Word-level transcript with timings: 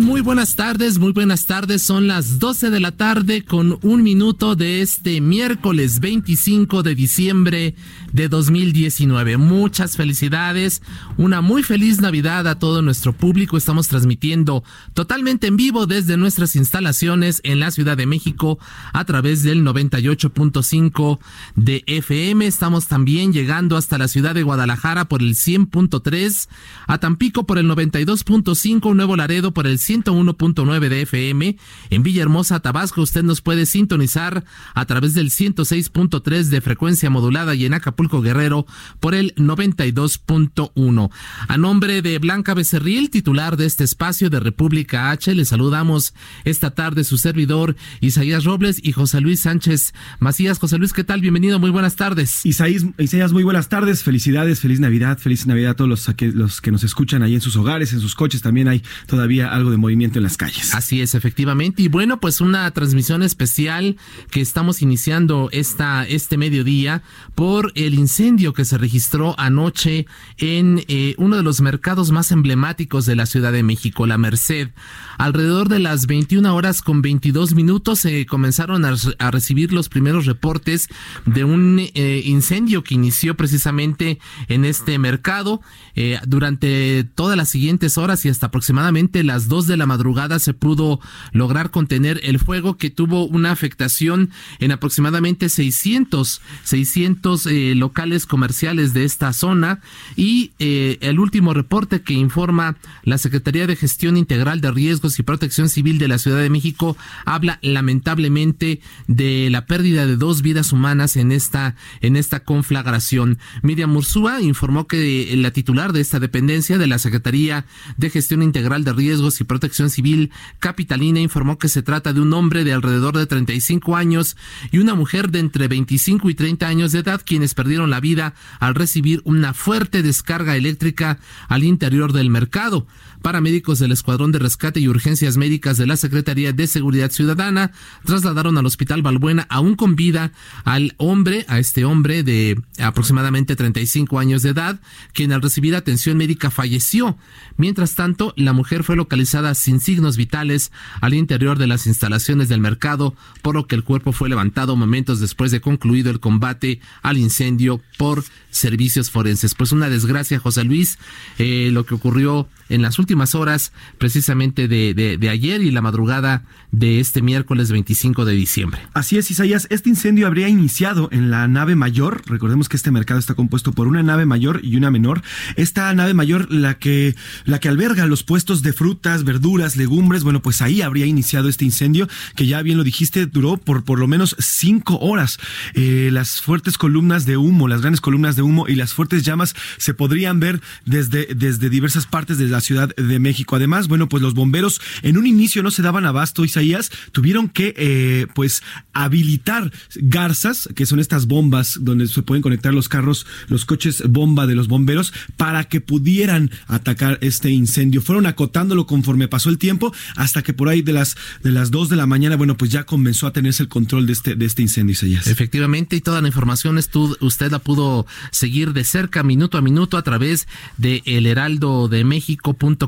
Muy 0.00 0.22
buenas 0.22 0.56
tardes, 0.56 0.98
muy 0.98 1.12
buenas 1.12 1.44
tardes. 1.44 1.82
Son 1.82 2.06
las 2.06 2.38
12 2.38 2.70
de 2.70 2.80
la 2.80 2.92
tarde 2.92 3.44
con 3.44 3.78
un 3.82 4.02
minuto 4.02 4.56
de 4.56 4.80
este 4.80 5.20
miércoles 5.20 6.00
25 6.00 6.82
de 6.82 6.94
diciembre 6.94 7.74
de 8.12 8.28
2019. 8.28 9.36
Muchas 9.36 9.96
felicidades, 9.96 10.80
una 11.18 11.42
muy 11.42 11.62
feliz 11.62 12.00
Navidad 12.00 12.48
a 12.48 12.58
todo 12.58 12.80
nuestro 12.80 13.12
público. 13.12 13.58
Estamos 13.58 13.88
transmitiendo 13.88 14.64
totalmente 14.94 15.46
en 15.48 15.56
vivo 15.58 15.86
desde 15.86 16.16
nuestras 16.16 16.56
instalaciones 16.56 17.40
en 17.44 17.60
la 17.60 17.70
Ciudad 17.70 17.96
de 17.96 18.06
México 18.06 18.58
a 18.94 19.04
través 19.04 19.42
del 19.42 19.62
98.5 19.62 21.18
de 21.54 21.82
FM. 21.86 22.46
Estamos 22.46 22.86
también 22.86 23.32
llegando 23.32 23.76
hasta 23.76 23.98
la 23.98 24.08
ciudad 24.08 24.34
de 24.34 24.42
Guadalajara 24.42 25.06
por 25.06 25.20
el 25.20 25.34
100.3, 25.34 26.48
a 26.86 26.98
Tampico 26.98 27.44
por 27.44 27.58
el 27.58 27.68
92.5, 27.68 28.94
Nuevo 28.94 29.16
Laredo 29.16 29.52
por 29.52 29.66
el 29.66 29.81
101.9 29.88 30.88
de 30.88 31.02
FM. 31.02 31.56
En 31.90 32.02
Villahermosa, 32.02 32.60
Tabasco, 32.60 33.02
usted 33.02 33.22
nos 33.22 33.40
puede 33.40 33.66
sintonizar 33.66 34.44
a 34.74 34.84
través 34.86 35.14
del 35.14 35.30
106.3 35.30 36.44
de 36.44 36.60
frecuencia 36.60 37.10
modulada 37.10 37.54
y 37.54 37.66
en 37.66 37.74
Acapulco 37.74 38.22
Guerrero 38.22 38.66
por 39.00 39.14
el 39.14 39.34
92.1. 39.34 41.10
A 41.48 41.56
nombre 41.56 42.02
de 42.02 42.18
Blanca 42.18 42.54
Becerril, 42.54 43.10
titular 43.10 43.56
de 43.56 43.66
este 43.66 43.84
espacio 43.84 44.30
de 44.30 44.40
República 44.40 45.10
H, 45.10 45.34
le 45.34 45.44
saludamos 45.44 46.14
esta 46.44 46.70
tarde 46.70 47.04
su 47.04 47.18
servidor 47.18 47.76
Isaías 48.00 48.44
Robles 48.44 48.80
y 48.82 48.92
José 48.92 49.20
Luis 49.20 49.40
Sánchez 49.40 49.94
Macías. 50.20 50.58
José 50.58 50.78
Luis, 50.78 50.92
¿qué 50.92 51.04
tal? 51.04 51.20
Bienvenido, 51.20 51.58
muy 51.58 51.70
buenas 51.70 51.96
tardes. 51.96 52.44
Isaías, 52.44 52.86
Isaías 52.98 53.32
muy 53.32 53.42
buenas 53.42 53.68
tardes, 53.68 54.02
felicidades, 54.02 54.60
feliz 54.60 54.80
Navidad, 54.80 55.18
feliz 55.18 55.46
Navidad 55.46 55.72
a 55.72 55.74
todos 55.74 55.90
los 55.90 56.06
que, 56.14 56.28
los 56.28 56.60
que 56.60 56.70
nos 56.70 56.84
escuchan 56.84 57.22
ahí 57.22 57.34
en 57.34 57.40
sus 57.40 57.56
hogares, 57.56 57.92
en 57.92 58.00
sus 58.00 58.14
coches, 58.14 58.42
también 58.42 58.68
hay 58.68 58.82
todavía 59.06 59.52
algo 59.52 59.71
de 59.72 59.78
movimiento 59.78 60.18
en 60.18 60.22
las 60.22 60.36
calles. 60.36 60.74
Así 60.74 61.00
es, 61.00 61.14
efectivamente. 61.14 61.82
Y 61.82 61.88
bueno, 61.88 62.20
pues 62.20 62.40
una 62.40 62.70
transmisión 62.70 63.22
especial 63.22 63.96
que 64.30 64.40
estamos 64.40 64.82
iniciando 64.82 65.48
esta, 65.52 66.06
este 66.06 66.36
mediodía 66.36 67.02
por 67.34 67.72
el 67.74 67.94
incendio 67.94 68.52
que 68.52 68.64
se 68.64 68.78
registró 68.78 69.34
anoche 69.38 70.06
en 70.38 70.84
eh, 70.88 71.14
uno 71.18 71.36
de 71.36 71.42
los 71.42 71.60
mercados 71.60 72.10
más 72.10 72.30
emblemáticos 72.30 73.06
de 73.06 73.16
la 73.16 73.26
Ciudad 73.26 73.52
de 73.52 73.62
México, 73.62 74.06
la 74.06 74.18
Merced. 74.18 74.70
Alrededor 75.18 75.68
de 75.68 75.78
las 75.78 76.06
21 76.06 76.54
horas 76.54 76.82
con 76.82 77.02
22 77.02 77.54
minutos 77.54 78.00
se 78.00 78.26
comenzaron 78.26 78.84
a, 78.84 79.30
recibir 79.30 79.72
los 79.72 79.88
primeros 79.88 80.26
reportes 80.26 80.88
de 81.26 81.44
un 81.44 81.78
eh, 81.80 82.22
incendio 82.24 82.84
que 82.84 82.94
inició 82.94 83.36
precisamente 83.36 84.18
en 84.48 84.64
este 84.64 84.98
mercado. 84.98 85.60
Eh, 85.94 86.18
durante 86.26 87.04
todas 87.04 87.36
las 87.36 87.48
siguientes 87.48 87.98
horas 87.98 88.24
y 88.24 88.28
hasta 88.28 88.46
aproximadamente 88.46 89.22
las 89.24 89.48
2 89.48 89.61
de 89.66 89.76
la 89.76 89.86
madrugada 89.86 90.38
se 90.38 90.54
pudo 90.54 91.00
lograr 91.32 91.70
contener 91.70 92.20
el 92.22 92.38
fuego 92.38 92.76
que 92.76 92.90
tuvo 92.90 93.26
una 93.26 93.50
afectación 93.52 94.30
en 94.58 94.72
aproximadamente 94.72 95.48
600, 95.48 96.40
600 96.64 97.46
eh, 97.46 97.74
locales 97.74 98.26
comerciales 98.26 98.94
de 98.94 99.04
esta 99.04 99.32
zona 99.32 99.80
y 100.16 100.52
eh, 100.58 100.98
el 101.00 101.18
último 101.18 101.54
reporte 101.54 102.02
que 102.02 102.14
informa 102.14 102.76
la 103.02 103.18
Secretaría 103.18 103.66
de 103.66 103.76
Gestión 103.76 104.16
Integral 104.16 104.60
de 104.60 104.70
Riesgos 104.70 105.18
y 105.18 105.22
Protección 105.22 105.68
Civil 105.68 105.98
de 105.98 106.08
la 106.08 106.18
Ciudad 106.18 106.40
de 106.40 106.50
México 106.50 106.96
habla 107.24 107.58
lamentablemente 107.62 108.80
de 109.06 109.48
la 109.50 109.66
pérdida 109.66 110.06
de 110.06 110.16
dos 110.16 110.42
vidas 110.42 110.72
humanas 110.72 111.16
en 111.16 111.32
esta 111.32 111.76
en 112.00 112.16
esta 112.16 112.40
conflagración. 112.40 113.38
Miriam 113.62 113.90
Mursúa 113.90 114.40
informó 114.40 114.86
que 114.86 115.32
la 115.36 115.50
titular 115.50 115.92
de 115.92 116.00
esta 116.00 116.20
dependencia 116.20 116.78
de 116.78 116.86
la 116.86 116.98
Secretaría 116.98 117.64
de 117.96 118.10
Gestión 118.10 118.42
Integral 118.42 118.84
de 118.84 118.92
Riesgos 118.92 119.40
y 119.40 119.44
Protección 119.52 119.90
Civil 119.90 120.30
Capitalina 120.60 121.20
informó 121.20 121.58
que 121.58 121.68
se 121.68 121.82
trata 121.82 122.14
de 122.14 122.22
un 122.22 122.32
hombre 122.32 122.64
de 122.64 122.72
alrededor 122.72 123.18
de 123.18 123.26
35 123.26 123.96
años 123.96 124.34
y 124.70 124.78
una 124.78 124.94
mujer 124.94 125.30
de 125.30 125.40
entre 125.40 125.68
25 125.68 126.30
y 126.30 126.34
30 126.34 126.66
años 126.66 126.92
de 126.92 127.00
edad 127.00 127.20
quienes 127.22 127.52
perdieron 127.52 127.90
la 127.90 128.00
vida 128.00 128.32
al 128.60 128.74
recibir 128.74 129.20
una 129.24 129.52
fuerte 129.52 130.02
descarga 130.02 130.56
eléctrica 130.56 131.18
al 131.48 131.64
interior 131.64 132.14
del 132.14 132.30
mercado. 132.30 132.86
Paramédicos 133.22 133.78
del 133.78 133.92
Escuadrón 133.92 134.32
de 134.32 134.40
Rescate 134.40 134.80
y 134.80 134.88
Urgencias 134.88 135.36
Médicas 135.36 135.76
de 135.76 135.86
la 135.86 135.96
Secretaría 135.96 136.52
de 136.52 136.66
Seguridad 136.66 137.10
Ciudadana 137.10 137.70
trasladaron 138.04 138.58
al 138.58 138.66
Hospital 138.66 139.02
Balbuena 139.02 139.46
aún 139.48 139.76
con 139.76 139.96
vida 139.96 140.32
al 140.64 140.94
hombre, 140.98 141.44
a 141.48 141.58
este 141.58 141.84
hombre 141.84 142.22
de 142.24 142.60
aproximadamente 142.78 143.56
35 143.56 144.18
años 144.18 144.42
de 144.42 144.50
edad, 144.50 144.80
quien 145.12 145.32
al 145.32 145.40
recibir 145.40 145.76
atención 145.76 146.16
médica 146.16 146.50
falleció. 146.50 147.16
Mientras 147.56 147.94
tanto, 147.94 148.34
la 148.36 148.52
mujer 148.52 148.82
fue 148.82 148.96
localizada 148.96 149.54
sin 149.54 149.78
signos 149.80 150.16
vitales 150.16 150.72
al 151.00 151.14
interior 151.14 151.58
de 151.58 151.68
las 151.68 151.86
instalaciones 151.86 152.48
del 152.48 152.60
mercado, 152.60 153.14
por 153.40 153.54
lo 153.54 153.66
que 153.66 153.76
el 153.76 153.84
cuerpo 153.84 154.12
fue 154.12 154.28
levantado 154.28 154.74
momentos 154.74 155.20
después 155.20 155.50
de 155.52 155.60
concluido 155.60 156.10
el 156.10 156.20
combate 156.20 156.80
al 157.02 157.18
incendio 157.18 157.80
por 157.98 158.24
servicios 158.50 159.10
forenses. 159.10 159.54
Pues 159.54 159.72
una 159.72 159.88
desgracia, 159.88 160.38
José 160.38 160.64
Luis, 160.64 160.98
eh, 161.38 161.70
lo 161.72 161.86
que 161.86 161.94
ocurrió 161.94 162.48
en 162.68 162.82
las 162.82 162.98
últimas 162.98 163.11
horas 163.34 163.72
precisamente 163.98 164.68
de, 164.68 164.94
de, 164.94 165.16
de, 165.16 165.28
ayer 165.28 165.62
y 165.62 165.70
la 165.70 165.80
madrugada 165.80 166.42
de 166.70 167.00
este 167.00 167.22
miércoles 167.22 167.70
25 167.70 168.24
de 168.24 168.32
diciembre. 168.32 168.80
Así 168.94 169.18
es, 169.18 169.30
Isaías. 169.30 169.66
Este 169.70 169.88
incendio 169.88 170.26
habría 170.26 170.48
iniciado 170.48 171.08
en 171.12 171.30
la 171.30 171.46
nave 171.48 171.76
mayor. 171.76 172.22
Recordemos 172.26 172.68
que 172.68 172.76
este 172.76 172.90
mercado 172.90 173.20
está 173.20 173.34
compuesto 173.34 173.72
por 173.72 173.86
una 173.86 174.02
nave 174.02 174.26
mayor 174.26 174.60
y 174.62 174.76
una 174.76 174.90
menor. 174.90 175.22
Esta 175.56 175.92
nave 175.94 176.14
mayor, 176.14 176.50
la 176.50 176.74
que, 176.78 177.14
la 177.44 177.60
que 177.60 177.68
alberga 177.68 178.06
los 178.06 178.22
puestos 178.22 178.62
de 178.62 178.72
frutas, 178.72 179.24
verduras, 179.24 179.76
legumbres, 179.76 180.24
bueno, 180.24 180.42
pues 180.42 180.62
ahí 180.62 180.82
habría 180.82 181.06
iniciado 181.06 181.48
este 181.48 181.64
incendio, 181.64 182.08
que 182.36 182.46
ya 182.46 182.62
bien 182.62 182.78
lo 182.78 182.84
dijiste, 182.84 183.26
duró 183.26 183.56
por 183.56 183.84
por 183.84 183.98
lo 183.98 184.08
menos 184.08 184.36
cinco 184.38 184.98
horas. 184.98 185.38
Eh, 185.74 186.10
las 186.12 186.40
fuertes 186.40 186.78
columnas 186.78 187.26
de 187.26 187.36
humo, 187.36 187.68
las 187.68 187.80
grandes 187.80 188.00
columnas 188.00 188.36
de 188.36 188.42
humo 188.42 188.66
y 188.68 188.74
las 188.74 188.94
fuertes 188.94 189.22
llamas 189.22 189.54
se 189.76 189.94
podrían 189.94 190.40
ver 190.40 190.60
desde, 190.84 191.26
desde 191.34 191.70
diversas 191.70 192.06
partes 192.06 192.38
de 192.38 192.48
la 192.48 192.60
Ciudad 192.60 192.90
de 193.08 193.18
México. 193.18 193.56
Además, 193.56 193.88
bueno, 193.88 194.08
pues 194.08 194.22
los 194.22 194.34
bomberos 194.34 194.80
en 195.02 195.16
un 195.16 195.26
inicio 195.26 195.62
no 195.62 195.70
se 195.70 195.82
daban 195.82 196.06
abasto, 196.06 196.44
Isaías, 196.44 196.90
tuvieron 197.12 197.48
que 197.48 197.74
eh, 197.76 198.26
pues 198.34 198.62
habilitar 198.92 199.72
garzas, 199.96 200.68
que 200.74 200.86
son 200.86 201.00
estas 201.00 201.26
bombas 201.26 201.78
donde 201.80 202.06
se 202.06 202.22
pueden 202.22 202.42
conectar 202.42 202.72
los 202.74 202.88
carros, 202.88 203.26
los 203.48 203.64
coches 203.64 204.02
bomba 204.08 204.46
de 204.46 204.54
los 204.54 204.68
bomberos, 204.68 205.12
para 205.36 205.64
que 205.64 205.80
pudieran 205.80 206.50
atacar 206.66 207.18
este 207.20 207.50
incendio. 207.50 208.02
Fueron 208.02 208.26
acotándolo 208.26 208.86
conforme 208.86 209.28
pasó 209.28 209.50
el 209.50 209.58
tiempo, 209.58 209.92
hasta 210.16 210.42
que 210.42 210.52
por 210.52 210.68
ahí 210.68 210.82
de 210.82 210.92
las 210.92 211.16
de 211.42 211.50
las 211.50 211.70
dos 211.70 211.88
de 211.88 211.96
la 211.96 212.06
mañana, 212.06 212.36
bueno, 212.36 212.56
pues 212.56 212.70
ya 212.70 212.84
comenzó 212.84 213.26
a 213.26 213.32
tenerse 213.32 213.62
el 213.62 213.68
control 213.68 214.06
de 214.06 214.12
este, 214.12 214.34
de 214.34 214.44
este 214.44 214.62
incendio, 214.62 214.92
Isaías. 214.92 215.26
Efectivamente, 215.26 215.96
y 215.96 216.00
toda 216.00 216.20
la 216.20 216.28
información 216.28 216.78
usted 217.20 217.50
la 217.50 217.58
pudo 217.58 218.06
seguir 218.30 218.72
de 218.72 218.84
cerca, 218.84 219.22
minuto 219.22 219.58
a 219.58 219.62
minuto, 219.62 219.96
a 219.96 220.02
través 220.02 220.46
de 220.76 221.02
el 221.04 221.26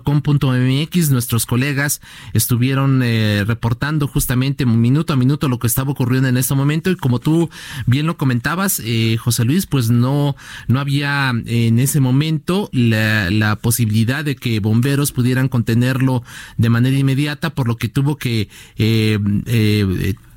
México.com.mx. 0.05 1.11
Nuestros 1.11 1.47
colegas 1.47 2.01
estuvieron 2.33 3.03
eh, 3.03 3.45
reportando 3.47 4.06
justamente 4.06 4.67
minuto 4.67 5.12
a 5.12 5.17
minuto 5.17 5.49
lo 5.49 5.59
que 5.59 5.67
estaba 5.67 5.93
ocurriendo 5.93 6.29
en 6.29 6.37
este 6.37 6.55
momento 6.55 6.91
y 6.91 6.97
como 6.97 7.19
tú 7.19 7.51
bien 7.87 8.06
lo 8.06 8.17
comentabas, 8.17 8.81
eh, 8.85 9.17
José 9.19 9.45
Luis, 9.45 9.67
pues 9.67 9.91
no, 9.91 10.37
no 10.69 10.81
había 10.81 11.33
en 11.47 11.79
ese 11.79 12.01
momento 12.01 12.69
la, 12.73 13.31
la, 13.31 13.56
posibilidad 13.56 14.25
de 14.25 14.37
que 14.37 14.61
bomberos 14.61 15.12
pudieran 15.12 15.49
contenerlo 15.49 16.23
de 16.56 16.69
manera 16.69 16.97
inmediata, 16.97 17.55
por 17.55 17.69
lo 17.69 17.77
que 17.77 17.89
tuvo 17.89 18.17
que 18.17 18.49
eh, 18.77 19.19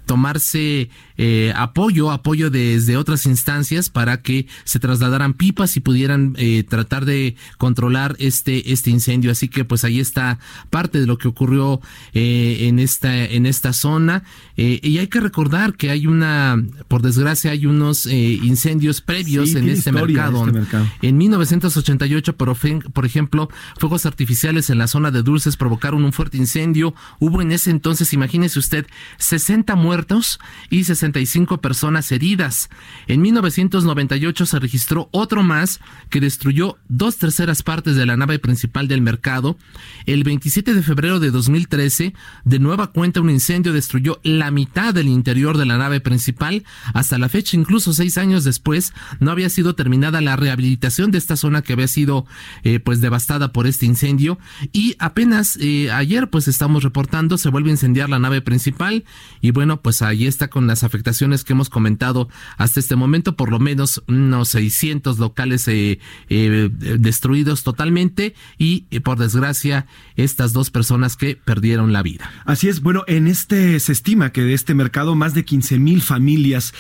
tomarse 0.06 0.90
eh, 1.18 1.52
apoyo, 1.56 2.12
apoyo 2.12 2.50
desde 2.50 2.98
otras 2.98 3.26
instancias 3.26 3.90
para 3.90 4.22
que 4.22 4.48
se 4.64 4.80
trasladaran 4.80 5.34
pipas 5.34 5.76
y 5.76 5.80
pudieran 5.80 6.36
eh, 6.38 6.64
tratar 6.64 7.06
de 7.06 7.36
controlar 7.58 8.16
este, 8.20 8.72
este 8.72 8.90
incendio. 8.92 9.32
Así 9.32 9.48
que 9.48 9.66
pues 9.66 9.84
ahí 9.84 10.00
está 10.00 10.40
parte 10.70 11.00
de 11.00 11.08
lo 11.08 11.18
que 11.18 11.28
ocurrió 11.28 11.82
eh, 12.14 12.68
en 12.68 12.80
esta, 12.80 13.26
en 13.26 13.46
esta 13.46 13.74
zona. 13.74 14.24
y 14.56 14.98
hay 14.98 15.08
que 15.08 15.20
recordar 15.20 15.76
que 15.76 15.90
hay 15.90 16.08
una, 16.08 16.64
por 16.88 17.02
desgracia, 17.02 17.52
hay 17.52 17.66
unos 17.66 18.06
incendios 18.06 19.02
previos 19.02 19.56
en 19.56 19.70
este 19.70 19.92
mercado. 19.92 20.46
este 20.46 20.60
mercado. 20.60 20.88
En 21.02 21.18
1988, 21.18 22.36
por, 22.36 22.56
por 22.94 23.06
ejemplo, 23.06 23.50
fuegos 23.78 24.06
artificiales 24.06 24.70
en 24.70 24.78
la 24.78 24.88
zona 24.88 25.12
de 25.12 25.24
Dulces 25.24 25.58
provocaron 25.58 26.04
un 26.04 26.14
fuerte 26.14 26.38
incendio. 26.38 26.94
Hubo 27.20 27.42
en 27.42 27.52
ese 27.52 27.72
entonces, 27.72 28.14
imagínese 28.14 28.60
usted, 28.60 28.88
60 29.18 29.76
muertos 29.76 30.40
y 30.70 30.84
65 31.08 31.62
personas 31.62 32.12
heridas. 32.12 32.70
En 33.08 33.22
1998 33.22 34.46
se 34.46 34.60
registró 34.60 35.10
otro 35.12 35.44
más 35.44 35.80
que 36.10 36.20
destruyó 36.20 36.78
dos 36.90 37.18
terceras 37.18 37.64
partes 37.64 37.96
de 37.96 38.06
la 38.06 38.18
nave 38.18 38.40
principal 38.40 38.88
del 38.88 39.02
mercado. 39.02 39.58
El 40.06 40.24
27 40.24 40.74
de 40.74 40.84
febrero 40.84 41.20
de 41.20 41.32
2013, 41.32 42.14
de 42.44 42.60
nueva 42.60 42.88
cuenta, 42.88 43.22
un 43.22 43.30
incendio 43.30 43.74
destruyó 43.74 44.20
la 44.24 44.52
mitad 44.52 44.94
del 44.94 45.08
interior 45.08 45.58
de 45.58 45.66
la 45.66 45.78
nave 45.78 46.02
principal. 46.02 46.66
Hasta 46.94 47.18
la 47.18 47.30
fecha, 47.30 47.56
incluso 47.56 47.94
seis 47.94 48.18
años 48.18 48.44
después, 48.44 48.94
no 49.20 49.32
había 49.32 49.50
sido 49.50 49.76
terminada 49.76 50.22
la 50.22 50.36
rehabilitación 50.36 51.12
de 51.12 51.18
esta 51.18 51.38
zona 51.38 51.62
que 51.62 51.74
había 51.74 51.88
sido 51.88 52.26
eh, 52.64 52.80
pues 52.80 53.02
devastada 53.02 53.54
por 53.54 53.68
este 53.68 53.86
incendio. 53.86 54.38
Y 54.74 54.96
apenas 55.00 55.58
eh, 55.62 55.90
ayer, 55.92 56.30
pues 56.30 56.48
estamos 56.48 56.84
reportando, 56.84 57.38
se 57.38 57.50
vuelve 57.50 57.70
a 57.70 57.74
incendiar 57.74 58.10
la 58.10 58.20
nave 58.20 58.42
principal 58.42 59.06
y 59.42 59.52
bueno, 59.52 59.82
pues 59.82 60.02
ahí 60.02 60.28
está 60.28 60.50
con 60.50 60.68
las 60.68 60.84
afectaciones 60.84 60.97
que 61.44 61.54
hemos 61.54 61.70
comentado 61.70 62.30
hasta 62.58 62.80
este 62.80 62.96
momento, 62.96 63.36
por 63.36 63.52
lo 63.52 63.60
menos 63.60 64.04
unos 64.08 64.50
600 64.50 65.20
locales 65.20 65.68
eh, 65.68 66.00
eh, 66.30 66.70
destruidos 67.00 67.64
totalmente 67.64 68.34
y 68.58 68.86
eh, 68.92 69.02
por 69.02 69.18
desgracia 69.18 69.88
estas 70.16 70.54
dos 70.54 70.70
personas 70.70 71.16
que 71.16 71.36
perdieron 71.36 71.94
la 71.94 72.04
vida. 72.04 72.30
Así 72.46 72.68
es, 72.68 72.82
bueno, 72.82 73.04
en 73.08 73.28
este 73.28 73.80
se 73.80 73.92
estima 73.92 74.32
que 74.32 74.42
de 74.42 74.54
este 74.54 74.74
mercado 74.74 75.16
más 75.16 75.34
de 75.34 75.46
15 75.46 75.80
mil 75.80 76.02
familias 76.02 76.74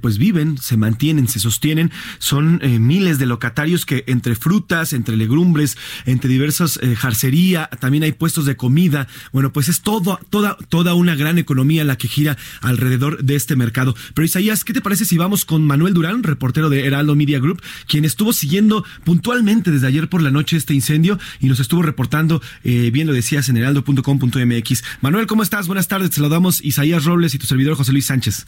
pues 0.00 0.18
viven, 0.18 0.58
se 0.58 0.76
mantienen, 0.76 1.28
se 1.28 1.40
sostienen, 1.40 1.90
son 2.18 2.60
miles 2.80 3.18
de 3.18 3.26
locatarios 3.26 3.84
que 3.86 4.04
entre 4.06 4.34
frutas, 4.34 4.92
entre 4.92 5.16
legumbres, 5.16 5.76
entre 6.06 6.30
diversas 6.30 6.78
jarcería, 6.96 7.68
también 7.80 8.04
hay 8.04 8.12
puestos 8.12 8.46
de 8.46 8.56
comida, 8.56 9.08
bueno, 9.32 9.52
pues 9.52 9.68
es 9.68 9.82
todo, 9.82 10.18
toda, 10.30 10.56
toda 10.68 10.94
una 10.94 11.14
gran 11.14 11.38
economía 11.38 11.84
la 11.84 11.96
que 11.96 12.08
gira 12.08 12.36
alrededor 12.60 13.22
de 13.22 13.34
este 13.34 13.56
mercado. 13.56 13.63
Pero 13.72 14.24
Isaías, 14.24 14.64
¿qué 14.64 14.72
te 14.72 14.80
parece 14.80 15.04
si 15.04 15.16
vamos 15.16 15.44
con 15.44 15.66
Manuel 15.66 15.94
Durán, 15.94 16.22
reportero 16.22 16.68
de 16.70 16.86
Heraldo 16.86 17.14
Media 17.16 17.38
Group, 17.38 17.62
quien 17.88 18.04
estuvo 18.04 18.32
siguiendo 18.32 18.84
puntualmente 19.04 19.70
desde 19.70 19.86
ayer 19.86 20.08
por 20.08 20.22
la 20.22 20.30
noche 20.30 20.56
este 20.56 20.74
incendio 20.74 21.18
y 21.40 21.46
nos 21.46 21.60
estuvo 21.60 21.82
reportando, 21.82 22.40
eh, 22.62 22.90
bien 22.92 23.06
lo 23.06 23.12
decías, 23.12 23.48
en 23.48 23.56
heraldo.com.mx. 23.56 24.84
Manuel, 25.00 25.26
¿cómo 25.26 25.42
estás? 25.42 25.66
Buenas 25.66 25.88
tardes, 25.88 26.10
te 26.10 26.16
saludamos 26.16 26.64
Isaías 26.64 27.04
Robles 27.04 27.34
y 27.34 27.38
tu 27.38 27.46
servidor 27.46 27.76
José 27.76 27.92
Luis 27.92 28.06
Sánchez. 28.06 28.46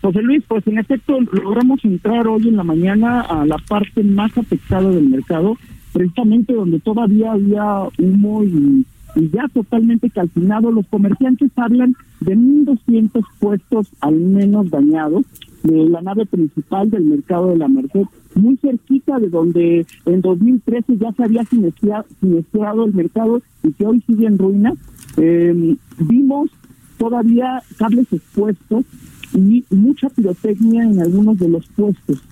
José 0.00 0.22
Luis, 0.22 0.42
pues 0.46 0.66
en 0.66 0.78
efecto 0.78 1.18
logramos 1.32 1.84
entrar 1.84 2.26
hoy 2.26 2.48
en 2.48 2.56
la 2.56 2.64
mañana 2.64 3.20
a 3.22 3.44
la 3.46 3.58
parte 3.58 4.02
más 4.02 4.36
afectada 4.36 4.90
del 4.90 5.08
mercado, 5.08 5.56
precisamente 5.92 6.52
donde 6.52 6.80
todavía 6.80 7.32
había 7.32 7.64
humo 7.98 8.44
y 8.44 8.84
y 9.14 9.30
ya 9.30 9.48
totalmente 9.52 10.10
calcinado. 10.10 10.70
Los 10.70 10.86
comerciantes 10.86 11.50
hablan 11.56 11.94
de 12.20 12.36
1.200 12.36 13.24
puestos 13.38 13.88
al 14.00 14.16
menos 14.16 14.70
dañados 14.70 15.24
de 15.62 15.88
la 15.88 16.02
nave 16.02 16.26
principal 16.26 16.90
del 16.90 17.04
mercado 17.04 17.48
de 17.48 17.56
la 17.56 17.68
Merced, 17.68 18.04
muy 18.34 18.56
cerquita 18.58 19.18
de 19.18 19.28
donde 19.28 19.86
en 20.04 20.20
2013 20.20 20.98
ya 20.98 21.12
se 21.12 21.24
había 21.24 21.44
siniestrado 21.44 22.84
el 22.84 22.94
mercado 22.94 23.40
y 23.62 23.72
que 23.72 23.86
hoy 23.86 24.02
sigue 24.06 24.26
en 24.26 24.38
ruina. 24.38 24.74
Em, 25.16 25.76
vimos 25.98 26.50
todavía 26.98 27.62
cables 27.78 28.12
expuestos 28.12 28.84
y 29.32 29.64
mucha 29.70 30.08
pirotecnia 30.10 30.84
en 30.84 31.00
algunos 31.00 31.38
de 31.38 31.48
los 31.48 31.66
puestos. 31.68 32.22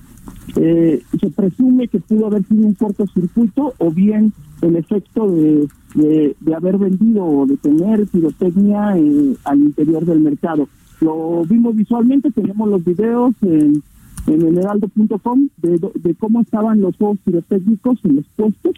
Eh, 0.56 1.02
se 1.18 1.30
presume 1.30 1.88
que 1.88 1.98
pudo 1.98 2.26
haber 2.26 2.44
sido 2.44 2.66
un 2.66 2.74
cortocircuito 2.74 3.74
o 3.78 3.90
bien 3.90 4.32
el 4.60 4.76
efecto 4.76 5.30
de, 5.30 5.68
de, 5.94 6.54
haber 6.54 6.78
vendido 6.78 7.24
o 7.24 7.46
de 7.46 7.56
tener 7.56 8.06
pirotecnia 8.06 8.96
eh, 8.96 9.36
al 9.44 9.60
interior 9.60 10.04
del 10.04 10.20
mercado. 10.20 10.68
Lo 11.00 11.44
vimos 11.44 11.74
visualmente, 11.74 12.30
tenemos 12.30 12.68
los 12.68 12.84
videos 12.84 13.34
en, 13.42 13.82
en 14.26 14.42
el 14.42 14.58
heraldo.com 14.58 15.48
de, 15.56 15.90
de 15.94 16.14
cómo 16.14 16.42
estaban 16.42 16.80
los 16.80 16.96
juegos 16.96 17.18
pirotécnicos 17.24 17.98
en 18.04 18.16
los 18.16 18.26
puestos. 18.36 18.74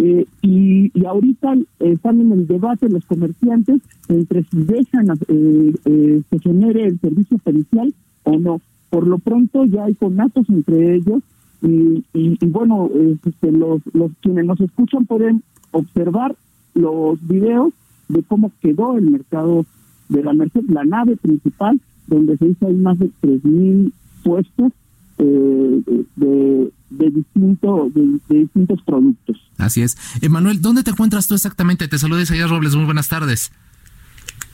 Eh, 0.00 0.26
y, 0.42 1.04
ahorita 1.04 1.54
están 1.80 2.20
en 2.20 2.30
el 2.30 2.46
debate 2.46 2.88
los 2.88 3.04
comerciantes 3.06 3.80
entre 4.08 4.44
si 4.44 4.62
dejan 4.62 5.08
eh, 5.26 6.22
se 6.30 6.38
genere 6.38 6.84
el 6.84 7.00
servicio 7.00 7.38
pericial 7.38 7.92
o 8.22 8.38
no. 8.38 8.60
Por 8.90 9.06
lo 9.06 9.18
pronto 9.18 9.64
ya 9.64 9.84
hay 9.84 9.94
conatos 9.94 10.48
entre 10.48 10.96
ellos 10.96 11.22
y, 11.62 12.04
y, 12.12 12.46
bueno, 12.46 12.90
este, 13.24 13.50
los, 13.50 13.80
los 13.92 14.12
quienes 14.22 14.46
nos 14.46 14.60
escuchan 14.60 15.06
pueden 15.06 15.42
observar 15.72 16.36
los 16.74 17.18
videos 17.26 17.72
de 18.08 18.22
cómo 18.22 18.52
quedó 18.60 18.96
el 18.96 19.10
mercado 19.10 19.66
de 20.08 20.22
la 20.22 20.32
Merced, 20.32 20.62
la 20.68 20.84
nave 20.84 21.16
principal, 21.16 21.80
donde 22.06 22.36
se 22.38 22.46
hizo 22.46 22.66
hay 22.66 22.74
más 22.74 22.98
de 22.98 23.10
3.000 23.22 23.92
puestos 24.22 24.72
eh, 25.18 25.82
de, 26.16 26.70
de, 26.90 27.10
distinto, 27.10 27.90
de, 27.94 28.38
distintos 28.38 28.80
productos. 28.82 29.36
Así 29.58 29.82
es. 29.82 29.96
Emanuel, 30.22 30.62
¿dónde 30.62 30.82
te 30.82 30.90
encuentras 30.90 31.26
tú 31.26 31.34
exactamente? 31.34 31.88
Te 31.88 31.98
saludes 31.98 32.30
allá, 32.30 32.46
Robles. 32.46 32.76
Muy 32.76 32.84
buenas 32.84 33.08
tardes. 33.08 33.52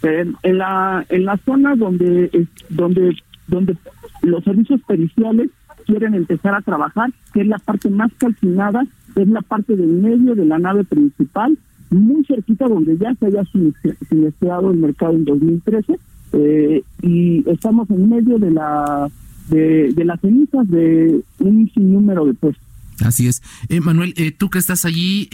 En, 0.03 0.37
en, 0.43 0.59
la 0.59 1.05
en 1.09 1.25
la 1.25 1.37
zona 1.39 1.77
donde 1.77 2.49
donde 2.69 3.15
donde 3.47 3.77
los 4.23 4.43
servicios 4.45 4.81
periciales 4.87 5.51
quieren 5.87 6.15
empezar 6.15 6.55
a 6.55 6.63
trabajar, 6.63 7.13
que 7.33 7.43
es 7.43 7.47
la 7.47 7.59
parte 7.59 7.91
más 7.91 8.13
calcinada, 8.17 8.87
es 9.17 9.29
la 9.29 9.43
parte 9.43 9.77
del 9.77 9.89
medio 9.89 10.35
de 10.35 10.45
la 10.45 10.59
nave 10.59 10.85
principal, 10.85 11.57
muy 11.91 12.25
cerquita 12.25 12.67
donde 12.67 12.97
ya 12.97 13.15
se 13.15 13.27
había 13.27 13.45
siniestrado 14.09 14.71
el 14.71 14.79
mercado 14.79 15.13
en 15.13 15.25
2013, 15.25 15.99
eh, 16.33 16.83
y 17.03 17.49
estamos 17.49 17.89
en 17.91 18.09
medio 18.09 18.39
de 18.39 18.51
la 18.51 19.09
de, 19.49 19.93
de 19.93 20.05
las 20.05 20.21
cenizas 20.21 20.67
de 20.69 21.23
un 21.39 21.71
sinnúmero 21.73 22.25
de 22.25 22.35
puestos. 22.35 22.65
Así 23.05 23.29
es. 23.29 23.43
Eh, 23.69 23.81
Manuel, 23.81 24.15
eh, 24.17 24.33
tú 24.33 24.49
que 24.49 24.59
estás 24.59 24.85
allí, 24.85 25.29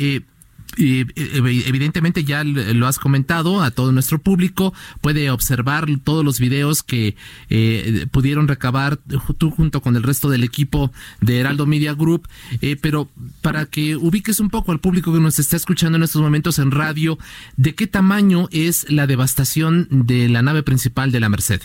eh, 0.78 1.04
evidentemente 1.16 2.24
ya 2.24 2.44
lo 2.44 2.86
has 2.86 2.98
comentado 2.98 3.62
a 3.62 3.70
todo 3.70 3.92
nuestro 3.92 4.18
público, 4.18 4.72
puede 5.00 5.30
observar 5.30 5.86
todos 6.04 6.24
los 6.24 6.40
videos 6.40 6.82
que 6.82 7.16
eh, 7.48 8.06
pudieron 8.10 8.48
recabar 8.48 8.98
tú 9.38 9.50
junto 9.50 9.80
con 9.80 9.96
el 9.96 10.02
resto 10.02 10.28
del 10.28 10.44
equipo 10.44 10.92
de 11.20 11.38
Heraldo 11.38 11.66
Media 11.66 11.94
Group, 11.94 12.28
eh, 12.60 12.76
pero 12.80 13.08
para 13.42 13.66
que 13.66 13.96
ubiques 13.96 14.40
un 14.40 14.50
poco 14.50 14.72
al 14.72 14.80
público 14.80 15.12
que 15.12 15.20
nos 15.20 15.38
está 15.38 15.56
escuchando 15.56 15.96
en 15.96 16.04
estos 16.04 16.22
momentos 16.22 16.58
en 16.58 16.70
radio, 16.70 17.18
¿de 17.56 17.74
qué 17.74 17.86
tamaño 17.86 18.48
es 18.50 18.90
la 18.90 19.06
devastación 19.06 19.88
de 19.90 20.28
la 20.28 20.42
nave 20.42 20.62
principal 20.62 21.10
de 21.12 21.20
la 21.20 21.28
Merced? 21.28 21.60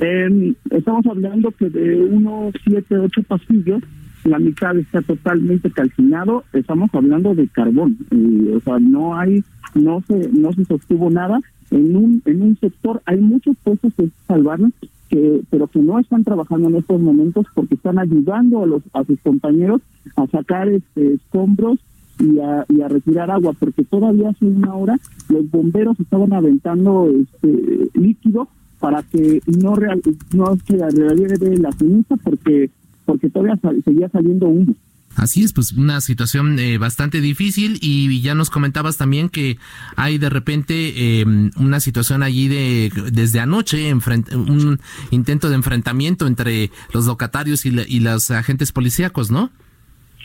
Eh, 0.00 0.54
estamos 0.70 1.04
hablando 1.06 1.50
que 1.50 1.68
de 1.68 1.96
unos 1.96 2.54
siete, 2.64 2.96
ocho 2.98 3.22
pasillos 3.24 3.82
la 4.28 4.38
mitad 4.38 4.76
está 4.76 5.02
totalmente 5.02 5.70
calcinado, 5.70 6.44
estamos 6.52 6.90
hablando 6.92 7.34
de 7.34 7.48
carbón, 7.48 7.98
o 8.54 8.60
sea, 8.60 8.78
no 8.78 9.16
hay, 9.16 9.42
no 9.74 10.02
se, 10.06 10.28
no 10.32 10.52
se 10.52 10.64
sostuvo 10.64 11.10
nada, 11.10 11.40
en 11.70 11.96
un, 11.96 12.22
en 12.24 12.42
un 12.42 12.56
sector 12.58 13.02
hay 13.06 13.18
muchos 13.18 13.56
puestos 13.62 13.92
que 13.94 14.08
salvaron, 14.26 14.72
que, 15.08 15.42
pero 15.50 15.66
que 15.66 15.80
no 15.80 15.98
están 15.98 16.24
trabajando 16.24 16.68
en 16.68 16.76
estos 16.76 17.00
momentos 17.00 17.46
porque 17.54 17.74
están 17.74 17.98
ayudando 17.98 18.62
a 18.62 18.66
los, 18.66 18.82
a 18.92 19.04
sus 19.04 19.18
compañeros 19.20 19.80
a 20.16 20.26
sacar 20.26 20.68
este 20.68 21.14
escombros 21.14 21.78
y 22.18 22.38
a, 22.40 22.66
y 22.68 22.80
a 22.80 22.88
retirar 22.88 23.30
agua, 23.30 23.52
porque 23.58 23.84
todavía 23.84 24.30
hace 24.30 24.44
una 24.44 24.74
hora 24.74 24.98
los 25.28 25.50
bomberos 25.50 25.98
estaban 26.00 26.32
aventando 26.32 27.08
este 27.10 27.90
líquido 27.94 28.48
para 28.80 29.02
que 29.02 29.40
no 29.46 29.74
real, 29.74 30.00
no 30.34 30.56
se 30.66 30.76
de 30.76 31.58
la 31.58 31.72
ceniza 31.72 32.16
porque 32.16 32.70
porque 33.08 33.30
todavía 33.30 33.58
seguía 33.86 34.06
saliendo 34.10 34.48
humo. 34.48 34.74
Así 35.16 35.42
es, 35.42 35.54
pues 35.54 35.72
una 35.72 36.02
situación 36.02 36.58
eh, 36.58 36.76
bastante 36.76 37.22
difícil 37.22 37.78
y 37.80 38.20
ya 38.20 38.34
nos 38.34 38.50
comentabas 38.50 38.98
también 38.98 39.30
que 39.30 39.56
hay 39.96 40.18
de 40.18 40.28
repente 40.28 41.20
em, 41.22 41.50
una 41.58 41.80
situación 41.80 42.22
allí 42.22 42.48
de 42.48 42.92
desde 43.10 43.40
anoche 43.40 43.94
un 43.94 44.78
intento 45.10 45.48
de 45.48 45.54
enfrentamiento 45.54 46.26
entre 46.26 46.70
los 46.92 47.06
locatarios 47.06 47.64
y, 47.64 47.70
y 47.70 48.00
los 48.00 48.30
agentes 48.30 48.72
policíacos, 48.72 49.30
¿no? 49.30 49.50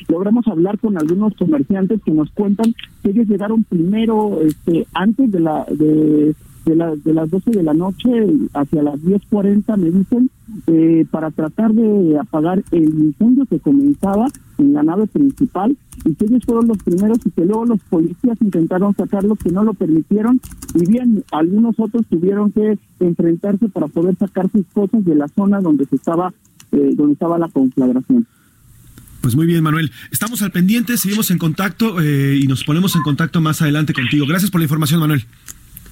Logramos 0.10 0.46
hablar 0.50 0.78
con 0.78 0.98
algunos 0.98 1.34
comerciantes 1.36 2.02
que 2.04 2.12
nos 2.12 2.30
cuentan 2.32 2.76
que 3.02 3.12
ellos 3.12 3.28
llegaron 3.30 3.64
primero, 3.64 4.42
este, 4.42 4.86
antes 4.94 5.32
de 5.32 5.40
la 5.40 5.66
de 5.72 6.36
de, 6.66 6.76
de 7.04 7.14
las 7.14 7.30
12 7.30 7.52
de 7.52 7.64
la 7.64 7.74
noche 7.74 8.10
hacia 8.54 8.84
las 8.84 9.00
10.40, 9.02 9.78
me 9.78 9.92
dicen, 9.92 10.30
eh, 10.68 11.06
para 11.10 11.32
tratar 11.32 11.74
de 11.74 12.18
apagar 12.20 12.64
el 12.72 12.84
incendio 12.84 13.46
que 13.46 13.60
comenzaba 13.60 14.28
en 14.58 14.74
la 14.74 14.84
nave 14.84 15.08
principal 15.08 15.76
y 16.06 16.14
que 16.16 16.26
ellos 16.26 16.44
fueron 16.46 16.68
los 16.68 16.78
primeros 16.78 17.20
y 17.26 17.32
que 17.32 17.46
luego 17.46 17.66
los 17.66 17.80
policías 17.90 18.38
intentaron 18.42 18.96
sacarlos 18.96 19.38
que 19.40 19.52
no 19.52 19.64
lo 19.64 19.74
permitieron 19.74 20.40
y 20.76 20.86
bien 20.86 21.24
algunos 21.32 21.76
otros 21.80 22.06
tuvieron 22.08 22.52
que 22.52 22.78
enfrentarse 23.00 23.70
para 23.70 23.88
poder 23.88 24.16
sacar 24.18 24.50
sus 24.52 24.66
cosas 24.74 25.04
de 25.06 25.16
la 25.16 25.28
zona 25.30 25.60
donde 25.60 25.86
se 25.86 25.96
estaba 25.96 26.34
eh, 26.72 26.92
donde 26.96 27.14
estaba 27.14 27.38
la 27.38 27.48
conflagración. 27.50 28.26
Pues 29.22 29.36
muy 29.36 29.46
bien, 29.46 29.64
Manuel. 29.64 29.92
Estamos 30.12 30.42
al 30.42 30.52
pendiente, 30.52 30.98
seguimos 30.98 31.32
en 31.32 31.38
contacto 31.38 32.02
eh, 32.02 32.38
y 32.42 32.48
nos 32.48 32.64
ponemos 32.64 32.96
en 32.96 33.02
contacto 33.04 33.40
más 33.40 33.62
adelante 33.62 33.94
contigo. 33.94 34.26
Gracias 34.28 34.52
por 34.52 34.60
la 34.60 34.66
información, 34.66 35.00
Manuel. 35.00 35.26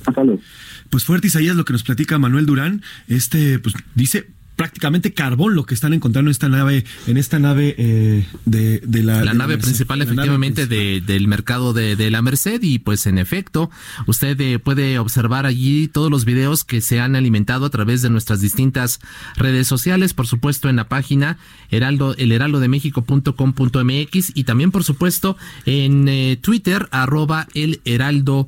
Hasta 0.06 0.24
luego. 0.24 0.42
Pues 0.90 1.06
fuerte 1.06 1.28
Isaías 1.28 1.56
lo 1.56 1.66
que 1.66 1.74
nos 1.74 1.84
platica 1.84 2.18
Manuel 2.18 2.46
Durán, 2.46 2.82
este 3.08 3.60
pues 3.60 3.76
dice 3.96 4.28
prácticamente 4.62 5.12
carbón 5.12 5.56
lo 5.56 5.66
que 5.66 5.74
están 5.74 5.92
encontrando 5.92 6.30
en 6.30 6.34
esta 6.34 6.48
nave, 6.48 6.86
en 7.08 7.18
esta 7.18 7.40
nave 7.40 7.74
eh, 7.80 8.28
de, 8.46 8.80
la, 9.02 9.26
la 9.26 9.34
nave 9.34 9.58
principal, 9.58 10.04
efectivamente, 10.04 10.68
De, 10.68 11.02
del 11.02 11.28
mercado 11.28 11.74
de, 11.74 12.12
la 12.12 12.22
Merced. 12.22 12.62
Y 12.62 12.78
pues 12.78 13.08
en 13.08 13.18
efecto, 13.18 13.72
usted 14.06 14.40
eh, 14.40 14.60
puede 14.60 15.00
observar 15.00 15.48
allí 15.48 15.88
todos 15.88 16.12
los 16.12 16.26
videos 16.26 16.64
que 16.64 16.80
se 16.82 17.00
han 17.00 17.16
alimentado 17.16 17.66
a 17.66 17.72
través 17.72 18.04
de 18.04 18.12
nuestras 18.12 18.40
distintas 18.40 19.00
redes 19.36 19.68
sociales, 19.68 20.14
por 20.14 20.28
supuesto, 20.28 20.70
en 20.70 20.76
la 20.76 20.88
página 20.88 21.40
heraldo, 21.72 22.14
el 22.20 22.32
heraldodemexico.com.mx 22.32 24.32
y 24.36 24.44
también, 24.44 24.70
por 24.70 24.84
supuesto, 24.84 25.38
en 25.66 26.08
eh, 26.08 26.38
Twitter, 26.40 26.88
arroba 26.92 27.48
el 27.56 27.82
heraldo 27.84 28.46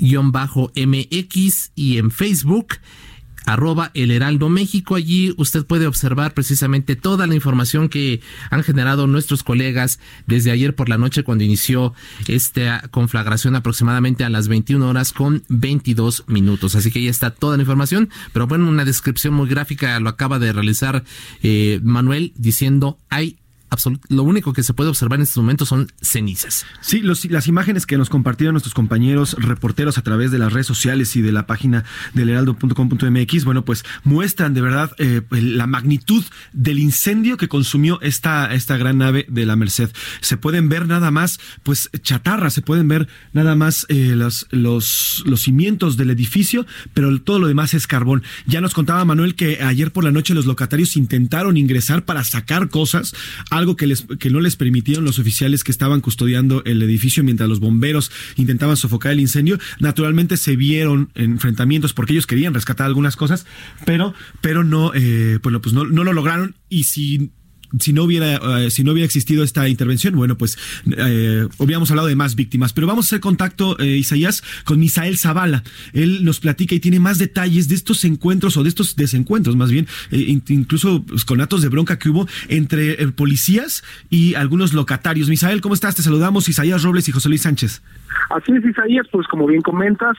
MX 0.00 1.72
y 1.74 1.98
en 1.98 2.10
Facebook 2.10 2.74
arroba 3.46 3.90
el 3.94 4.10
Heraldo 4.10 4.48
México. 4.48 4.94
Allí 4.94 5.34
usted 5.36 5.64
puede 5.64 5.86
observar 5.86 6.34
precisamente 6.34 6.96
toda 6.96 7.26
la 7.26 7.34
información 7.34 7.88
que 7.88 8.20
han 8.50 8.62
generado 8.62 9.06
nuestros 9.06 9.42
colegas 9.42 9.98
desde 10.26 10.50
ayer 10.50 10.74
por 10.74 10.88
la 10.88 10.98
noche 10.98 11.24
cuando 11.24 11.44
inició 11.44 11.94
esta 12.28 12.82
conflagración 12.90 13.56
aproximadamente 13.56 14.24
a 14.24 14.30
las 14.30 14.48
21 14.48 14.88
horas 14.88 15.12
con 15.12 15.42
22 15.48 16.24
minutos. 16.28 16.74
Así 16.74 16.90
que 16.90 17.00
ahí 17.00 17.08
está 17.08 17.30
toda 17.30 17.56
la 17.56 17.62
información, 17.62 18.10
pero 18.32 18.46
bueno, 18.46 18.68
una 18.68 18.84
descripción 18.84 19.34
muy 19.34 19.48
gráfica 19.48 19.98
lo 20.00 20.08
acaba 20.08 20.38
de 20.38 20.52
realizar 20.52 21.04
eh, 21.42 21.80
Manuel 21.82 22.32
diciendo 22.36 22.98
hay 23.08 23.39
lo 24.08 24.22
único 24.22 24.52
que 24.52 24.62
se 24.62 24.74
puede 24.74 24.90
observar 24.90 25.18
en 25.18 25.22
estos 25.22 25.38
momentos 25.38 25.68
son 25.68 25.92
cenizas. 26.00 26.66
Sí, 26.80 27.02
las 27.02 27.46
imágenes 27.46 27.86
que 27.86 27.96
nos 27.96 28.08
compartieron 28.08 28.54
nuestros 28.54 28.74
compañeros 28.74 29.36
reporteros 29.38 29.98
a 29.98 30.02
través 30.02 30.30
de 30.30 30.38
las 30.38 30.52
redes 30.52 30.66
sociales 30.66 31.14
y 31.16 31.22
de 31.22 31.32
la 31.32 31.46
página 31.46 31.84
del 32.14 32.30
heraldo.com.mx, 32.30 33.44
bueno, 33.44 33.64
pues 33.64 33.84
muestran 34.04 34.54
de 34.54 34.60
verdad 34.60 34.92
eh, 34.98 35.22
la 35.30 35.66
magnitud 35.66 36.24
del 36.52 36.78
incendio 36.78 37.36
que 37.36 37.48
consumió 37.48 38.00
esta, 38.00 38.52
esta 38.52 38.76
gran 38.76 38.98
nave 38.98 39.26
de 39.28 39.46
la 39.46 39.56
Merced. 39.56 39.90
Se 40.20 40.36
pueden 40.36 40.68
ver 40.68 40.86
nada 40.86 41.10
más, 41.10 41.38
pues 41.62 41.90
chatarra, 42.02 42.50
se 42.50 42.62
pueden 42.62 42.88
ver 42.88 43.08
nada 43.32 43.54
más 43.54 43.86
eh, 43.88 44.14
los, 44.16 44.46
los, 44.50 45.22
los 45.26 45.42
cimientos 45.42 45.96
del 45.96 46.10
edificio, 46.10 46.66
pero 46.94 47.20
todo 47.20 47.38
lo 47.38 47.46
demás 47.46 47.74
es 47.74 47.86
carbón. 47.86 48.22
Ya 48.46 48.60
nos 48.60 48.74
contaba 48.74 49.04
Manuel 49.04 49.34
que 49.34 49.62
ayer 49.62 49.92
por 49.92 50.04
la 50.04 50.10
noche 50.10 50.34
los 50.34 50.46
locatarios 50.46 50.96
intentaron 50.96 51.56
ingresar 51.56 52.04
para 52.04 52.24
sacar 52.24 52.68
cosas 52.68 53.14
algo 53.60 53.76
que, 53.76 53.86
les, 53.86 54.06
que 54.18 54.30
no 54.30 54.40
les 54.40 54.56
permitieron 54.56 55.04
los 55.04 55.18
oficiales 55.18 55.62
que 55.62 55.70
estaban 55.70 56.00
custodiando 56.00 56.62
el 56.64 56.82
edificio 56.82 57.22
mientras 57.22 57.48
los 57.48 57.60
bomberos 57.60 58.10
intentaban 58.36 58.76
sofocar 58.76 59.12
el 59.12 59.20
incendio. 59.20 59.58
Naturalmente 59.78 60.36
se 60.36 60.56
vieron 60.56 61.10
enfrentamientos 61.14 61.92
porque 61.92 62.12
ellos 62.14 62.26
querían 62.26 62.54
rescatar 62.54 62.86
algunas 62.86 63.16
cosas, 63.16 63.46
pero, 63.84 64.14
pero 64.40 64.64
no, 64.64 64.92
eh, 64.94 65.38
pues 65.40 65.72
no, 65.72 65.84
no 65.84 66.02
lo 66.02 66.12
lograron 66.12 66.56
y 66.68 66.84
si 66.84 67.30
si 67.78 67.92
no 67.92 68.04
hubiera 68.04 68.36
eh, 68.36 68.70
si 68.70 68.84
no 68.84 68.92
hubiera 68.92 69.06
existido 69.06 69.44
esta 69.44 69.68
intervención, 69.68 70.16
bueno, 70.16 70.36
pues 70.36 70.58
eh, 70.96 71.46
hubiéramos 71.58 71.90
hablado 71.90 72.08
de 72.08 72.16
más 72.16 72.34
víctimas. 72.34 72.72
Pero 72.72 72.86
vamos 72.86 73.06
a 73.06 73.08
hacer 73.08 73.20
contacto, 73.20 73.78
eh, 73.78 73.96
Isaías, 73.96 74.42
con 74.64 74.78
Misael 74.78 75.18
Zavala. 75.18 75.62
Él 75.92 76.24
nos 76.24 76.40
platica 76.40 76.74
y 76.74 76.80
tiene 76.80 77.00
más 77.00 77.18
detalles 77.18 77.68
de 77.68 77.74
estos 77.74 78.04
encuentros 78.04 78.56
o 78.56 78.62
de 78.62 78.68
estos 78.68 78.96
desencuentros, 78.96 79.56
más 79.56 79.70
bien, 79.70 79.86
eh, 80.10 80.40
incluso 80.48 81.04
pues, 81.04 81.24
con 81.24 81.40
actos 81.40 81.62
de 81.62 81.68
bronca 81.68 81.98
que 81.98 82.08
hubo 82.08 82.26
entre 82.48 82.96
policías 83.12 83.84
y 84.08 84.34
algunos 84.34 84.72
locatarios. 84.72 85.28
Misael, 85.28 85.60
¿cómo 85.60 85.74
estás? 85.74 85.96
Te 85.96 86.02
saludamos, 86.02 86.48
Isaías 86.48 86.82
Robles 86.82 87.08
y 87.08 87.12
José 87.12 87.28
Luis 87.28 87.42
Sánchez. 87.42 87.82
Así 88.30 88.52
es, 88.52 88.64
Isaías, 88.64 89.06
pues 89.10 89.26
como 89.28 89.46
bien 89.46 89.62
comentas, 89.62 90.16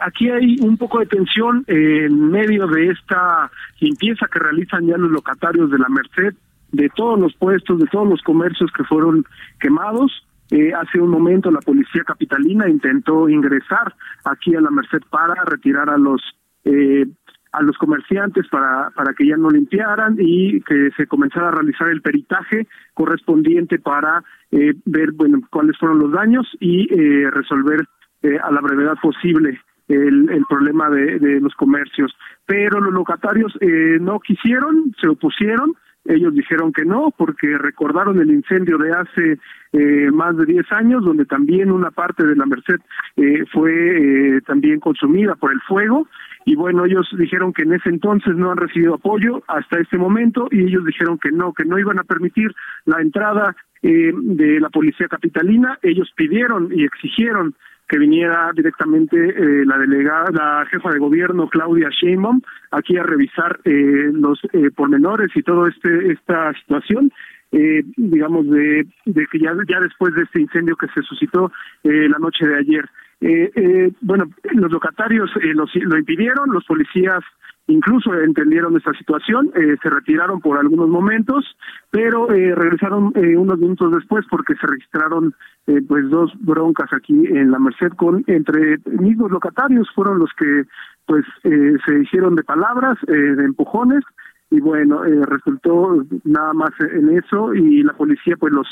aquí 0.00 0.28
hay 0.30 0.56
un 0.60 0.76
poco 0.76 1.00
de 1.00 1.06
tensión 1.06 1.64
en 1.66 2.30
medio 2.30 2.66
de 2.66 2.88
esta 2.88 3.50
limpieza 3.80 4.26
que 4.32 4.38
realizan 4.38 4.86
ya 4.86 4.96
los 4.96 5.10
locatarios 5.10 5.70
de 5.70 5.78
la 5.78 5.88
Merced 5.88 6.34
de 6.72 6.88
todos 6.90 7.18
los 7.18 7.34
puestos, 7.34 7.78
de 7.78 7.86
todos 7.86 8.08
los 8.08 8.22
comercios 8.22 8.70
que 8.76 8.84
fueron 8.84 9.24
quemados. 9.58 10.26
Eh, 10.50 10.72
hace 10.74 11.00
un 11.00 11.10
momento 11.10 11.50
la 11.50 11.60
policía 11.60 12.02
capitalina 12.04 12.68
intentó 12.68 13.28
ingresar 13.28 13.94
aquí 14.24 14.54
a 14.54 14.60
la 14.60 14.70
Merced 14.70 15.02
para 15.08 15.44
retirar 15.44 15.88
a 15.88 15.96
los 15.96 16.20
eh, 16.64 17.06
a 17.52 17.62
los 17.62 17.76
comerciantes 17.78 18.48
para 18.48 18.90
para 18.90 19.14
que 19.14 19.26
ya 19.26 19.36
no 19.36 19.48
limpiaran 19.48 20.16
y 20.18 20.60
que 20.62 20.90
se 20.96 21.06
comenzara 21.06 21.48
a 21.48 21.52
realizar 21.52 21.88
el 21.88 22.02
peritaje 22.02 22.66
correspondiente 22.94 23.78
para 23.78 24.24
eh, 24.50 24.74
ver 24.84 25.12
bueno 25.12 25.40
cuáles 25.50 25.78
fueron 25.78 26.00
los 26.00 26.12
daños 26.12 26.46
y 26.58 26.92
eh, 26.92 27.30
resolver 27.30 27.86
eh, 28.22 28.38
a 28.42 28.50
la 28.50 28.60
brevedad 28.60 28.96
posible 29.00 29.60
el, 29.88 30.30
el 30.30 30.44
problema 30.48 30.88
de, 30.90 31.18
de 31.18 31.40
los 31.40 31.54
comercios. 31.54 32.14
Pero 32.46 32.80
los 32.80 32.92
locatarios 32.92 33.56
eh, 33.60 33.98
no 34.00 34.20
quisieron, 34.20 34.94
se 35.00 35.08
opusieron 35.08 35.74
ellos 36.04 36.34
dijeron 36.34 36.72
que 36.72 36.84
no, 36.84 37.12
porque 37.16 37.58
recordaron 37.58 38.18
el 38.20 38.30
incendio 38.30 38.78
de 38.78 38.92
hace 38.92 39.38
eh, 39.72 40.10
más 40.10 40.36
de 40.36 40.46
10 40.46 40.72
años, 40.72 41.04
donde 41.04 41.26
también 41.26 41.70
una 41.70 41.90
parte 41.90 42.26
de 42.26 42.36
la 42.36 42.46
Merced 42.46 42.80
eh, 43.16 43.44
fue 43.52 43.72
eh, 43.72 44.40
también 44.46 44.80
consumida 44.80 45.34
por 45.34 45.52
el 45.52 45.60
fuego. 45.60 46.08
Y 46.46 46.56
bueno, 46.56 46.86
ellos 46.86 47.06
dijeron 47.18 47.52
que 47.52 47.62
en 47.62 47.74
ese 47.74 47.90
entonces 47.90 48.34
no 48.34 48.50
han 48.50 48.56
recibido 48.56 48.94
apoyo 48.94 49.42
hasta 49.46 49.78
este 49.78 49.98
momento 49.98 50.48
y 50.50 50.60
ellos 50.60 50.84
dijeron 50.86 51.18
que 51.18 51.30
no, 51.30 51.52
que 51.52 51.64
no 51.64 51.78
iban 51.78 51.98
a 51.98 52.04
permitir 52.04 52.52
la 52.86 53.00
entrada 53.00 53.54
eh, 53.82 54.12
de 54.14 54.58
la 54.60 54.70
policía 54.70 55.06
capitalina. 55.08 55.78
Ellos 55.82 56.10
pidieron 56.16 56.68
y 56.72 56.84
exigieron 56.84 57.54
que 57.90 57.98
viniera 57.98 58.52
directamente 58.54 59.16
eh, 59.16 59.64
la 59.66 59.76
delegada, 59.76 60.30
la 60.30 60.64
jefa 60.66 60.90
de 60.92 61.00
gobierno 61.00 61.48
Claudia 61.48 61.88
Sheinbaum 61.90 62.40
aquí 62.70 62.96
a 62.96 63.02
revisar 63.02 63.58
eh, 63.64 64.10
los 64.12 64.38
eh, 64.52 64.70
pormenores 64.70 65.30
y 65.34 65.42
todo 65.42 65.66
este 65.66 66.12
esta 66.12 66.52
situación. 66.54 67.10
Eh, 67.52 67.82
digamos 67.96 68.48
de, 68.48 68.86
de 69.06 69.26
que 69.26 69.40
ya 69.40 69.52
ya 69.68 69.80
después 69.80 70.14
de 70.14 70.22
este 70.22 70.40
incendio 70.40 70.76
que 70.76 70.86
se 70.94 71.02
suscitó 71.02 71.50
eh, 71.82 72.08
la 72.08 72.20
noche 72.20 72.46
de 72.46 72.56
ayer 72.56 72.84
eh, 73.20 73.50
eh, 73.56 73.90
bueno 74.02 74.30
los 74.52 74.70
locatarios 74.70 75.28
eh, 75.42 75.52
los, 75.52 75.68
lo 75.74 75.98
impidieron 75.98 76.52
los 76.52 76.64
policías 76.64 77.24
incluso 77.70 78.12
entendieron 78.14 78.76
esta 78.76 78.92
situación, 78.94 79.50
eh, 79.54 79.76
se 79.82 79.90
retiraron 79.90 80.40
por 80.40 80.58
algunos 80.58 80.88
momentos, 80.88 81.44
pero 81.90 82.30
eh, 82.32 82.54
regresaron 82.54 83.12
eh, 83.14 83.36
unos 83.36 83.58
minutos 83.58 83.92
después 83.92 84.24
porque 84.30 84.54
se 84.56 84.66
registraron 84.66 85.34
eh, 85.66 85.80
pues 85.86 86.08
dos 86.10 86.32
broncas 86.40 86.92
aquí 86.92 87.26
en 87.26 87.50
la 87.50 87.58
Merced 87.58 87.92
con 87.92 88.24
entre 88.26 88.78
mismos 88.86 89.30
locatarios 89.30 89.88
fueron 89.94 90.18
los 90.18 90.30
que 90.36 90.64
pues 91.06 91.24
eh, 91.44 91.76
se 91.86 92.00
hicieron 92.00 92.34
de 92.34 92.42
palabras, 92.42 92.98
eh, 93.06 93.12
de 93.12 93.44
empujones 93.44 94.02
y 94.50 94.58
bueno 94.58 95.02
resultó 95.04 96.04
nada 96.24 96.52
más 96.54 96.70
en 96.80 97.16
eso 97.16 97.54
y 97.54 97.84
la 97.84 97.92
policía 97.92 98.36
pues 98.36 98.52
los 98.52 98.66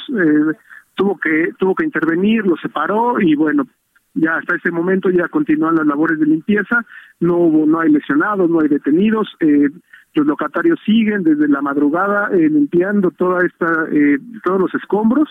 tuvo 0.97 1.17
que 1.19 1.53
tuvo 1.57 1.77
que 1.77 1.85
intervenir, 1.85 2.45
los 2.45 2.61
separó 2.61 3.21
y 3.21 3.37
bueno 3.37 3.65
ya 4.21 4.37
hasta 4.37 4.57
ese 4.57 4.71
momento 4.71 5.11
ya 5.11 5.29
continúan 5.29 5.77
las 5.77 5.87
labores 5.87 6.19
de 6.19 6.27
limpieza, 6.27 6.85
no 7.21 7.37
hubo, 7.37 7.67
no 7.67 7.81
hay 7.81 7.91
lesionados, 7.91 8.51
no 8.51 8.61
hay 8.61 8.69
detenidos, 8.69 9.29
eh, 9.41 9.69
los 10.15 10.27
locatarios 10.27 10.79
siguen 10.85 11.23
desde 11.23 11.49
la 11.49 11.63
madrugada 11.63 12.31
eh, 12.33 12.49
limpiando 12.49 13.11
toda 13.11 13.47
esta, 13.47 13.87
eh, 13.93 14.19
todos 14.43 14.61
los 14.61 14.75
escombros, 14.75 15.29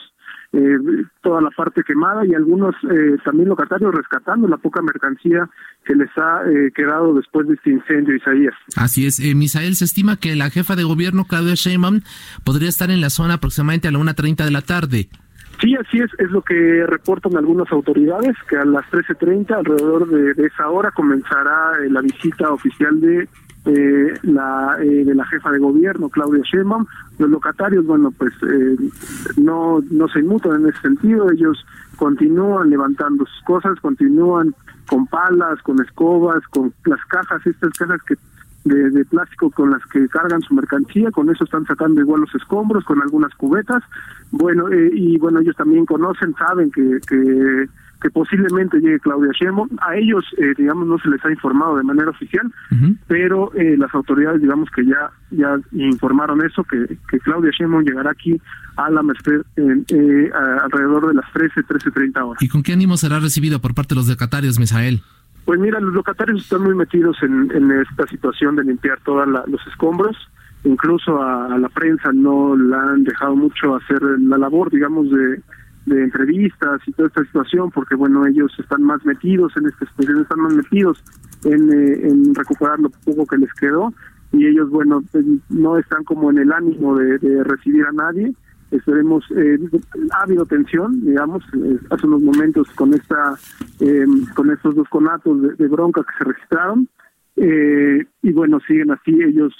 eh, 0.53 0.77
toda 1.21 1.41
la 1.41 1.49
parte 1.49 1.83
quemada 1.83 2.25
y 2.25 2.33
algunos 2.33 2.73
eh, 2.89 3.17
también 3.25 3.49
locatarios 3.49 3.93
rescatando 3.93 4.47
la 4.47 4.57
poca 4.57 4.81
mercancía 4.81 5.49
que 5.83 5.93
les 5.93 6.09
ha 6.17 6.41
eh, 6.49 6.71
quedado 6.73 7.13
después 7.13 7.47
de 7.47 7.55
este 7.55 7.71
incendio, 7.71 8.15
Isaías. 8.15 8.53
Así 8.77 9.05
es, 9.05 9.19
eh, 9.19 9.35
Misael, 9.35 9.75
se 9.75 9.85
estima 9.85 10.17
que 10.17 10.35
la 10.35 10.49
jefa 10.49 10.75
de 10.75 10.83
gobierno, 10.83 11.25
Claudia 11.25 11.55
Sheinbaum, 11.55 12.01
podría 12.45 12.69
estar 12.69 12.89
en 12.91 13.01
la 13.01 13.09
zona 13.09 13.35
aproximadamente 13.35 13.87
a 13.87 13.91
la 13.91 13.99
1.30 13.99 14.45
de 14.45 14.51
la 14.51 14.61
tarde. 14.61 15.09
Sí, 15.59 15.75
así 15.75 15.99
es, 15.99 16.11
es 16.19 16.29
lo 16.29 16.41
que 16.41 16.85
reportan 16.85 17.35
algunas 17.35 17.71
autoridades, 17.71 18.35
que 18.47 18.57
a 18.57 18.65
las 18.65 18.85
13.30, 18.91 19.55
alrededor 19.55 20.07
de, 20.07 20.45
esa 20.45 20.69
hora, 20.69 20.91
comenzará 20.91 21.71
eh, 21.83 21.89
la 21.89 22.01
visita 22.01 22.51
oficial 22.51 23.01
de 23.01 23.27
eh, 23.67 24.13
la 24.21 24.77
eh, 24.81 25.03
de 25.03 25.13
la 25.13 25.25
jefa 25.25 25.51
de 25.51 25.59
gobierno, 25.59 26.07
Claudia 26.09 26.41
Sheinbaum. 26.43 26.85
Los 27.17 27.29
locatarios, 27.29 27.85
bueno, 27.85 28.11
pues 28.17 28.31
eh, 28.43 28.77
no, 29.35 29.79
no 29.91 30.07
se 30.07 30.19
inmutan 30.19 30.61
en 30.61 30.69
ese 30.69 30.79
sentido, 30.81 31.29
ellos 31.29 31.65
continúan 31.97 32.69
levantando 32.69 33.25
sus 33.25 33.43
cosas, 33.43 33.77
continúan 33.81 34.55
con 34.87 35.05
palas, 35.07 35.61
con 35.63 35.81
escobas, 35.81 36.41
con 36.51 36.73
las 36.85 37.03
cajas, 37.09 37.45
estas 37.45 37.73
cajas 37.73 37.99
que 38.07 38.15
de, 38.67 39.05
plástico 39.05 39.49
con 39.51 39.71
las 39.71 39.83
que 39.85 40.07
cargan 40.07 40.41
su 40.41 40.53
mercancía, 40.53 41.11
con 41.11 41.29
eso 41.29 41.43
están 41.43 41.65
sacando 41.65 42.01
igual 42.01 42.21
los 42.21 42.35
escombros, 42.35 42.83
con 42.83 43.01
algunas 43.01 43.33
cubetas, 43.35 43.83
bueno, 44.31 44.69
eh, 44.69 44.91
y 44.93 45.17
bueno, 45.17 45.39
ellos 45.39 45.55
también 45.55 45.85
conocen, 45.85 46.33
saben 46.35 46.71
que, 46.71 46.99
que 47.07 47.67
que 48.01 48.09
posiblemente 48.09 48.79
llegue 48.79 48.99
Claudia 48.99 49.31
Sheinbaum. 49.33 49.69
A 49.81 49.95
ellos, 49.95 50.23
eh, 50.37 50.53
digamos, 50.57 50.87
no 50.87 50.97
se 50.99 51.09
les 51.09 51.23
ha 51.25 51.31
informado 51.31 51.77
de 51.77 51.83
manera 51.83 52.09
oficial, 52.09 52.51
pero 53.07 53.51
eh, 53.55 53.75
las 53.77 53.93
autoridades, 53.93 54.41
digamos, 54.41 54.69
que 54.71 54.85
ya 54.85 55.11
ya 55.31 55.57
informaron 55.73 56.43
eso, 56.45 56.63
que, 56.63 56.97
que 57.09 57.19
Claudia 57.19 57.51
Sheinbaum 57.51 57.83
llegará 57.83 58.11
aquí 58.11 58.39
a 58.77 58.89
la 58.89 59.03
Merced 59.03 59.41
eh, 59.57 60.31
alrededor 60.63 61.07
de 61.07 61.15
las 61.15 61.31
13, 61.33 61.61
13.30 61.61 62.23
horas. 62.23 62.41
¿Y 62.41 62.47
con 62.47 62.63
qué 62.63 62.73
ánimo 62.73 62.97
será 62.97 63.19
recibido 63.19 63.59
por 63.59 63.73
parte 63.73 63.93
de 63.93 63.99
los 63.99 64.07
locatarios, 64.07 64.59
Misael? 64.59 65.01
Pues 65.47 65.61
mira, 65.61 65.79
los 65.79 65.93
locatarios 65.93 66.41
están 66.41 66.63
muy 66.63 66.75
metidos 66.75 67.15
en, 67.23 67.71
esta 67.71 68.05
situación 68.07 68.57
de 68.57 68.65
limpiar 68.65 68.99
todos 69.05 69.25
los 69.25 69.65
escombros. 69.67 70.17
Incluso 70.65 71.23
a, 71.23 71.57
la 71.57 71.69
prensa 71.69 72.11
no 72.11 72.57
la 72.57 72.81
han 72.81 73.05
dejado 73.05 73.33
mucho 73.33 73.77
hacer 73.77 74.01
la 74.01 74.37
labor, 74.37 74.69
digamos, 74.69 75.09
de, 75.09 75.41
de 75.85 76.03
entrevistas 76.03 76.81
y 76.85 76.91
toda 76.91 77.07
esta 77.07 77.23
situación, 77.23 77.71
porque 77.71 77.95
bueno, 77.95 78.27
ellos 78.27 78.51
están 78.59 78.83
más 78.83 79.05
metidos 79.05 79.55
en 79.55 79.67
esta 79.67 79.85
situación, 79.85 80.23
están 80.23 80.41
más 80.41 80.53
metidos 80.53 81.01
en, 81.45 81.71
eh, 81.71 82.33
recuperar 82.35 82.81
lo 82.81 82.89
poco 82.89 83.25
que 83.25 83.37
les 83.37 83.53
quedó 83.53 83.93
y 84.33 84.47
ellos, 84.47 84.69
bueno, 84.69 85.01
pues, 85.13 85.23
no 85.47 85.77
están 85.77 86.03
como 86.03 86.29
en 86.29 86.39
el 86.39 86.51
ánimo 86.51 86.97
de, 86.97 87.41
recibir 87.45 87.85
a 87.85 87.93
nadie. 87.93 88.33
Esperemos, 88.71 89.23
eh, 89.31 89.57
ha 90.11 90.23
habido 90.23 90.45
tensión, 90.45 90.99
digamos, 91.01 91.43
eh, 91.53 91.79
hace 91.89 92.05
unos 92.05 92.21
momentos 92.21 92.69
con 92.71 92.93
esta, 92.93 93.35
em, 93.79 94.25
con 94.33 94.51
estos 94.51 94.75
dos 94.75 94.87
conatos 94.89 95.57
de, 95.57 95.67
bronca 95.67 96.03
que 96.03 96.17
se 96.17 96.23
registraron. 96.23 96.87
y 97.35 98.31
bueno, 98.33 98.59
siguen 98.67 98.91
así, 98.91 99.11
ellos, 99.21 99.53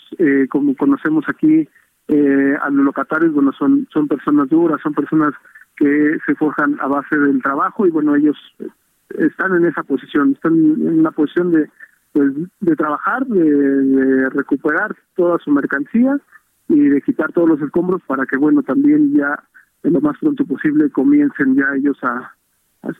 como 0.49 0.75
conocemos 0.75 1.25
aquí, 1.29 1.67
a 2.09 2.69
los 2.71 2.85
locatarios, 2.85 3.33
bueno, 3.33 3.51
son, 3.51 3.87
son 3.93 4.07
personas 4.07 4.49
duras, 4.49 4.81
son 4.81 4.93
personas 4.93 5.33
que 5.75 6.17
se 6.25 6.33
forjan 6.35 6.77
a 6.81 6.87
base 6.87 7.15
del 7.15 7.41
trabajo 7.43 7.85
y 7.85 7.91
bueno, 7.91 8.15
ellos 8.15 8.35
están 9.09 9.55
en 9.55 9.65
esa 9.65 9.83
posición, 9.83 10.31
están 10.31 10.53
en 10.53 10.99
una 10.99 11.11
posición 11.11 11.51
de 11.51 11.69
pues 12.13 12.31
de 12.61 12.75
trabajar, 12.75 13.25
de, 13.27 14.29
recuperar 14.29 14.95
toda 15.15 15.37
su 15.39 15.51
mercancía 15.51 16.17
y 16.69 16.89
de 16.89 17.01
quitar 17.01 17.31
todos 17.31 17.49
los 17.49 17.61
escombros 17.61 18.01
para 18.05 18.25
que 18.25 18.37
bueno, 18.37 18.63
también 18.63 19.13
ya 19.13 19.41
en 19.83 19.93
lo 19.93 20.01
más 20.01 20.17
pronto 20.19 20.45
posible 20.45 20.89
comiencen 20.89 21.55
ya 21.55 21.65
ellos 21.75 21.97
a, 22.03 22.33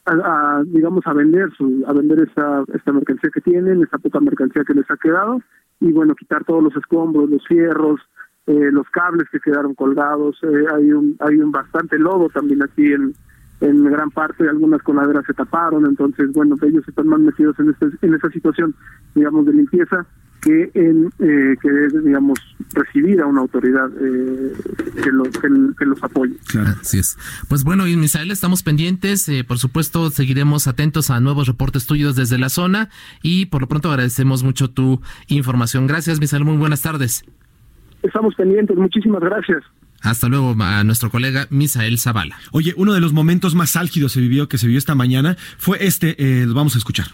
a, 0.05 0.63
digamos 0.65 1.05
a 1.05 1.13
vender 1.13 1.51
su 1.57 1.83
a 1.88 1.93
vender 1.93 2.19
esta 2.19 2.63
esta 2.74 2.91
mercancía 2.91 3.29
que 3.33 3.41
tienen, 3.41 3.81
esta 3.83 3.97
poca 3.97 4.19
mercancía 4.19 4.63
que 4.63 4.74
les 4.74 4.89
ha 4.89 4.97
quedado 4.97 5.41
y 5.79 5.91
bueno, 5.91 6.15
quitar 6.15 6.43
todos 6.43 6.63
los 6.63 6.75
escombros, 6.75 7.29
los 7.29 7.45
fierros, 7.45 8.00
eh, 8.47 8.71
los 8.71 8.89
cables 8.89 9.27
que 9.31 9.39
quedaron 9.39 9.75
colgados, 9.75 10.38
eh, 10.43 10.65
hay 10.74 10.91
un 10.91 11.15
hay 11.19 11.36
un 11.38 11.51
bastante 11.51 12.00
lodo 12.00 12.29
también 12.29 12.63
aquí 12.63 12.93
en, 12.93 13.13
en 13.59 13.83
gran 13.83 14.09
parte, 14.12 14.47
algunas 14.47 14.81
coladeras 14.81 15.25
se 15.25 15.33
taparon, 15.33 15.86
entonces 15.86 16.31
bueno, 16.31 16.55
ellos 16.62 16.88
están 16.88 17.07
más 17.07 17.19
metidos 17.19 17.59
en 17.59 17.69
este, 17.69 17.88
en 18.01 18.13
esa 18.13 18.29
situación, 18.29 18.74
digamos, 19.13 19.45
de 19.45 19.53
limpieza 19.53 20.05
que 20.48 20.72
en 20.74 21.08
eh, 21.20 21.56
que 21.62 22.00
digamos 22.06 22.39
recibir 22.74 23.20
a 23.22 23.25
una 23.25 23.42
autoridad 23.42 23.89
eh, 24.00 24.54
que, 25.04 25.12
los, 25.12 25.27
que, 25.30 25.86
los 25.86 26.04
apoye. 26.04 26.36
Claro, 26.48 26.75
así 26.82 27.00
es. 27.00 27.18
Pues 27.50 27.63
bueno, 27.63 27.84
Misael, 27.84 28.32
estamos 28.32 28.63
pendientes. 28.63 29.30
por 29.48 29.58
supuesto, 29.58 30.10
seguiremos 30.10 30.68
atentos 30.68 31.10
a 31.10 31.20
nuevos 31.20 31.48
reportes 31.48 31.86
tuyos 31.86 32.16
desde 32.16 32.38
la 32.38 32.50
zona 32.50 32.89
y 33.22 33.48
por 33.48 33.62
lo 33.62 33.68
pronto 33.68 33.89
agradecemos 33.89 34.44
mucho 34.44 34.70
tu 34.70 35.01
información. 35.27 35.88
Gracias, 35.88 36.20
Misael. 36.20 36.46
Muy 36.46 36.58
buenas 36.58 36.82
tardes. 36.82 37.25
Estamos 38.04 38.36
pendientes, 38.36 38.77
muchísimas 38.77 39.22
gracias. 39.22 39.63
Hasta 40.01 40.30
luego 40.30 40.56
a 40.60 40.84
nuestro 40.84 41.10
colega 41.10 41.48
Misael 41.50 41.98
Zavala. 41.98 42.38
Oye, 42.51 42.74
uno 42.77 42.94
de 42.94 43.01
los 43.01 43.13
momentos 43.13 43.56
más 43.56 43.75
álgidos 43.75 44.13
se 44.13 44.22
vivió, 44.22 44.48
que 44.48 44.57
se 44.57 44.68
vio 44.68 44.77
esta 44.77 44.96
mañana, 44.96 45.36
fue 45.57 45.86
este, 45.86 46.16
eh, 46.20 46.46
lo 46.46 46.53
vamos 46.53 46.75
a 46.75 46.77
escuchar. 46.77 47.07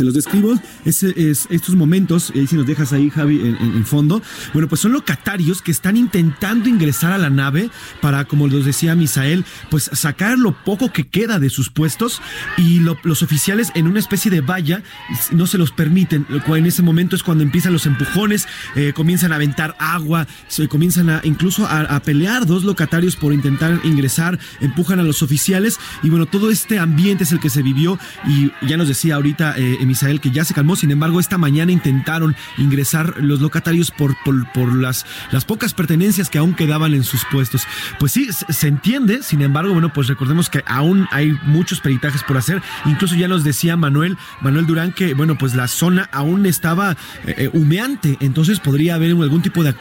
Se 0.00 0.04
los 0.04 0.14
describo, 0.14 0.58
es, 0.86 1.02
estos 1.02 1.74
momentos, 1.74 2.32
y 2.34 2.46
si 2.46 2.56
nos 2.56 2.66
dejas 2.66 2.94
ahí, 2.94 3.10
Javi, 3.10 3.38
en, 3.38 3.84
fondo, 3.84 4.22
bueno, 4.54 4.66
pues 4.66 4.80
son 4.80 4.92
locatarios 4.92 5.60
que 5.60 5.70
están 5.70 5.94
intentando 5.94 6.70
ingresar 6.70 7.12
a 7.12 7.18
la 7.18 7.28
nave 7.28 7.68
para, 8.00 8.24
como 8.24 8.48
los 8.48 8.64
decía 8.64 8.94
Misael, 8.94 9.44
pues 9.68 9.90
sacar 9.92 10.38
lo 10.38 10.52
poco 10.64 10.90
que 10.90 11.06
queda 11.06 11.38
de 11.38 11.50
sus 11.50 11.68
puestos 11.68 12.22
y 12.56 12.78
los 12.78 13.22
oficiales 13.22 13.72
en 13.74 13.88
una 13.88 13.98
especie 13.98 14.30
de 14.30 14.40
valla 14.40 14.82
no 15.32 15.46
se 15.46 15.58
los 15.58 15.70
permiten, 15.70 16.26
en 16.30 16.66
ese 16.66 16.82
momento 16.82 17.14
es 17.14 17.22
cuando 17.22 17.44
empiezan 17.44 17.74
los 17.74 17.84
empujones, 17.84 18.48
eh, 18.76 18.94
comienzan 18.94 19.32
a 19.32 19.34
aventar 19.34 19.76
agua, 19.78 20.26
se 20.48 20.66
comienzan 20.66 21.10
a 21.10 21.20
incluso 21.24 21.66
a, 21.66 22.00
pelear 22.00 22.46
dos 22.46 22.64
locatarios 22.64 23.16
por 23.16 23.34
intentar 23.34 23.80
ingresar, 23.84 24.38
empujan 24.62 24.98
a 24.98 25.02
los 25.02 25.22
oficiales. 25.22 25.78
Y 26.02 26.08
bueno, 26.08 26.24
todo 26.24 26.50
este 26.50 26.78
ambiente 26.78 27.24
es 27.24 27.32
el 27.32 27.40
que 27.40 27.50
se 27.50 27.62
vivió 27.62 27.98
y 28.26 28.50
ya 28.66 28.78
nos 28.78 28.88
decía 28.88 29.16
ahorita 29.16 29.58
eh, 29.58 29.89
Misael, 29.90 30.20
que 30.20 30.30
ya 30.30 30.44
se 30.44 30.54
calmó. 30.54 30.76
Sin 30.76 30.90
embargo, 30.90 31.20
esta 31.20 31.36
mañana 31.36 31.72
intentaron 31.72 32.36
ingresar 32.58 33.14
los 33.18 33.40
locatarios 33.40 33.90
por, 33.90 34.16
por, 34.22 34.74
las, 34.74 35.04
las 35.32 35.44
pocas 35.44 35.74
pertenencias 35.74 36.30
que 36.30 36.38
aún 36.38 36.54
quedaban 36.54 36.94
en 36.94 37.04
sus 37.04 37.24
puestos. 37.24 37.64
Pues 37.98 38.12
sí, 38.12 38.28
se 38.32 38.68
entiende. 38.68 39.22
Sin 39.22 39.42
embargo, 39.42 39.72
bueno, 39.72 39.92
pues 39.92 40.06
recordemos 40.06 40.48
que 40.48 40.62
aún 40.66 41.08
hay 41.10 41.36
muchos 41.44 41.80
peritajes 41.80 42.22
por 42.22 42.36
hacer. 42.36 42.62
Incluso 42.86 43.14
ya 43.16 43.28
nos 43.28 43.44
decía 43.44 43.76
Manuel, 43.76 44.16
Manuel 44.40 44.66
Durán, 44.66 44.92
que 44.92 45.14
bueno, 45.14 45.36
pues 45.36 45.54
la 45.54 45.68
zona 45.68 46.08
aún 46.12 46.46
estaba 46.46 46.92
eh, 47.26 47.34
eh, 47.36 47.50
humeante. 47.52 48.16
Entonces 48.20 48.60
podría 48.60 48.94
haber 48.94 49.10
algún 49.10 49.42
tipo 49.42 49.64
de, 49.64 49.74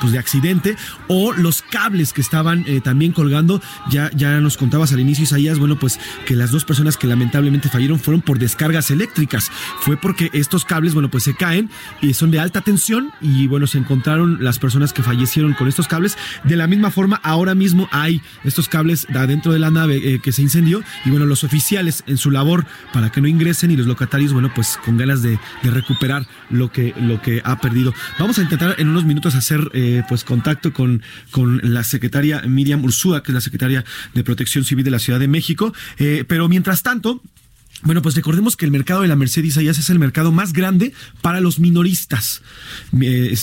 pues 0.00 0.12
de 0.12 0.18
accidente 0.18 0.76
o 1.08 1.32
los 1.32 1.62
cables 1.62 2.12
que 2.12 2.20
estaban 2.20 2.64
eh, 2.66 2.80
también 2.82 3.12
colgando. 3.12 3.62
Ya, 3.90 4.10
ya 4.14 4.40
nos 4.40 4.56
contabas 4.56 4.92
al 4.92 5.00
inicio, 5.00 5.24
Isaías, 5.24 5.58
bueno, 5.58 5.78
pues 5.78 5.98
que 6.26 6.36
las 6.36 6.50
dos 6.50 6.64
personas 6.64 6.96
que 6.96 7.06
lamentablemente 7.06 7.68
fallaron 7.68 7.98
fueron 7.98 8.20
por 8.20 8.38
descargas 8.38 8.90
eléctricas 8.90 9.50
fue 9.80 9.96
porque 9.96 10.30
estos 10.32 10.64
cables, 10.64 10.94
bueno, 10.94 11.10
pues 11.10 11.24
se 11.24 11.34
caen 11.34 11.70
y 12.00 12.14
son 12.14 12.30
de 12.30 12.40
alta 12.40 12.60
tensión 12.60 13.12
y 13.20 13.46
bueno, 13.46 13.66
se 13.66 13.78
encontraron 13.78 14.42
las 14.42 14.58
personas 14.58 14.92
que 14.92 15.02
fallecieron 15.02 15.54
con 15.54 15.68
estos 15.68 15.88
cables. 15.88 16.16
De 16.44 16.56
la 16.56 16.66
misma 16.66 16.90
forma, 16.90 17.20
ahora 17.22 17.54
mismo 17.54 17.88
hay 17.92 18.20
estos 18.44 18.68
cables 18.68 19.06
adentro 19.14 19.52
de 19.52 19.58
la 19.58 19.70
nave 19.70 19.96
eh, 19.96 20.20
que 20.20 20.32
se 20.32 20.42
incendió 20.42 20.82
y 21.04 21.10
bueno, 21.10 21.26
los 21.26 21.44
oficiales 21.44 22.04
en 22.06 22.16
su 22.16 22.30
labor 22.30 22.66
para 22.92 23.10
que 23.10 23.20
no 23.20 23.28
ingresen 23.28 23.70
y 23.70 23.76
los 23.76 23.86
locatarios, 23.86 24.32
bueno, 24.32 24.52
pues 24.54 24.78
con 24.84 24.96
ganas 24.96 25.22
de, 25.22 25.38
recuperar 25.62 26.26
lo 26.50 26.70
que, 26.70 26.94
lo 27.00 27.20
que 27.20 27.40
ha 27.44 27.58
perdido. 27.58 27.92
Vamos 28.18 28.38
a 28.38 28.42
intentar 28.42 28.76
en 28.78 28.88
unos 28.88 29.04
minutos 29.04 29.34
hacer 29.34 29.70
eh, 29.72 30.02
pues 30.08 30.24
contacto 30.24 30.72
con, 30.72 31.02
con 31.30 31.60
la 31.62 31.82
secretaria 31.82 32.42
Miriam 32.42 32.84
Ursúa, 32.84 33.22
que 33.22 33.32
es 33.32 33.34
la 33.34 33.40
secretaria 33.40 33.84
de 34.12 34.24
Protección 34.24 34.64
Civil 34.64 34.84
de 34.84 34.90
la 34.90 34.98
Ciudad 34.98 35.18
de 35.18 35.28
México, 35.28 35.72
eh, 35.98 36.24
pero 36.26 36.48
mientras 36.48 36.82
tanto, 36.82 37.22
bueno, 37.84 38.00
pues 38.00 38.14
recordemos 38.14 38.56
que 38.56 38.64
el 38.64 38.70
mercado 38.70 39.02
de 39.02 39.08
la 39.08 39.16
Mercedes 39.16 39.50
Isaías 39.50 39.78
es 39.78 39.90
el 39.90 39.98
mercado 39.98 40.32
más 40.32 40.52
grande 40.52 40.92
para 41.20 41.40
los 41.40 41.58
minoristas. 41.58 42.42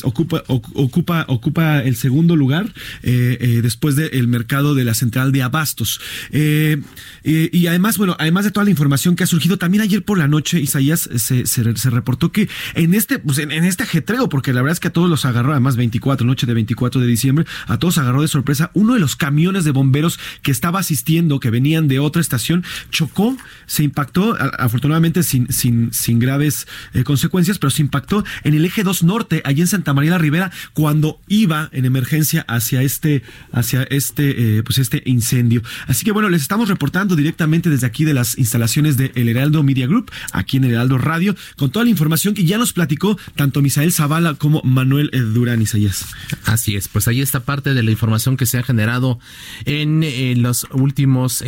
ocupa, 0.03 0.43
ocupa, 0.47 1.25
ocupa 1.27 1.83
el 1.83 1.95
segundo 1.95 2.35
lugar 2.35 2.73
eh, 3.03 3.37
eh, 3.39 3.59
después 3.61 3.95
del 3.95 4.27
mercado 4.27 4.73
de 4.73 4.83
la 4.83 4.95
central 4.95 5.31
de 5.31 5.43
abastos. 5.43 6.01
Eh, 6.31 6.81
y 7.23 7.67
además, 7.67 7.97
bueno, 7.97 8.15
además 8.19 8.45
de 8.45 8.51
toda 8.51 8.63
la 8.63 8.71
información 8.71 9.15
que 9.15 9.23
ha 9.23 9.27
surgido, 9.27 9.57
también 9.57 9.83
ayer 9.83 10.03
por 10.03 10.17
la 10.17 10.27
noche, 10.27 10.59
Isaías, 10.59 11.09
se, 11.15 11.45
se, 11.45 11.89
reportó 11.91 12.31
que 12.31 12.49
en 12.73 12.95
este, 12.95 13.19
pues 13.19 13.37
en, 13.37 13.51
este 13.51 13.83
ajetreo, 13.83 14.27
porque 14.27 14.53
la 14.53 14.61
verdad 14.61 14.73
es 14.73 14.79
que 14.79 14.87
a 14.87 14.93
todos 14.93 15.09
los 15.09 15.25
agarró, 15.25 15.51
además 15.51 15.75
24, 15.75 16.25
noche 16.25 16.47
de 16.47 16.53
24 16.55 16.99
de 16.99 17.07
diciembre, 17.07 17.45
a 17.67 17.77
todos 17.77 17.99
agarró 17.99 18.21
de 18.21 18.27
sorpresa, 18.27 18.71
uno 18.73 18.95
de 18.95 18.99
los 18.99 19.15
camiones 19.15 19.65
de 19.65 19.71
bomberos 19.71 20.19
que 20.41 20.51
estaba 20.51 20.79
asistiendo, 20.79 21.39
que 21.39 21.51
venían 21.51 21.87
de 21.87 21.99
otra 21.99 22.21
estación, 22.21 22.63
chocó, 22.89 23.37
se 23.67 23.83
impactó 23.83 24.30
afortunadamente 24.37 25.23
sin, 25.23 25.51
sin, 25.51 25.93
sin 25.93 26.19
graves 26.19 26.67
eh, 26.93 27.03
consecuencias, 27.03 27.59
pero 27.59 27.69
se 27.69 27.81
impactó 27.81 28.23
en 28.43 28.53
el 28.53 28.65
eje 28.65 28.83
2 28.83 29.03
norte, 29.03 29.41
allí 29.45 29.61
en 29.61 29.67
Santa 29.67 29.93
María 29.93 30.11
la 30.11 30.17
Ribera, 30.17 30.51
cuando 30.73 31.19
iba 31.27 31.69
en 31.71 31.85
emergencia 31.85 32.45
hacia 32.47 32.81
este, 32.81 33.23
hacia 33.51 33.83
este, 33.83 34.57
eh, 34.57 34.63
pues 34.63 34.77
este 34.77 35.03
incendio. 35.05 35.61
Así 35.87 36.05
que 36.05 36.11
bueno, 36.11 36.29
les 36.29 36.41
estamos 36.41 36.69
reportando 36.69 37.15
directamente 37.15 37.69
desde 37.69 37.87
aquí 37.87 38.03
de 38.05 38.13
las 38.13 38.37
instalaciones 38.37 38.97
de 38.97 39.11
El 39.15 39.29
Heraldo 39.29 39.63
Media 39.63 39.87
Group, 39.87 40.11
aquí 40.31 40.57
en 40.57 40.65
El 40.65 40.71
Heraldo 40.71 40.97
Radio, 40.97 41.35
con 41.57 41.71
toda 41.71 41.85
la 41.85 41.91
información 41.91 42.33
que 42.33 42.45
ya 42.45 42.57
nos 42.57 42.73
platicó 42.73 43.17
tanto 43.35 43.61
Misael 43.61 43.91
Zavala 43.91 44.35
como 44.35 44.61
Manuel 44.63 45.09
eh, 45.13 45.19
Durán 45.19 45.61
Isaías. 45.61 46.05
Así 46.45 46.75
es, 46.75 46.87
pues 46.87 47.07
ahí 47.07 47.21
está 47.21 47.41
parte 47.41 47.73
de 47.73 47.83
la 47.83 47.91
información 47.91 48.37
que 48.37 48.45
se 48.45 48.57
ha 48.57 48.63
generado 48.63 49.19
en, 49.65 50.01
los 50.41 50.65
últimos 50.71 51.43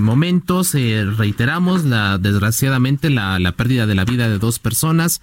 momentos. 0.00 0.74
reiteramos 0.74 1.84
la 1.84 2.15
desgraciadamente 2.18 3.10
la, 3.10 3.38
la 3.38 3.52
pérdida 3.52 3.86
de 3.86 3.94
la 3.94 4.04
vida 4.04 4.28
de 4.28 4.38
dos 4.38 4.58
personas, 4.58 5.20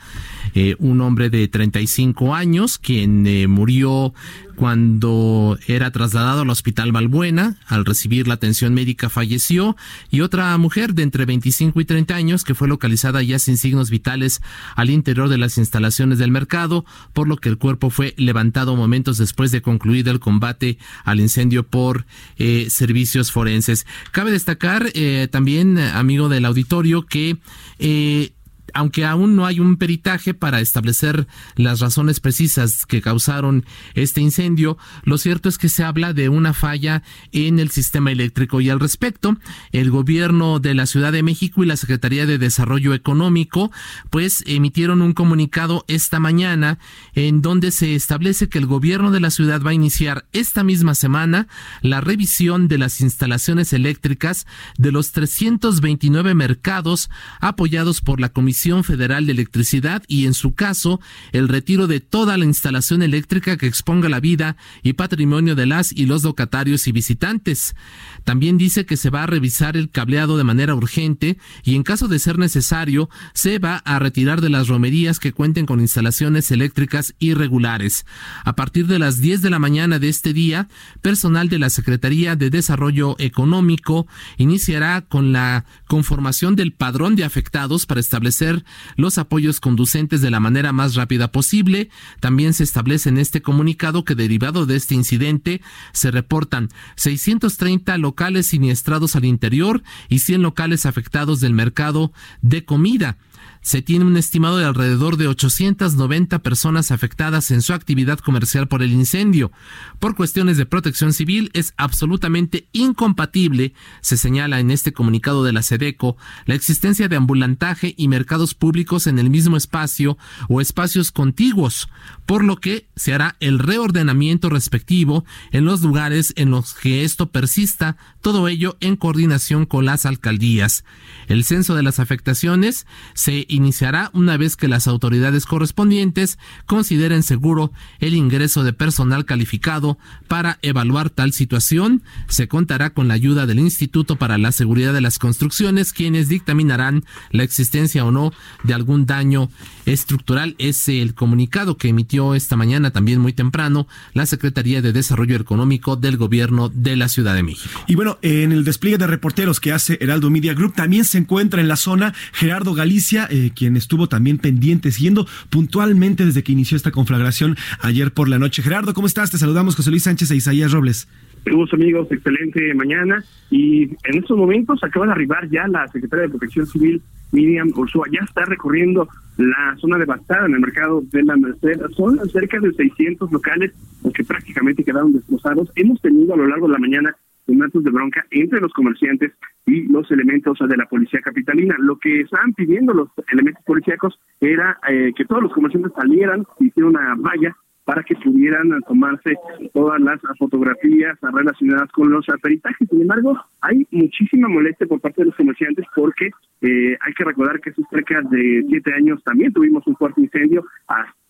eh, 0.56 0.76
un 0.80 1.02
hombre 1.02 1.30
de 1.30 1.48
35 1.48 2.36
años 2.36 2.78
quien 2.78 3.26
eh, 3.28 3.48
murió 3.48 4.14
cuando 4.56 5.58
era 5.68 5.92
trasladado 5.92 6.42
al 6.42 6.50
hospital 6.50 6.92
Valbuena, 6.92 7.58
al 7.68 7.86
recibir 7.86 8.28
la 8.28 8.36
atención 8.36 8.74
médica 8.74 9.10
falleció, 9.10 9.76
y 10.10 10.22
otra 10.22 10.58
mujer 10.58 10.94
de 10.94 11.04
entre 11.04 11.26
25 11.26 11.82
y 11.82 11.86
30 11.86 12.16
años 12.16 12.44
que 12.44 12.56
fue 12.56 12.68
localizada 12.68 13.22
ya 13.24 13.40
sin 13.40 13.58
signos 13.58 13.90
vitales 13.90 14.42
al 14.76 14.90
interior 14.90 15.30
de 15.30 15.38
las 15.38 15.58
instalaciones 15.58 16.18
del 16.18 16.32
mercado, 16.32 16.86
por 17.14 17.28
lo 17.28 17.38
que 17.38 17.50
el 17.50 17.58
cuerpo 17.58 17.90
fue 17.90 18.14
levantado 18.18 18.76
momentos 18.76 19.18
después 19.18 19.52
de 19.52 19.62
concluir 19.62 20.08
el 20.10 20.20
combate 20.20 20.78
al 21.04 21.20
incendio 21.20 21.64
por 21.64 22.06
eh, 22.38 22.68
servicios 22.70 23.32
forenses. 23.32 23.86
Cabe 24.12 24.32
destacar 24.32 24.88
eh, 24.94 25.28
también, 25.32 25.78
amigo 25.78 26.30
del 26.30 26.46
auditorio, 26.46 27.06
que 27.06 27.38
eh, 27.80 28.32
aunque 28.74 29.06
aún 29.06 29.36
no 29.36 29.46
hay 29.46 29.60
un 29.60 29.78
peritaje 29.78 30.34
para 30.34 30.60
establecer 30.60 31.28
las 31.56 31.80
razones 31.80 32.20
precisas 32.20 32.86
que 32.86 33.02
causaron 33.02 33.66
este 33.94 34.22
incendio, 34.22 34.78
lo 35.04 35.18
cierto 35.18 35.50
es 35.50 35.58
que 35.58 35.70
se 35.70 35.84
habla 35.84 36.14
de 36.14 36.30
una 36.30 36.54
falla 36.54 37.04
en 37.32 37.60
el 37.60 37.70
sistema 37.70 38.12
eléctrico 38.12 38.62
y 38.62 38.70
al 38.70 38.80
respecto, 38.80 39.38
el 39.72 39.92
gobierno 39.92 40.60
de 40.60 40.74
la 40.74 40.86
Ciudad 40.86 41.12
de 41.12 41.24
México 41.24 41.64
y 41.64 41.68
la 41.68 41.78
Secretaría 41.78 42.26
de 42.26 42.38
Desarrollo 42.38 42.94
Económico 42.94 43.72
pues 44.10 44.44
emitieron 44.48 45.02
un 45.02 45.14
comunicado 45.14 45.86
esta 45.88 46.20
mañana 46.20 46.80
en 47.14 47.42
donde 47.42 47.72
se 47.72 47.96
establece 47.96 48.50
que 48.50 48.58
el 48.58 48.66
gobierno 48.66 49.12
de 49.12 49.20
la 49.20 49.32
ciudad 49.32 49.62
va 49.62 49.72
a 49.72 49.76
iniciar 49.76 50.26
esta 50.34 50.64
misma 50.64 50.96
semana 50.96 51.48
la 51.82 52.02
revisión 52.02 52.68
de 52.68 52.78
las 52.78 53.02
instalaciones 53.02 53.74
eléctricas 53.74 54.48
de 54.78 54.92
los 54.92 55.12
329 55.12 56.34
mercados 56.34 57.10
apoyados 57.40 58.02
por 58.02 58.20
la 58.20 58.30
Comisión 58.30 58.63
Federal 58.84 59.26
de 59.26 59.34
Electricidad 59.34 60.04
y, 60.08 60.26
en 60.26 60.34
su 60.34 60.54
caso, 60.54 61.02
el 61.34 61.50
retiro 61.50 61.88
de 61.88 62.00
toda 62.00 62.38
la 62.38 62.46
instalación 62.46 63.04
eléctrica 63.04 63.58
que 63.58 63.68
exponga 63.68 64.08
la 64.08 64.22
vida 64.22 64.56
y 64.84 64.94
patrimonio 64.94 65.56
de 65.56 65.66
las 65.66 65.92
y 65.92 66.06
los 66.06 66.24
locatarios 66.24 66.88
y 66.88 66.94
visitantes. 66.94 67.76
También 68.24 68.58
dice 68.58 68.86
que 68.86 68.96
se 68.96 69.10
va 69.10 69.24
a 69.24 69.28
revisar 69.28 69.76
el 69.76 69.90
cableado 69.90 70.38
de 70.38 70.46
manera 70.46 70.76
urgente 70.76 71.38
y, 71.64 71.76
en 71.76 71.84
caso 71.84 72.08
de 72.08 72.20
ser 72.20 72.40
necesario, 72.40 73.10
se 73.34 73.60
va 73.60 73.78
a 73.78 74.00
retirar 74.00 74.40
de 74.40 74.50
las 74.50 74.70
romerías 74.70 75.20
que 75.20 75.34
cuenten 75.34 75.66
con 75.66 75.82
instalaciones 75.82 76.50
eléctricas 76.52 77.16
irregulares. 77.20 78.06
A 78.46 78.56
partir 78.56 78.88
de 78.88 79.00
las 79.00 79.20
10 79.20 79.42
de 79.42 79.50
la 79.50 79.60
mañana 79.60 80.00
de 80.00 80.08
este 80.08 80.32
día, 80.32 80.70
personal 81.02 81.50
de 81.50 81.60
la 81.60 81.70
Secretaría 81.70 82.38
de 82.38 82.50
Desarrollo 82.50 83.16
Económico 83.20 84.08
iniciará 84.38 85.02
con 85.02 85.34
la 85.34 85.66
conformación 85.88 86.56
del 86.56 86.74
padrón 86.74 87.16
de 87.16 87.24
afectados 87.24 87.86
para 87.86 88.00
establecer 88.00 88.53
los 88.96 89.18
apoyos 89.18 89.60
conducentes 89.60 90.22
de 90.22 90.32
la 90.32 90.40
manera 90.40 90.72
más 90.72 90.96
rápida 90.96 91.32
posible. 91.32 91.90
También 92.20 92.54
se 92.54 92.64
establece 92.64 93.10
en 93.10 93.18
este 93.18 93.42
comunicado 93.42 94.04
que 94.04 94.16
derivado 94.16 94.66
de 94.66 94.76
este 94.76 94.96
incidente 94.96 95.62
se 95.94 96.12
reportan 96.12 96.70
630 96.96 97.98
locales 97.98 98.48
siniestrados 98.48 99.16
al 99.16 99.26
interior 99.26 99.84
y 100.10 100.20
100 100.20 100.42
locales 100.42 100.86
afectados 100.86 101.40
del 101.40 101.54
mercado 101.54 102.14
de 102.42 102.66
comida 102.66 103.18
se 103.64 103.82
tiene 103.82 104.06
un 104.06 104.18
estimado 104.18 104.58
de 104.58 104.66
alrededor 104.66 105.18
de 105.18 105.28
890 105.28 106.40
personas 106.40 106.92
afectadas 106.92 107.50
en 107.50 107.62
su 107.62 107.74
actividad 107.74 108.20
comercial 108.20 108.68
por 108.68 108.84
el 108.84 108.92
incendio. 108.92 109.52
Por 110.00 110.16
cuestiones 110.16 110.58
de 110.58 110.66
protección 110.66 111.14
civil 111.14 111.50
es 111.54 111.74
absolutamente 111.78 112.68
incompatible, 112.74 113.74
se 114.02 114.18
señala 114.18 114.60
en 114.60 114.70
este 114.70 114.94
comunicado 114.94 115.44
de 115.44 115.54
la 115.54 115.64
SEDECO, 115.64 116.18
la 116.46 116.56
existencia 116.56 117.08
de 117.08 117.16
ambulantaje 117.16 117.96
y 117.98 118.10
mercados 118.10 118.54
públicos 118.54 119.08
en 119.08 119.18
el 119.18 119.30
mismo 119.30 119.58
espacio 119.58 120.18
o 120.50 120.62
espacios 120.62 121.12
contiguos, 121.12 121.88
por 122.26 122.44
lo 122.44 122.58
que 122.58 122.88
se 122.96 123.14
hará 123.14 123.38
el 123.40 123.60
reordenamiento 123.60 124.50
respectivo 124.50 125.26
en 125.52 125.64
los 125.64 125.82
lugares 125.82 126.34
en 126.36 126.52
los 126.52 126.74
que 126.74 127.06
esto 127.06 127.32
persista, 127.32 127.96
todo 128.22 128.50
ello 128.50 128.78
en 128.82 128.98
coordinación 128.98 129.66
con 129.66 129.86
las 129.86 130.06
alcaldías. 130.06 130.84
El 131.28 131.46
censo 131.46 131.76
de 131.76 131.84
las 131.84 132.00
afectaciones 132.00 132.86
se 133.14 133.46
iniciará 133.54 134.10
una 134.14 134.38
vez 134.38 134.56
que 134.56 134.68
las 134.68 134.88
autoridades 134.88 135.46
correspondientes 135.46 136.38
consideren 136.66 137.24
seguro 137.24 137.72
el 138.00 138.16
ingreso 138.16 138.64
de 138.64 138.74
personal 138.74 139.26
calificado 139.26 139.98
para 140.28 140.60
evaluar 140.62 141.10
tal 141.10 141.34
situación. 141.34 142.04
Se 142.28 142.48
contará 142.48 142.94
con 142.94 143.08
la 143.08 143.14
ayuda 143.14 143.46
del 143.46 143.60
Instituto 143.60 144.18
para 144.18 144.38
la 144.38 144.52
Seguridad 144.52 144.94
de 144.94 145.02
las 145.02 145.20
Construcciones, 145.20 145.94
quienes 145.94 146.30
dictaminarán 146.30 147.06
la 147.32 147.44
existencia 147.44 148.06
o 148.06 148.12
no 148.12 148.34
de 148.64 148.74
algún 148.74 149.06
daño 149.06 149.50
estructural. 149.86 150.56
Es 150.58 150.88
el 150.90 151.14
comunicado 151.14 151.78
que 151.78 151.90
emitió 151.90 152.36
esta 152.36 152.56
mañana, 152.56 152.92
también 152.92 153.20
muy 153.20 153.34
temprano, 153.34 153.88
la 154.14 154.26
Secretaría 154.26 154.82
de 154.82 154.94
Desarrollo 154.94 155.36
Económico 155.36 155.96
del 155.96 156.18
Gobierno 156.18 156.70
de 156.70 156.96
la 156.96 157.10
Ciudad 157.10 157.36
de 157.36 157.44
México. 157.44 157.84
Y 157.88 157.96
bueno, 157.96 158.18
en 158.22 158.52
el 158.52 158.64
despliegue 158.64 158.98
de 158.98 159.08
reporteros 159.08 159.60
que 159.60 159.72
hace 159.72 159.98
Heraldo 160.02 160.30
Media 160.30 160.54
Group, 160.54 160.74
también 160.76 161.06
se 161.06 161.18
encuentra 161.18 161.62
en 161.62 161.68
la 161.68 161.76
zona 161.76 162.14
Gerardo 162.34 162.74
Galicia, 162.74 163.28
eh, 163.30 163.52
quien 163.56 163.78
estuvo 163.78 164.08
también 164.08 164.38
pendiente, 164.38 164.92
siguiendo 164.92 165.28
puntualmente 165.50 166.26
desde 166.26 166.44
que 166.44 166.52
inició 166.52 166.78
esta 166.78 166.92
conflagración 166.92 167.58
ayer 167.80 168.14
por 168.14 168.30
la 168.30 168.40
noche. 168.40 168.62
Gerardo, 168.62 168.94
¿cómo 168.94 169.08
estás? 169.08 169.32
Te 169.32 169.38
saludamos 169.38 169.76
José 169.76 169.90
Luis 169.90 170.04
Sánchez 170.04 170.32
e 170.32 170.36
Isaías 170.36 170.72
Robles. 170.72 171.08
Saludos 171.44 171.74
amigos, 171.74 172.12
excelente 172.12 172.74
mañana. 172.74 173.24
Y 173.50 173.84
en 173.84 174.18
estos 174.18 174.38
momentos 174.38 174.84
acaba 174.84 175.08
de 175.08 175.12
arribar 175.12 175.50
ya 175.50 175.68
la 175.68 175.88
secretaria 175.90 176.24
de 176.24 176.30
Protección 176.30 176.66
Civil, 176.68 177.02
Miriam 177.32 177.72
Ursúa, 177.76 178.06
ya 178.12 178.22
está 178.24 178.46
recorriendo 178.46 179.08
la 179.38 179.76
zona 179.78 179.98
devastada 179.98 180.46
en 180.46 180.54
el 180.54 180.62
mercado 180.62 181.02
de 181.12 181.24
la 181.24 181.36
Merced. 181.36 181.82
Son 181.96 182.18
cerca 182.30 182.60
de 182.60 182.72
600 182.72 183.32
locales 183.32 183.74
los 184.04 184.14
que 184.14 184.24
prácticamente 184.24 184.84
quedaron 184.84 185.12
destrozados. 185.12 185.72
Hemos 185.76 186.02
tenido 186.02 186.34
a 186.34 186.38
lo 186.38 186.48
largo 186.48 186.68
de 186.68 186.74
la 186.74 186.80
mañana 186.80 187.16
actos 187.62 187.84
de 187.84 187.92
bronca 187.92 188.26
entre 188.32 188.60
los 188.60 188.72
comerciantes 188.74 189.34
y 189.66 189.84
los 189.84 190.10
elementos 190.12 190.58
de 190.60 190.78
la 190.78 190.86
policía 190.86 191.22
capitalina. 191.22 191.76
Lo 191.80 191.98
que 191.98 192.22
estaban 192.22 192.54
pidiendo 192.54 192.94
los 192.94 193.10
elementos 193.32 193.64
policíacos 193.66 194.20
era 194.40 194.80
eh, 194.90 195.12
que 195.16 195.26
todos 195.26 195.44
los 195.44 195.54
comerciantes 195.54 195.92
salieran, 195.96 196.46
hicieran 196.60 196.96
una 196.96 197.16
valla 197.16 197.56
para 197.86 198.04
que 198.04 198.16
pudieran 198.16 198.70
tomarse 198.88 199.36
todas 199.74 200.00
las 200.00 200.20
fotografías 200.38 201.18
relacionadas 201.22 201.92
con 201.92 202.10
los 202.10 202.26
peritajes. 202.42 202.88
Sin 202.90 203.02
embargo, 203.02 203.38
hay 203.62 203.86
muchísima 203.92 204.48
molestia 204.48 204.88
por 204.88 205.02
parte 205.02 205.22
de 205.22 205.26
los 205.28 205.36
comerciantes 205.36 205.86
porque 205.96 206.30
eh, 206.62 206.98
hay 207.00 207.14
que 207.14 207.24
recordar 207.24 207.60
que 207.60 207.72
hace 207.72 207.82
cerca 207.90 208.22
de 208.22 208.66
siete 208.70 208.94
años 208.94 209.22
también 209.24 209.52
tuvimos 209.52 209.86
un 209.88 209.96
fuerte 209.96 210.22
incendio. 210.22 210.66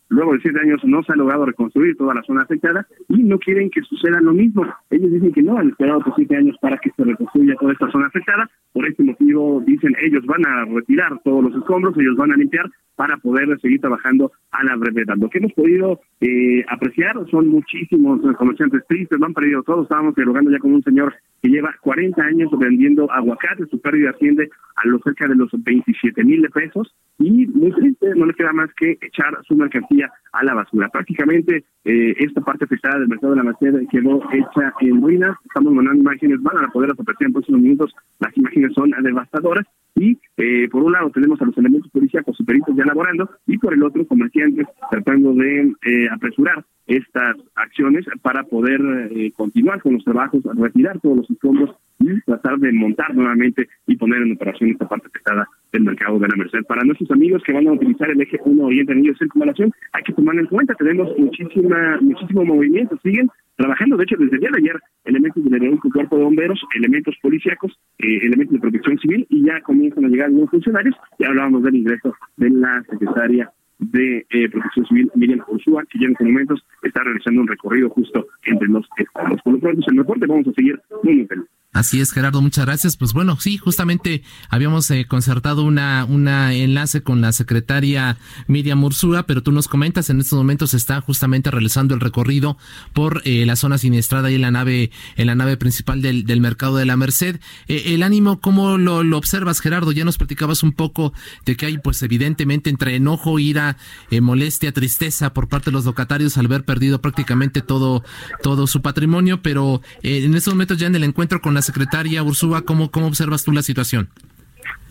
Luego 0.09 0.33
de 0.33 0.41
siete 0.41 0.59
años 0.59 0.79
no 0.83 1.01
se 1.01 1.11
ha 1.11 1.15
logrado 1.15 1.45
reconstruir 1.45 1.97
toda 1.97 2.13
la 2.13 2.21
zona 2.21 2.43
afectada 2.43 2.85
y 3.09 3.23
no 3.23 3.39
quieren 3.39 3.71
que 3.71 3.81
suceda 3.81 4.21
lo 4.21 4.31
mismo. 4.31 4.63
Ellos 4.91 5.11
dicen 5.11 5.33
que 5.33 5.41
no 5.41 5.57
han 5.57 5.69
esperado 5.69 6.01
por 6.01 6.13
siete 6.15 6.35
años 6.35 6.55
para 6.61 6.77
que 6.77 6.91
se 6.91 7.03
reconstruya 7.03 7.55
toda 7.55 7.73
esta 7.73 7.89
zona 7.89 8.07
afectada. 8.07 8.47
Por 8.73 8.87
este 8.87 9.03
motivo 9.03 9.63
dicen 9.65 9.95
ellos 10.03 10.23
van 10.27 10.45
a 10.45 10.65
retirar 10.65 11.19
todos 11.23 11.43
los 11.45 11.55
escombros, 11.55 11.97
ellos 11.97 12.15
van 12.15 12.31
a 12.31 12.37
limpiar 12.37 12.69
para 12.95 13.17
poder 13.17 13.59
seguir 13.59 13.81
trabajando 13.81 14.31
a 14.51 14.63
la 14.63 14.75
brevedad. 14.75 15.15
Lo 15.17 15.29
que 15.29 15.39
hemos 15.39 15.53
podido 15.53 15.99
eh, 16.21 16.63
apreciar 16.69 17.15
son 17.29 17.47
muchísimos 17.47 18.21
comerciantes 18.37 18.85
tristes, 18.87 19.19
lo 19.19 19.25
han 19.25 19.33
perdido 19.33 19.63
todos. 19.63 19.83
Estábamos 19.83 20.15
dialogando 20.15 20.51
ya 20.51 20.59
con 20.59 20.73
un 20.73 20.83
señor 20.83 21.13
que 21.41 21.49
lleva 21.49 21.75
40 21.81 22.21
años 22.21 22.49
vendiendo 22.57 23.11
aguacate, 23.11 23.65
su 23.65 23.79
pérdida 23.81 24.11
asciende 24.11 24.49
a 24.75 24.87
los 24.87 25.01
cerca 25.01 25.27
de 25.27 25.35
los 25.35 25.49
27 25.51 26.23
mil 26.23 26.47
pesos 26.49 26.95
y 27.19 27.47
muy 27.47 27.71
triste, 27.73 28.15
no 28.15 28.25
le 28.25 28.33
queda 28.33 28.53
más 28.53 28.69
que 28.75 28.97
echar 29.01 29.37
su 29.47 29.55
mercancía 29.55 30.11
a 30.31 30.43
la 30.43 30.53
basura. 30.53 30.89
Prácticamente 30.89 31.63
eh, 31.85 32.15
esta 32.19 32.41
parte 32.41 32.65
afectada 32.65 32.99
del 32.99 33.09
mercado 33.09 33.33
de 33.33 33.37
la 33.37 33.43
Merced 33.43 33.87
quedó 33.91 34.21
hecha 34.31 34.73
en 34.79 35.01
ruinas. 35.01 35.35
Estamos 35.45 35.73
mandando 35.73 36.01
imágenes, 36.01 36.41
van 36.41 36.63
a 36.63 36.69
poder 36.69 36.91
apreciar 36.91 37.27
en 37.27 37.33
próximos 37.33 37.61
minutos. 37.61 37.93
Las 38.19 38.35
imágenes 38.37 38.73
son 38.73 38.91
devastadoras 38.91 39.65
y 39.95 40.17
eh, 40.37 40.67
por 40.69 40.83
un 40.83 40.91
lado 40.91 41.09
tenemos 41.11 41.41
a 41.41 41.45
los 41.45 41.57
elementos 41.57 41.91
policíacos 41.91 42.39
y 42.39 42.43
peritos 42.43 42.75
ya 42.75 42.85
laborando 42.85 43.29
y 43.47 43.57
por 43.57 43.73
el 43.73 43.83
otro 43.83 44.05
comerciantes 44.07 44.67
tratando 44.89 45.33
de 45.33 45.73
eh, 45.85 46.07
apresurar 46.11 46.65
estas 46.87 47.37
acciones 47.55 48.05
para 48.21 48.43
poder 48.43 48.81
eh, 49.11 49.31
continuar 49.35 49.81
con 49.81 49.93
los 49.93 50.03
trabajos, 50.03 50.43
retirar 50.55 50.99
todos 50.99 51.17
los 51.17 51.29
escombros 51.29 51.75
y 51.99 52.19
tratar 52.21 52.57
de 52.57 52.73
montar 52.73 53.15
nuevamente 53.15 53.69
y 53.87 53.95
poner 53.95 54.21
en 54.21 54.33
operación 54.33 54.71
esta 54.71 54.87
parte 54.87 55.09
pesada 55.09 55.47
del 55.71 55.83
mercado 55.83 56.19
de 56.19 56.27
la 56.27 56.35
Merced. 56.35 56.63
Para 56.67 56.83
nuestros 56.83 57.09
amigos 57.11 57.41
que 57.45 57.53
van 57.53 57.67
a 57.67 57.71
utilizar 57.71 58.09
el 58.09 58.19
eje 58.19 58.39
1 58.43 58.63
Oriente 58.63 58.91
Anillo 58.91 59.13
de 59.13 59.19
Circunvalación, 59.19 59.71
hay 59.93 60.03
que 60.03 60.13
tomar 60.13 60.35
en 60.35 60.47
cuenta, 60.47 60.73
tenemos 60.75 61.17
muchísima, 61.17 61.97
muchísimo 62.01 62.43
movimiento, 62.43 62.97
siguen 63.01 63.29
trabajando, 63.55 63.95
de 63.95 64.03
hecho, 64.03 64.15
desde 64.17 64.35
el 64.35 64.41
día 64.41 64.49
de 64.51 64.57
ayer, 64.57 64.79
elementos 65.05 65.43
del 65.43 65.79
Cuerpo 65.79 66.17
de 66.17 66.23
Bomberos, 66.23 66.61
elementos 66.75 67.15
policíacos, 67.21 67.77
eh, 67.99 68.19
elementos 68.21 68.53
de 68.53 68.59
protección 68.59 68.97
civil, 68.99 69.25
y 69.29 69.45
ya 69.45 69.61
comienzan 69.61 70.05
a 70.05 70.07
llegar 70.07 70.27
algunos 70.27 70.49
funcionarios, 70.49 70.95
ya 71.19 71.27
hablábamos 71.27 71.63
del 71.63 71.75
ingreso 71.75 72.15
de 72.37 72.49
la 72.49 72.83
secretaria 72.89 73.51
de 73.79 74.25
eh, 74.29 74.49
Protección 74.49 74.85
Civil, 74.85 75.11
Miriam 75.15 75.41
Ursúa, 75.47 75.83
que 75.89 75.99
ya 75.99 76.05
en 76.05 76.11
estos 76.13 76.27
momentos 76.27 76.65
está 76.83 77.03
realizando 77.03 77.41
un 77.41 77.47
recorrido 77.47 77.89
justo 77.89 78.27
entre 78.45 78.67
los 78.67 78.87
estados. 78.97 79.41
Por 79.43 79.53
lo 79.53 79.59
pronto, 79.59 79.81
en 79.87 79.93
el 79.93 79.99
reporte 79.99 80.25
vamos 80.25 80.47
a 80.47 80.53
seguir 80.53 80.79
muy 81.03 81.25
feliz. 81.25 81.45
Así 81.73 81.99
es, 81.99 82.11
Gerardo, 82.11 82.39
muchas 82.39 82.67
gracias. 82.67 82.97
Pues 82.97 83.13
bueno, 83.13 83.35
sí, 83.39 83.57
justamente 83.57 84.21
habíamos 84.49 84.89
eh, 84.91 85.05
concertado 85.09 85.63
una, 85.63 86.05
una 86.05 86.53
enlace 86.53 87.01
con 87.01 87.19
la 87.19 87.31
secretaria 87.31 88.17
Miriam 88.45 88.83
Ursúa, 88.83 89.23
pero 89.23 89.41
tú 89.41 89.51
nos 89.51 89.67
comentas, 89.67 90.11
en 90.11 90.19
estos 90.19 90.37
momentos 90.37 90.75
está 90.75 91.01
justamente 91.01 91.49
realizando 91.49 91.95
el 91.95 91.99
recorrido 91.99 92.59
por 92.93 93.23
eh, 93.25 93.47
la 93.47 93.55
zona 93.55 93.79
siniestrada 93.79 94.29
y 94.29 94.35
en 94.35 94.41
la 94.41 94.51
nave, 94.51 94.91
en 95.15 95.25
la 95.25 95.33
nave 95.33 95.57
principal 95.57 96.03
del, 96.03 96.25
del 96.25 96.41
mercado 96.41 96.77
de 96.77 96.85
la 96.85 96.95
Merced. 96.95 97.39
Eh, 97.67 97.83
el 97.87 98.03
ánimo, 98.03 98.39
¿cómo 98.39 98.77
lo, 98.77 99.03
lo, 99.03 99.17
observas, 99.17 99.59
Gerardo? 99.59 99.91
Ya 99.91 100.05
nos 100.05 100.19
platicabas 100.19 100.61
un 100.61 100.73
poco 100.73 101.11
de 101.43 101.57
que 101.57 101.65
hay, 101.65 101.79
pues 101.79 102.03
evidentemente, 102.03 102.69
entre 102.69 102.95
enojo, 102.95 103.39
ira, 103.39 103.77
molestia, 104.21 104.71
tristeza 104.73 105.33
por 105.33 105.49
parte 105.49 105.71
de 105.71 105.71
los 105.71 105.85
locatarios 105.85 106.37
al 106.37 106.45
haber 106.45 106.65
perdido 106.65 107.01
prácticamente 107.01 107.61
todo, 107.63 108.03
todo 108.43 108.67
su 108.67 108.83
patrimonio, 108.83 109.41
pero 109.41 109.81
en 110.03 110.35
estos 110.35 110.53
momentos 110.53 110.77
ya 110.77 110.85
en 110.85 110.95
el 110.95 111.03
encuentro 111.03 111.41
con 111.41 111.55
la 111.55 111.62
secretaria 111.63 112.21
Ursúa, 112.23 112.61
¿cómo, 112.61 112.91
cómo 112.91 113.07
observas 113.07 113.43
tú 113.43 113.51
la 113.51 113.63
situación? 113.63 114.09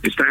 Está 0.02 0.24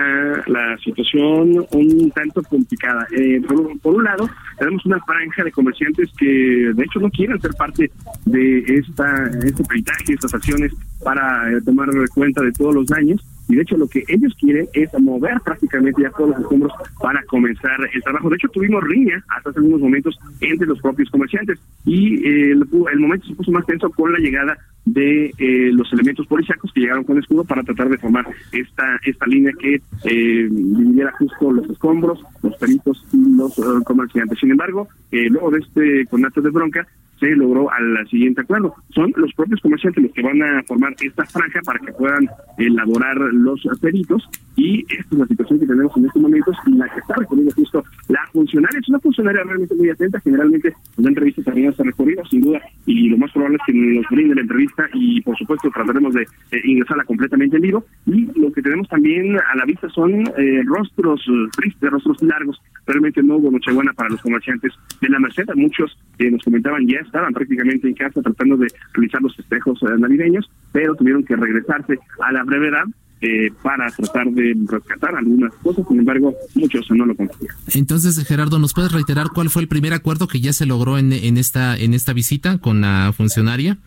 la 0.47 0.77
situación 0.83 1.65
un 1.71 2.11
tanto 2.11 2.43
complicada. 2.43 3.07
Eh, 3.17 3.41
por, 3.81 3.95
un 3.95 4.03
lado, 4.03 4.29
tenemos 4.59 4.85
una 4.85 4.99
franja 4.99 5.45
de 5.45 5.51
comerciantes 5.51 6.09
que 6.17 6.73
de 6.75 6.83
hecho 6.83 6.99
no 6.99 7.09
quieren 7.09 7.39
ser 7.39 7.51
parte 7.53 7.89
de 8.25 8.59
esta 8.67 9.29
este 9.45 9.63
peritaje, 9.63 10.13
estas 10.13 10.33
acciones 10.33 10.73
para 11.01 11.49
eh, 11.49 11.61
tomar 11.63 11.87
cuenta 12.13 12.41
de 12.41 12.51
todos 12.51 12.75
los 12.75 12.87
daños 12.87 13.25
y 13.47 13.55
de 13.55 13.61
hecho 13.61 13.77
lo 13.77 13.87
que 13.87 14.03
ellos 14.07 14.33
quieren 14.39 14.67
es 14.73 14.89
mover 14.99 15.39
prácticamente 15.43 16.01
ya 16.01 16.09
todos 16.11 16.31
los 16.31 16.39
escombros 16.39 16.73
para 17.01 17.23
comenzar 17.23 17.77
el 17.93 18.03
trabajo. 18.03 18.29
De 18.29 18.35
hecho 18.35 18.49
tuvimos 18.49 18.83
riña 18.83 19.23
hasta 19.29 19.51
hace 19.51 19.59
algunos 19.59 19.81
momentos 19.81 20.19
entre 20.41 20.67
los 20.67 20.79
propios 20.81 21.09
comerciantes 21.09 21.59
y 21.85 22.15
eh, 22.27 22.51
el, 22.51 22.67
el, 22.91 22.99
momento 22.99 23.27
se 23.27 23.35
puso 23.35 23.51
más 23.51 23.65
tenso 23.65 23.89
con 23.89 24.11
la 24.11 24.19
llegada 24.19 24.57
de 24.85 25.27
eh, 25.37 25.71
los 25.73 25.91
elementos 25.93 26.25
policíacos 26.27 26.71
que 26.73 26.81
llegaron 26.81 27.03
con 27.03 27.19
escudo 27.19 27.43
para 27.43 27.63
tratar 27.63 27.89
de 27.89 27.97
formar 27.97 28.25
esta 28.51 28.99
esta 29.05 29.27
línea 29.27 29.51
que 29.59 29.75
eh, 29.75 30.47
dividiera 30.49 31.11
justo 31.13 31.51
los 31.51 31.69
escombros, 31.69 32.19
los 32.41 32.55
peritos 32.57 33.05
y 33.13 33.37
los 33.37 33.57
eh, 33.59 33.83
comerciantes. 33.85 34.39
Sin 34.39 34.51
embargo, 34.51 34.87
eh, 35.11 35.29
luego 35.29 35.51
de 35.51 35.59
este 35.59 36.05
conato 36.07 36.41
de 36.41 36.49
bronca, 36.49 36.87
se 37.21 37.35
logró 37.35 37.71
al 37.71 38.07
siguiente 38.09 38.41
acuerdo. 38.41 38.73
Son 38.89 39.13
los 39.15 39.31
propios 39.33 39.61
comerciantes 39.61 40.03
los 40.03 40.11
que 40.11 40.23
van 40.23 40.41
a 40.41 40.63
formar 40.63 40.93
esta 40.99 41.23
franja 41.25 41.61
para 41.63 41.79
que 41.79 41.93
puedan 41.93 42.27
elaborar 42.57 43.15
los 43.15 43.61
peritos 43.79 44.27
y 44.55 44.81
esta 44.89 45.07
es 45.11 45.19
la 45.19 45.27
situación 45.27 45.59
que 45.59 45.67
tenemos 45.67 45.95
en 45.95 46.05
estos 46.05 46.21
momentos 46.21 46.55
y 46.65 46.71
la 46.71 46.89
que 46.89 46.99
está 46.99 47.15
recorriendo 47.15 47.53
justo 47.55 47.83
la 48.09 48.19
funcionaria. 48.33 48.79
Es 48.79 48.89
una 48.89 48.99
funcionaria 48.99 49.43
realmente 49.43 49.75
muy 49.75 49.89
atenta, 49.89 50.19
generalmente 50.19 50.73
la 50.97 51.09
entrevista 51.09 51.43
también 51.43 51.69
está 51.69 51.83
recorrido, 51.83 52.25
sin 52.25 52.41
duda, 52.41 52.59
y 52.85 53.09
lo 53.09 53.17
más 53.17 53.31
probable 53.31 53.57
es 53.57 53.63
que 53.67 53.73
nos 53.73 54.05
brinde 54.09 54.35
la 54.35 54.41
entrevista 54.41 54.89
y 54.93 55.21
por 55.21 55.37
supuesto 55.37 55.69
trataremos 55.71 56.13
de 56.13 56.25
ingresarla 56.63 57.03
completamente 57.05 57.55
en 57.57 57.61
vivo. 57.61 57.85
Y 58.07 58.27
lo 58.39 58.51
que 58.51 58.61
tenemos 58.61 58.87
también 58.89 59.37
a 59.37 59.55
la 59.55 59.65
vista 59.65 59.87
son 59.89 60.11
eh, 60.11 60.63
rostros 60.65 61.21
tristes, 61.55 61.89
rostros 61.91 62.21
largos. 62.23 62.59
Realmente 62.87 63.21
no 63.21 63.37
hubo 63.37 63.51
Nochebuena 63.51 63.93
para 63.93 64.09
los 64.09 64.21
comerciantes 64.21 64.73
de 65.01 65.09
la 65.09 65.19
Merced. 65.19 65.45
Muchos 65.55 65.97
que 66.17 66.31
nos 66.31 66.41
comentaban 66.43 66.87
ya 66.87 66.99
estaban 67.11 67.33
prácticamente 67.33 67.87
en 67.87 67.93
casa 67.93 68.21
tratando 68.21 68.55
de 68.57 68.67
realizar 68.93 69.21
los 69.21 69.35
festejos 69.35 69.81
eh, 69.83 69.97
navideños, 69.99 70.49
pero 70.71 70.95
tuvieron 70.95 71.23
que 71.23 71.35
regresarse 71.35 71.99
a 72.21 72.31
la 72.31 72.43
brevedad 72.43 72.85
eh, 73.19 73.51
para 73.61 73.91
tratar 73.91 74.27
de 74.31 74.55
rescatar 74.67 75.15
algunas 75.15 75.53
cosas, 75.55 75.85
sin 75.87 75.99
embargo, 75.99 76.33
muchos 76.55 76.89
no 76.91 77.05
lo 77.05 77.15
consiguieron. 77.15 77.55
Entonces, 77.75 78.25
Gerardo, 78.25 78.57
¿nos 78.57 78.73
puedes 78.73 78.91
reiterar 78.91 79.27
cuál 79.33 79.49
fue 79.49 79.61
el 79.61 79.67
primer 79.67 79.93
acuerdo 79.93 80.27
que 80.27 80.39
ya 80.39 80.53
se 80.53 80.65
logró 80.65 80.97
en, 80.97 81.11
en 81.13 81.37
esta 81.37 81.77
en 81.77 81.93
esta 81.93 82.13
visita 82.13 82.57
con 82.57 82.81
la 82.81 83.13
funcionaria? 83.15 83.77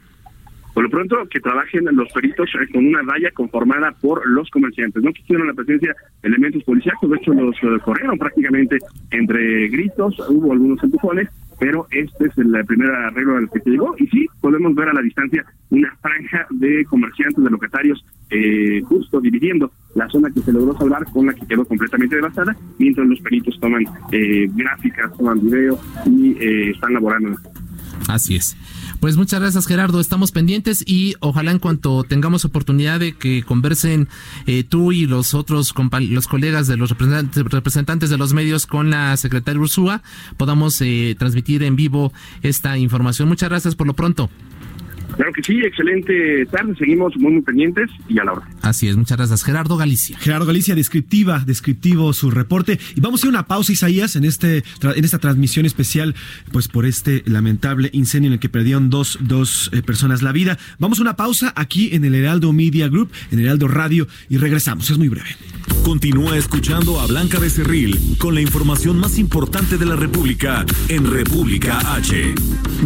Por 0.75 0.83
lo 0.83 0.91
pronto, 0.91 1.17
que 1.31 1.39
trabajen 1.39 1.85
los 1.93 2.13
peritos 2.13 2.51
eh, 2.55 2.67
con 2.73 2.85
una 2.85 3.01
valla 3.03 3.31
conformada 3.31 3.93
por 3.93 4.29
los 4.29 4.51
comerciantes. 4.51 5.05
No 5.05 5.13
quisieron 5.13 5.47
la 5.47 5.55
presencia 5.55 5.95
de 6.21 6.29
elementos 6.29 6.65
policíacos, 6.65 7.09
de 7.09 7.17
hecho 7.17 7.33
los 7.33 7.55
eh, 7.63 7.79
corrieron 7.85 8.19
prácticamente 8.19 8.79
entre 9.13 9.69
gritos, 9.69 10.19
hubo 10.29 10.53
algunos 10.53 10.83
empujones, 10.83 11.29
pero 11.59 11.87
este 11.91 12.27
es 12.27 12.39
el 12.39 12.65
primer 12.67 12.91
arreglo 12.91 13.37
al 13.37 13.51
que 13.51 13.61
se 13.61 13.71
llegó. 13.71 13.95
Y 13.99 14.07
sí, 14.09 14.27
podemos 14.41 14.75
ver 14.75 14.89
a 14.89 14.93
la 14.93 15.03
distancia 15.03 15.45
una 15.71 15.95
franja 16.01 16.47
de 16.51 16.85
comerciantes, 16.85 17.43
de 17.43 17.51
locatarios, 17.51 18.05
eh, 18.31 18.81
justo 18.85 19.21
dividiendo 19.21 19.71
la 19.95 20.09
zona 20.09 20.31
que 20.31 20.41
se 20.41 20.53
logró 20.53 20.77
salvar 20.79 21.05
con 21.13 21.27
la 21.27 21.35
que 21.35 21.47
quedó 21.47 21.65
completamente 21.65 22.17
devastada, 22.17 22.57
mientras 22.79 23.07
los 23.07 23.21
peritos 23.21 23.59
toman 23.61 23.85
eh, 24.13 24.49
gráficas, 24.55 25.17
toman 25.17 25.41
video 25.41 25.79
y 26.07 26.33
eh, 26.33 26.71
están 26.71 26.95
laborando. 26.95 27.37
Así 28.09 28.37
es. 28.37 28.57
Pues 29.05 29.19
muchas 29.19 29.39
gracias 29.39 29.67
Gerardo, 29.67 30.01
estamos 30.01 30.33
pendientes 30.33 30.83
y 30.87 31.15
ojalá 31.21 31.51
en 31.51 31.59
cuanto 31.59 32.05
tengamos 32.05 32.47
oportunidad 32.47 33.01
de 33.01 33.13
que 33.13 33.43
conversen 33.43 34.09
eh, 34.47 34.65
tú 34.65 34.93
y 34.93 35.05
los 35.05 35.35
otros 35.35 35.75
los 36.09 36.27
colegas 36.27 36.69
de 36.69 36.79
los 36.79 36.89
representantes, 36.89 38.09
de 38.09 38.17
los 38.17 38.33
medios 38.33 38.67
con 38.67 38.89
la 38.89 39.15
secretaria 39.19 39.61
Ursúa 39.61 40.03
podamos 40.39 40.81
eh, 40.81 41.17
transmitir 41.19 41.65
en 41.65 41.77
vivo 41.77 42.15
esta 42.41 42.79
información. 42.79 43.29
Muchas 43.29 43.51
gracias 43.51 43.75
por 43.75 43.87
lo 43.87 43.93
pronto. 43.93 44.31
Claro 45.17 45.33
que 45.33 45.43
sí, 45.43 45.61
excelente 45.61 46.47
tarde, 46.47 46.75
seguimos 46.77 47.17
muy, 47.17 47.33
muy 47.33 47.43
pendientes 47.43 47.91
y 48.09 48.19
a 48.19 48.25
la 48.25 48.33
hora. 48.33 48.49
Así 48.63 48.89
es, 48.89 48.97
muchas 48.97 49.17
gracias. 49.17 49.45
Gerardo 49.45 49.77
Galicia. 49.77 50.19
Gerardo 50.19 50.47
Galicia, 50.47 50.75
descriptiva, 50.75 51.45
descriptivo 51.47 52.13
su 52.13 52.31
reporte. 52.31 52.79
Y 52.95 53.01
vamos 53.01 53.23
a 53.23 53.27
ir 53.27 53.29
a 53.29 53.39
una 53.39 53.47
pausa, 53.47 53.73
Isaías, 53.73 54.17
en 54.17 54.25
este 54.25 54.65
en 54.83 55.05
esta 55.05 55.19
transmisión 55.19 55.67
especial, 55.67 56.15
pues 56.53 56.69
por 56.69 56.87
este 56.87 57.23
lamentable 57.27 57.91
incendio 57.93 58.29
en 58.29 58.35
el 58.35 58.41
que 58.41 58.49
perdieron 58.49 58.91
dos, 58.91 59.19
dos 59.21 59.71
eh, 59.73 59.83
personas 59.83 60.23
la 60.23 60.33
vida. 60.33 60.59
Vamos 60.79 60.99
a 60.99 61.03
una 61.03 61.17
pausa 61.17 61.53
aquí 61.57 61.95
en 61.95 62.05
el 62.05 62.15
Heraldo 62.15 62.53
Media 62.53 62.89
Group, 62.89 63.11
en 63.31 63.39
el 63.39 63.47
Heraldo 63.47 63.69
Radio, 63.69 64.07
y 64.29 64.39
regresamos. 64.39 64.91
Es 64.91 64.99
muy 64.99 65.09
breve. 65.09 65.37
Continúa 65.85 66.37
escuchando 66.37 67.01
a 67.01 67.07
Blanca 67.07 67.39
Becerril 67.39 68.17
con 68.19 68.35
la 68.35 68.41
información 68.41 68.99
más 68.99 69.19
importante 69.19 69.79
de 69.79 69.87
la 69.87 69.97
República 69.97 70.65
en 70.89 71.11
República 71.11 71.95
H. 71.95 72.35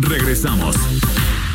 Regresamos. 0.01 0.77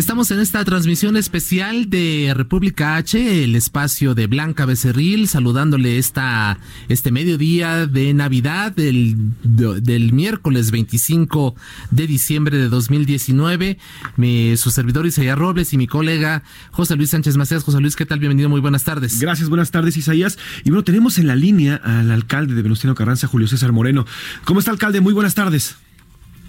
Estamos 0.00 0.30
en 0.30 0.40
esta 0.40 0.64
transmisión 0.64 1.18
especial 1.18 1.90
de 1.90 2.32
República 2.34 2.96
H, 2.96 3.44
el 3.44 3.54
espacio 3.54 4.14
de 4.14 4.28
Blanca 4.28 4.64
Becerril, 4.64 5.28
saludándole 5.28 5.98
esta, 5.98 6.58
este 6.88 7.12
mediodía 7.12 7.86
de 7.86 8.14
Navidad 8.14 8.72
del, 8.72 9.14
del 9.42 10.12
miércoles 10.14 10.70
25 10.70 11.54
de 11.90 12.06
diciembre 12.06 12.56
de 12.56 12.70
2019. 12.70 13.76
Mi, 14.16 14.56
su 14.56 14.70
servidor 14.70 15.04
Isaías 15.04 15.36
Robles 15.36 15.74
y 15.74 15.76
mi 15.76 15.86
colega 15.86 16.44
José 16.70 16.96
Luis 16.96 17.10
Sánchez 17.10 17.36
Macías. 17.36 17.62
José 17.62 17.78
Luis, 17.80 17.94
¿qué 17.94 18.06
tal? 18.06 18.20
Bienvenido, 18.20 18.48
muy 18.48 18.62
buenas 18.62 18.84
tardes. 18.84 19.20
Gracias, 19.20 19.50
buenas 19.50 19.70
tardes, 19.70 19.98
Isaías. 19.98 20.38
Y 20.64 20.70
bueno, 20.70 20.82
tenemos 20.82 21.18
en 21.18 21.26
la 21.26 21.36
línea 21.36 21.76
al 21.76 22.10
alcalde 22.10 22.54
de 22.54 22.62
Venustiano 22.62 22.94
Carranza, 22.94 23.26
Julio 23.26 23.48
César 23.48 23.72
Moreno. 23.72 24.06
¿Cómo 24.44 24.60
está, 24.60 24.70
alcalde? 24.70 25.02
Muy 25.02 25.12
buenas 25.12 25.34
tardes. 25.34 25.76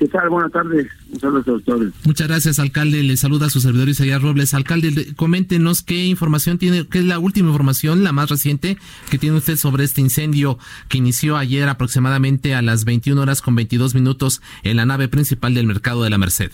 ¿Qué 0.02 0.08
tal? 0.08 0.30
Buenas 0.30 0.52
tardes. 0.52 0.88
Muchas 1.12 1.32
gracias, 1.32 2.06
Muchas 2.08 2.28
gracias, 2.28 2.58
alcalde. 2.58 3.04
Le 3.04 3.18
saluda 3.18 3.46
a 3.46 3.50
su 3.52 3.60
servidor 3.60 3.88
Isaías 3.88 4.20
Robles. 4.20 4.56
Alcalde, 4.56 5.14
coméntenos 5.16 5.84
qué 5.84 6.08
información 6.08 6.58
tiene, 6.58 6.88
qué 6.88 6.98
es 6.98 7.06
la 7.06 7.20
última 7.20 7.50
información, 7.50 8.04
la 8.04 8.12
más 8.12 8.32
reciente, 8.32 8.78
que 9.12 9.20
tiene 9.20 9.38
usted 9.38 9.58
sobre 9.58 9.84
este 9.84 10.02
incendio 10.02 10.58
que 10.90 10.98
inició 10.98 11.38
ayer 11.38 11.70
aproximadamente 11.70 12.56
a 12.56 12.64
las 12.64 12.84
21 12.84 13.22
horas 13.22 13.44
con 13.44 13.54
22 13.54 13.94
minutos 13.94 14.42
en 14.64 14.78
la 14.78 14.88
nave 14.88 15.08
principal 15.08 15.54
del 15.54 15.68
mercado 15.68 16.02
de 16.02 16.10
la 16.10 16.18
Merced. 16.18 16.50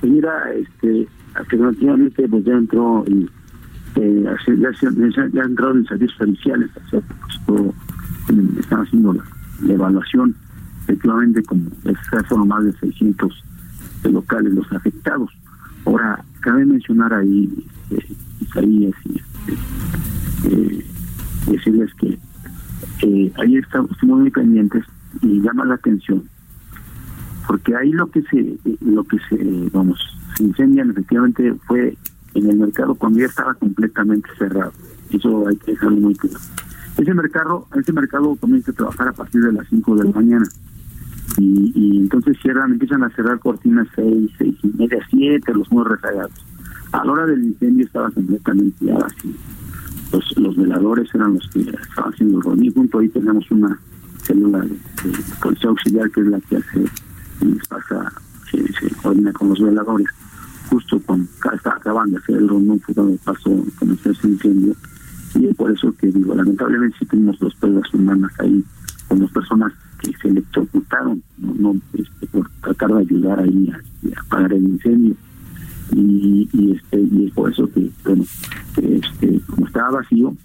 Pues 0.00 0.12
mira, 0.12 0.32
este, 0.56 1.06
alternativamente 1.34 2.28
pues 2.28 2.44
ya 2.44 2.54
entró 2.54 3.04
y 3.06 3.30
eh, 3.94 4.24
ya, 4.24 4.72
ya, 4.72 5.28
ya 5.32 5.42
entraron 5.42 5.78
en 5.78 5.86
servicios 5.86 6.18
periciales, 6.18 6.68
pues, 7.46 7.62
están 8.58 8.80
haciendo 8.80 9.12
la 9.12 9.72
evaluación 9.72 10.34
efectivamente 10.88 11.42
como 11.42 11.70
son 12.28 12.48
más 12.48 12.64
de 12.64 12.72
600 12.72 13.44
locales 14.04 14.54
los 14.54 14.72
afectados. 14.72 15.30
Ahora, 15.84 16.24
cabe 16.40 16.64
mencionar 16.64 17.12
ahí, 17.12 17.48
eh, 17.90 18.16
Isaías, 18.40 18.94
y 19.04 19.16
este, 19.18 20.80
eh, 20.80 20.86
decirles 21.46 21.92
que 21.94 22.18
eh, 23.02 23.32
ahí 23.36 23.56
estamos 23.56 23.90
muy 24.02 24.30
pendientes 24.30 24.84
y 25.22 25.40
llama 25.40 25.64
la 25.64 25.74
atención 25.74 26.22
porque 27.46 27.74
ahí 27.74 27.90
lo 27.92 28.06
que 28.08 28.22
se 28.22 28.58
lo 28.82 29.04
que 29.04 29.18
se 29.28 29.70
vamos 29.72 29.98
se 30.36 30.44
incendian 30.44 30.90
efectivamente 30.90 31.54
fue 31.66 31.96
en 32.34 32.50
el 32.50 32.58
mercado 32.58 32.94
cuando 32.94 33.20
ya 33.20 33.26
estaba 33.26 33.54
completamente 33.54 34.28
cerrado. 34.38 34.72
Eso 35.10 35.48
hay 35.48 35.56
que 35.56 35.72
dejarlo 35.72 35.96
muy 35.96 36.14
claro. 36.14 36.38
Ese 36.98 37.14
mercado 37.14 37.66
ese 37.74 37.92
mercado 37.92 38.36
comienza 38.36 38.70
a 38.70 38.74
trabajar 38.74 39.08
a 39.08 39.12
partir 39.12 39.40
de 39.40 39.52
las 39.52 39.66
5 39.68 39.96
de 39.96 40.04
la 40.04 40.10
mañana 40.10 40.44
y, 41.36 41.98
entonces 42.00 42.36
cierran, 42.40 42.72
empiezan 42.72 43.04
a 43.04 43.10
cerrar 43.10 43.38
cortinas 43.38 43.86
seis, 43.94 44.30
seis 44.38 44.56
y 44.62 44.68
media, 44.68 44.98
siete, 45.10 45.52
los 45.52 45.70
muy 45.70 45.84
rezagados. 45.84 46.32
A 46.92 47.04
la 47.04 47.12
hora 47.12 47.26
del 47.26 47.44
incendio 47.44 47.86
estaba 47.86 48.10
completamente 48.10 48.86
ya 48.86 48.94
vacío. 48.94 49.32
los, 50.36 50.56
veladores 50.56 51.14
eran 51.14 51.34
los 51.34 51.48
que 51.50 51.60
estaban 51.60 52.12
haciendo 52.12 52.38
el 52.38 52.44
reunión. 52.44 52.74
Junto 52.74 52.98
ahí 52.98 53.08
tenemos 53.08 53.50
una 53.50 53.78
célula 54.22 54.60
de, 54.60 54.76
policía 55.42 55.68
auxiliar 55.68 56.10
que 56.10 56.20
es 56.20 56.26
la 56.26 56.40
que 56.40 56.56
hace 56.56 56.84
y 57.42 57.54
pasa, 57.68 58.12
se, 58.50 58.90
coordina 59.02 59.32
con 59.32 59.50
los 59.50 59.60
veladores. 59.60 60.08
Justo 60.70 61.00
cuando 61.04 61.26
estaba 61.54 61.76
acabando 61.76 62.16
de 62.16 62.22
hacer 62.22 62.36
el 62.36 62.48
reunión 62.48 62.80
fue 62.80 62.94
cuando 62.94 63.16
pasó, 63.18 63.64
comenzó 63.78 64.10
ese 64.10 64.28
incendio. 64.28 64.74
Y 65.34 65.46
es 65.46 65.56
por 65.56 65.70
eso 65.70 65.94
que 65.98 66.06
digo, 66.06 66.34
lamentablemente 66.34 66.96
sí 66.98 67.06
tenemos 67.06 67.38
dos 67.38 67.54
pruebas 67.56 67.92
humanas 67.92 68.32
ahí 68.38 68.64
las 69.18 69.30
personas 69.30 69.72
que 70.00 70.12
se 70.20 70.28
electrocutaron, 70.28 71.22
no, 71.38 71.54
no 71.54 71.80
este, 71.94 72.26
por 72.28 72.48
tratar 72.60 72.90
de 72.94 73.00
ayudar 73.00 73.40
ahí 73.40 73.70
a, 73.70 74.20
apagar 74.20 74.52
el 74.52 74.64
incendio. 74.64 75.14
Y, 75.94 76.48
y, 76.52 76.72
este 76.72 77.00
y 77.00 77.26
es 77.26 77.32
por 77.32 77.50
eso 77.50 77.66
que 77.72 77.90
bueno 78.04 78.22
este 78.76 79.40
como 79.46 79.66
estaba 79.66 79.92
vacío 79.92 80.36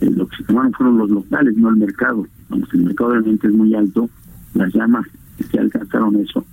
eh, 0.00 0.10
lo 0.10 0.28
que 0.28 0.36
se 0.36 0.44
tomaron 0.44 0.72
fueron 0.74 0.98
los 0.98 1.10
locales 1.10 1.56
no 1.56 1.70
el 1.70 1.76
mercado 1.76 2.24
Cuando 2.48 2.68
el 2.72 2.84
mercado 2.84 3.10
realmente 3.10 3.48
es 3.48 3.52
muy 3.52 3.74
alto 3.74 4.08
las 4.54 4.72
llamas 4.72 5.08
se 5.50 5.58
alcanzaron 5.58 6.14
eso 6.20 6.44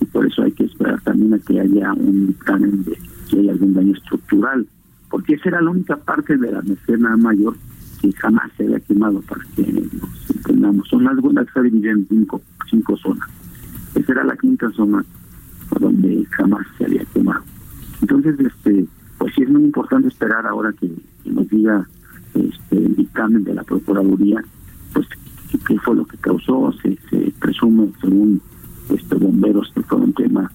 y 0.00 0.04
por 0.04 0.24
eso 0.24 0.42
hay 0.42 0.52
que 0.52 0.66
esperar 0.66 1.00
también 1.00 1.34
a 1.34 1.38
que 1.40 1.58
haya 1.58 1.92
un 1.94 2.28
dictamen 2.28 2.84
de 2.84 2.96
si 3.28 3.38
hay 3.38 3.48
algún 3.48 3.74
daño 3.74 3.92
estructural 3.92 4.64
porque 5.10 5.34
esa 5.34 5.48
era 5.48 5.60
la 5.60 5.70
única 5.70 5.96
parte 5.96 6.36
de 6.36 6.52
la 6.52 6.62
mecena 6.62 7.16
mayor 7.16 7.56
que 8.04 8.12
jamás 8.18 8.50
se 8.56 8.64
había 8.64 8.80
quemado 8.80 9.20
para 9.22 9.42
que 9.56 9.62
nos 9.62 10.30
entendamos. 10.30 10.88
Son 10.88 11.04
las 11.04 11.16
buenas 11.16 11.46
que 11.46 11.52
se 11.52 11.62
dividen 11.62 11.98
en 11.98 12.08
cinco, 12.08 12.42
cinco 12.70 12.96
zonas. 12.98 13.28
Esa 13.94 14.12
era 14.12 14.24
la 14.24 14.36
quinta 14.36 14.70
zona 14.72 15.04
donde 15.80 16.26
jamás 16.30 16.66
se 16.76 16.84
había 16.84 17.04
quemado. 17.06 17.42
Entonces, 18.02 18.38
este, 18.38 18.86
pues 19.18 19.34
sí 19.34 19.42
es 19.42 19.48
muy 19.48 19.64
importante 19.64 20.08
esperar 20.08 20.46
ahora 20.46 20.72
que, 20.72 20.90
nos 21.24 21.48
diga 21.48 21.86
este, 22.34 22.76
el 22.76 22.94
dictamen 22.96 23.44
de 23.44 23.54
la 23.54 23.64
Procuraduría, 23.64 24.44
pues 24.92 25.06
qué 25.66 25.78
fue 25.78 25.96
lo 25.96 26.04
que 26.04 26.18
causó, 26.18 26.72
se, 26.82 26.98
se 27.08 27.32
presume 27.40 27.90
según 28.02 28.42
este 28.90 29.14
bomberos 29.14 29.72
que 29.74 29.82
fue 29.82 29.98
un 29.98 30.12
tema 30.12 30.50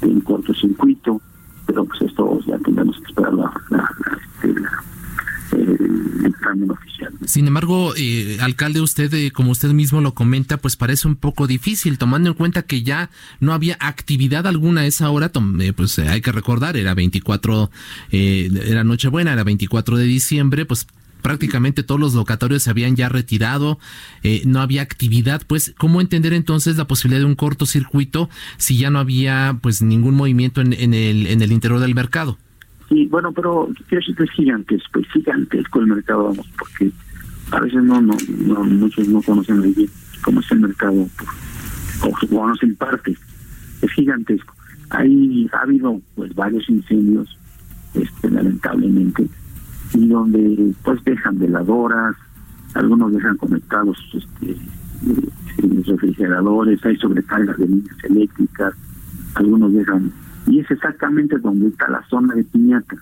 de 0.00 0.08
un 0.08 0.20
cortocircuito, 0.22 1.20
pero 1.66 1.84
pues 1.84 2.00
esto 2.02 2.40
ya 2.46 2.58
tendremos 2.60 2.98
que 3.00 3.06
esperar 3.08 3.34
la, 3.34 3.52
este, 4.42 4.54
dictamen 5.56 6.70
oficial. 6.70 7.12
Sin 7.26 7.46
embargo, 7.46 7.94
eh, 7.96 8.38
alcalde, 8.40 8.80
usted, 8.80 9.12
eh, 9.14 9.30
como 9.30 9.50
usted 9.50 9.70
mismo 9.70 10.00
lo 10.00 10.14
comenta, 10.14 10.56
pues 10.56 10.76
parece 10.76 11.08
un 11.08 11.16
poco 11.16 11.46
difícil, 11.46 11.98
tomando 11.98 12.30
en 12.30 12.34
cuenta 12.34 12.62
que 12.62 12.82
ya 12.82 13.10
no 13.40 13.52
había 13.52 13.76
actividad 13.80 14.46
alguna 14.46 14.82
a 14.82 14.86
esa 14.86 15.10
hora, 15.10 15.30
eh, 15.60 15.72
pues 15.72 15.98
hay 15.98 16.20
que 16.20 16.32
recordar, 16.32 16.76
era 16.76 16.94
24, 16.94 17.70
era 18.10 18.84
Nochebuena, 18.84 19.32
era 19.32 19.44
24 19.44 19.96
de 19.96 20.04
diciembre, 20.04 20.64
pues 20.64 20.86
prácticamente 21.22 21.82
todos 21.82 22.00
los 22.00 22.12
locatorios 22.12 22.64
se 22.64 22.70
habían 22.70 22.96
ya 22.96 23.08
retirado, 23.08 23.78
no 24.44 24.60
había 24.60 24.82
actividad, 24.82 25.42
pues, 25.46 25.72
¿cómo 25.78 26.02
entender 26.02 26.34
entonces 26.34 26.76
la 26.76 26.86
posibilidad 26.86 27.20
de 27.20 27.26
un 27.26 27.34
cortocircuito 27.34 28.28
si 28.58 28.76
ya 28.76 28.90
no 28.90 28.98
había 28.98 29.58
pues 29.62 29.80
ningún 29.80 30.16
movimiento 30.16 30.60
en, 30.60 30.74
en, 30.74 30.92
el, 30.92 31.26
en 31.26 31.40
el 31.40 31.52
interior 31.52 31.80
del 31.80 31.94
mercado? 31.94 32.38
Sí, 32.88 33.06
bueno, 33.06 33.32
pero 33.32 33.68
quiero 33.88 34.00
decir 34.00 34.16
que 34.16 34.24
es 34.24 34.30
gigantesco, 34.32 34.90
pues 34.92 35.06
gigantesco 35.08 35.80
el 35.80 35.86
mercado, 35.86 36.24
vamos, 36.24 36.48
porque 36.58 36.90
a 37.50 37.60
veces 37.60 37.82
no, 37.82 38.00
no, 38.00 38.14
no 38.46 38.64
muchos 38.64 39.08
no 39.08 39.22
conocen 39.22 39.58
muy 39.58 39.72
bien 39.72 39.90
cómo 40.22 40.40
es 40.40 40.50
el 40.52 40.60
mercado, 40.60 41.06
o 42.02 42.26
conocen 42.28 42.74
parte, 42.76 43.16
es 43.82 43.90
gigantesco. 43.92 44.54
Ahí 44.90 45.48
ha 45.52 45.62
habido 45.62 46.00
pues 46.14 46.34
varios 46.34 46.68
incendios, 46.68 47.38
este 47.94 48.30
lamentablemente, 48.30 49.28
y 49.94 50.08
donde 50.08 50.74
pues 50.82 51.02
dejan 51.04 51.38
veladoras, 51.38 52.16
algunos 52.74 53.12
dejan 53.12 53.36
conectados 53.36 53.96
este 54.12 54.52
eh, 54.52 55.82
refrigeradores, 55.86 56.84
hay 56.84 56.96
sobrecargas 56.96 57.56
de 57.58 57.68
líneas 57.68 58.04
eléctricas, 58.04 58.74
algunos 59.34 59.72
dejan 59.72 60.12
y 60.46 60.60
es 60.60 60.70
exactamente 60.70 61.38
donde 61.38 61.68
está 61.68 61.88
la 61.88 62.02
zona 62.08 62.34
de 62.34 62.44
piñata. 62.44 62.96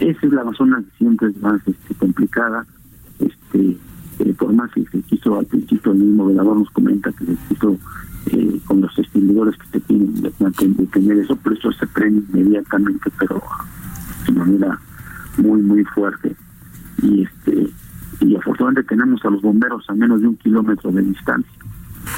Esa 0.00 0.26
es 0.26 0.32
la 0.32 0.50
zona 0.54 0.82
que 0.82 0.98
siempre 0.98 1.28
es 1.28 1.40
más 1.42 1.60
este, 1.66 1.94
complicada, 1.94 2.66
este 3.18 3.76
eh, 4.18 4.34
por 4.34 4.52
más 4.52 4.70
que 4.72 4.84
se 4.86 5.00
quiso 5.02 5.38
al 5.38 5.46
principio 5.46 5.92
el 5.92 5.98
mismo 5.98 6.26
velador 6.26 6.56
nos 6.56 6.70
comenta 6.70 7.10
que 7.12 7.24
se 7.24 7.36
quiso 7.48 7.78
eh, 8.26 8.60
con 8.66 8.80
los 8.80 8.98
extinguidores 8.98 9.56
que 9.56 9.66
se 9.66 9.80
tienen 9.80 10.14
de, 10.22 10.30
tener 10.92 11.18
eso, 11.18 11.36
pero 11.42 11.56
eso 11.56 11.72
se 11.72 11.86
prende 11.86 12.40
inmediatamente, 12.40 13.10
pero 13.18 13.42
de 14.26 14.32
manera 14.32 14.78
muy 15.38 15.62
muy 15.62 15.84
fuerte. 15.84 16.34
Y 17.02 17.22
este 17.22 17.70
y 18.20 18.36
afortunadamente 18.36 18.88
tenemos 18.88 19.24
a 19.24 19.30
los 19.30 19.42
bomberos 19.42 19.84
a 19.88 19.94
menos 19.94 20.20
de 20.20 20.28
un 20.28 20.36
kilómetro 20.36 20.92
de 20.92 21.02
distancia. 21.02 21.52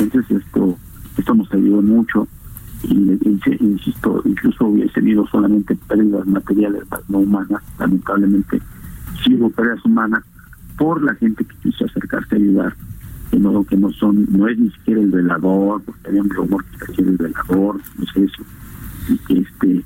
Entonces 0.01 0.43
esto 0.43 0.77
esto 1.17 1.35
nos 1.35 1.53
ayudó 1.53 1.81
mucho 1.81 2.29
insisto, 2.91 4.23
incluso 4.25 4.67
hubiese 4.67 4.95
tenido 4.95 5.27
solamente 5.27 5.77
pérdidas 5.89 6.27
materiales, 6.27 6.83
no 7.09 7.19
humanas, 7.19 7.63
lamentablemente 7.79 8.61
sí 9.23 9.35
hubo 9.35 9.51
pérdidas 9.51 9.85
humanas 9.85 10.23
por 10.77 11.03
la 11.03 11.15
gente 11.15 11.45
que 11.45 11.55
quiso 11.63 11.85
acercarse 11.85 12.35
a 12.35 12.39
ayudar, 12.39 12.77
de 13.31 13.39
modo 13.39 13.65
que 13.65 13.77
no 13.77 13.91
son, 13.93 14.27
no 14.31 14.49
es 14.49 14.59
ni 14.59 14.71
siquiera 14.71 15.01
el 15.01 15.11
velador, 15.11 15.83
porque 15.83 16.09
había 16.09 16.23
un 16.23 16.31
rumor 16.31 16.65
que 16.65 17.03
era 17.03 17.11
el 17.11 17.17
velador, 17.17 17.81
no 17.99 18.07
sé 18.13 18.25
eso, 18.25 18.43
y 19.09 19.19
que 19.19 19.39
este, 19.39 19.85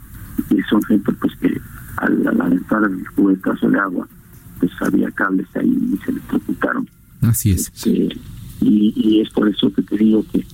y 0.51 0.63
son 0.69 0.83
gente 0.83 1.13
pues 1.13 1.35
que 1.37 1.61
al, 1.97 2.27
al 2.27 2.41
aventar 2.41 2.85
el 2.85 3.05
cubetazo 3.11 3.69
de 3.71 3.79
agua, 3.79 4.09
pues 4.61 4.73
había 4.81 5.11
cables 5.13 5.47
ahí 5.55 5.93
y 5.93 5.97
se 6.05 6.11
electrocutaron. 6.11 6.89
Así 7.21 7.53
es. 7.53 7.69
Este, 7.69 8.09
y, 8.61 8.93
y 8.97 9.21
es 9.21 9.31
por 9.31 9.49
eso 9.49 9.73
que 9.73 9.83
te 9.83 9.97
digo 9.97 10.25
que, 10.33 10.45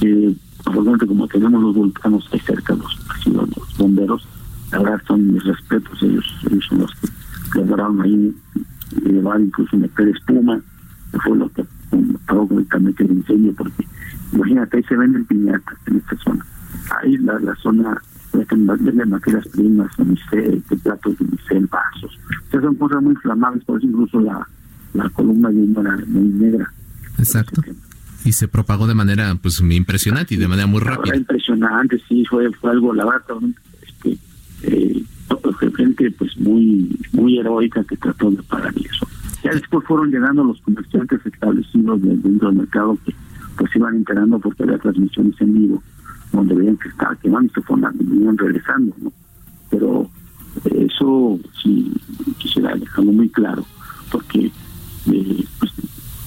que 0.00 0.34
Como 0.64 1.28
tenemos 1.28 1.62
los 1.62 1.74
volcanos 1.74 2.28
ahí 2.32 2.40
cerca, 2.40 2.74
los, 2.74 3.26
los 3.26 3.78
bomberos, 3.78 4.26
la 4.72 4.78
verdad 4.80 5.02
son 5.06 5.32
mis 5.32 5.42
respetos, 5.44 6.02
ellos, 6.02 6.24
ellos 6.50 6.64
son 6.68 6.80
los 6.80 6.92
que 7.52 7.58
lograron 7.60 8.00
ahí 8.02 8.34
llevar, 9.04 9.40
incluso 9.40 9.76
meter 9.76 10.08
espuma, 10.08 10.60
que 11.10 11.18
fue 11.20 11.36
lo 11.36 11.48
que 11.50 11.64
pagó 12.26 12.46
completamente 12.48 13.04
el 13.04 13.12
incendio, 13.12 13.54
porque 13.54 13.86
imagínate, 14.32 14.76
ahí 14.76 14.82
se 14.84 14.96
venden 14.96 15.24
piñatas 15.24 15.78
en 15.86 15.96
esta 15.96 16.16
zona. 16.18 16.46
Ahí 17.02 17.16
la, 17.18 17.38
la 17.38 17.54
zona 17.56 18.00
venden 18.32 19.10
materias 19.10 19.46
primas, 19.48 19.98
unicel, 19.98 20.62
platos 20.82 21.18
de 21.18 21.24
unicel, 21.24 21.66
vasos. 21.66 22.18
O 22.46 22.50
sea, 22.50 22.60
son 22.60 22.74
cosas 22.74 23.02
muy 23.02 23.12
inflamables, 23.12 23.64
por 23.64 23.78
eso 23.78 23.86
incluso 23.86 24.20
la, 24.20 24.46
la 24.94 25.08
columna 25.10 25.48
de 25.48 25.62
humo 25.62 25.80
era 25.80 25.96
muy 26.06 26.28
negra. 26.28 26.70
Exacto 27.18 27.62
y 28.28 28.32
se 28.32 28.46
propagó 28.46 28.86
de 28.86 28.94
manera 28.94 29.34
pues 29.40 29.58
impresionante 29.60 30.34
y 30.34 30.36
de 30.36 30.48
manera 30.48 30.66
muy 30.66 30.80
rápida. 30.80 31.16
Impresionante, 31.16 31.98
sí, 32.06 32.24
fue, 32.26 32.52
fue 32.52 32.70
algo, 32.70 32.92
la 32.92 33.06
verdad, 33.06 33.38
este, 33.82 34.18
eh, 34.62 35.02
gente 35.76 36.10
pues 36.10 36.36
muy 36.38 36.98
muy 37.12 37.38
heroica 37.38 37.82
que 37.84 37.96
trató 37.96 38.30
de 38.30 38.42
parar 38.42 38.74
eso. 38.76 39.06
Ya 39.42 39.52
después 39.52 39.86
fueron 39.86 40.10
llegando 40.10 40.44
los 40.44 40.60
comerciantes 40.60 41.24
establecidos 41.24 42.02
dentro 42.02 42.48
del 42.48 42.58
mercado 42.58 42.98
que 43.04 43.14
pues 43.56 43.74
iban 43.74 43.96
enterando 43.96 44.38
porque 44.38 44.64
había 44.64 44.78
transmisiones 44.78 45.40
en 45.40 45.54
vivo 45.54 45.82
donde 46.32 46.54
veían 46.54 46.76
que 46.76 46.88
estaba 46.88 47.16
quemando 47.16 47.50
y 47.50 47.54
se 47.54 47.62
fueron 47.62 48.36
regresando, 48.36 48.94
¿no? 49.00 49.12
Pero 49.70 50.10
eso 50.64 51.40
sí 51.62 51.92
quisiera 52.38 52.74
dejarlo 52.74 53.12
muy 53.12 53.28
claro 53.30 53.64
porque 54.10 54.50
eh, 55.12 55.44
pues, 55.58 55.72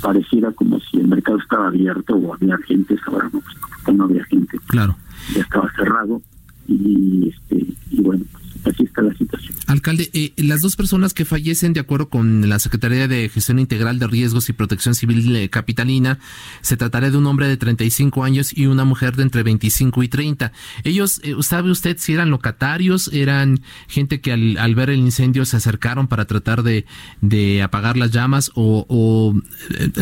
pareciera 0.02 0.52
como 0.52 0.80
si 0.80 0.98
el 0.98 1.08
mercado 1.08 1.38
estaba 1.38 1.68
abierto 1.68 2.16
o 2.16 2.34
había 2.34 2.58
gente, 2.60 2.96
ahora 3.08 3.30
no, 3.32 3.42
pues, 3.42 3.98
no 3.98 4.04
había 4.06 4.24
gente. 4.26 4.58
Claro. 4.68 4.96
Ya 5.34 5.42
estaba 5.42 5.72
cerrado 5.76 6.22
y 6.68 7.30
este 7.30 7.66
y 7.92 8.02
bueno, 8.02 8.24
así 8.66 8.84
está 8.84 9.02
la 9.02 9.14
situación. 9.14 9.56
Alcalde, 9.68 10.10
eh, 10.14 10.34
las 10.38 10.62
dos 10.62 10.76
personas 10.76 11.14
que 11.14 11.26
fallecen, 11.26 11.74
de 11.74 11.80
acuerdo 11.80 12.10
con 12.10 12.50
la 12.50 12.60
Secretaría 12.60 13.08
de 13.08 13.30
Gestión 13.30 13.60
Integral 13.60 14.00
de 14.00 14.08
Riesgos 14.08 14.50
y 14.50 14.54
Protección 14.54 14.96
Civil 14.96 15.36
eh, 15.36 15.50
Capitalina, 15.50 16.20
se 16.62 16.78
tratará 16.78 17.10
de 17.10 17.18
un 17.18 17.26
hombre 17.26 17.48
de 17.48 17.58
35 17.58 18.24
años 18.24 18.56
y 18.56 18.66
una 18.66 18.86
mujer 18.86 19.16
de 19.16 19.24
entre 19.24 19.44
25 19.44 20.04
y 20.04 20.08
30. 20.08 20.52
Ellos, 20.84 21.22
eh, 21.24 21.36
¿sabe 21.42 21.72
usted 21.72 21.98
si 22.00 22.14
eran 22.14 22.30
locatarios? 22.30 23.10
¿Eran 23.14 23.62
gente 23.88 24.22
que 24.22 24.34
al, 24.34 24.76
ver 24.76 24.90
el 24.90 25.00
incendio 25.00 25.46
se 25.46 25.58
acercaron 25.58 26.08
para 26.08 26.26
tratar 26.26 26.64
de, 26.64 26.86
de 27.22 27.62
apagar 27.62 27.98
las 27.98 28.12
llamas? 28.12 28.52
¿O, 28.56 29.36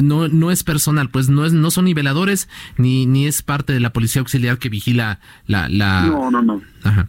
no, 0.01 0.28
no 0.28 0.51
es 0.51 0.64
personal? 0.64 1.10
Pues 1.10 1.30
no, 1.30 1.45
es, 1.45 1.53
no 1.53 1.72
son 1.72 1.86
niveladores 1.86 2.49
ni, 2.78 3.05
ni 3.05 3.28
es 3.28 3.41
parte 3.41 3.74
de 3.74 3.80
la 3.80 3.93
policía 3.93 4.22
auxiliar 4.22 4.57
que 4.57 4.70
vigila 4.70 5.20
la... 5.45 5.70
la... 5.70 6.07
No, 6.07 6.32
no, 6.32 6.41
no. 6.41 6.62
Ajá. 6.84 7.07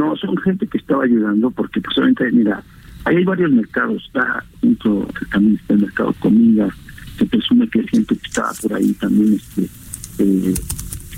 No, 0.00 0.16
son 0.16 0.34
gente 0.38 0.66
que 0.66 0.78
estaba 0.78 1.04
ayudando 1.04 1.50
porque 1.50 1.78
pues 1.78 1.98
obviamente, 1.98 2.32
mira, 2.32 2.62
ahí 3.04 3.16
hay 3.16 3.24
varios 3.24 3.50
mercados, 3.52 4.02
está 4.06 4.42
junto, 4.62 5.06
también 5.30 5.56
está 5.56 5.74
el 5.74 5.80
mercado 5.80 6.14
comida, 6.20 6.70
se 7.18 7.26
presume 7.26 7.68
que 7.68 7.80
hay 7.80 7.88
gente 7.88 8.16
que 8.16 8.26
estaba 8.26 8.50
por 8.62 8.72
ahí 8.72 8.94
también, 8.94 9.34
este, 9.34 9.68
eh, 10.20 10.54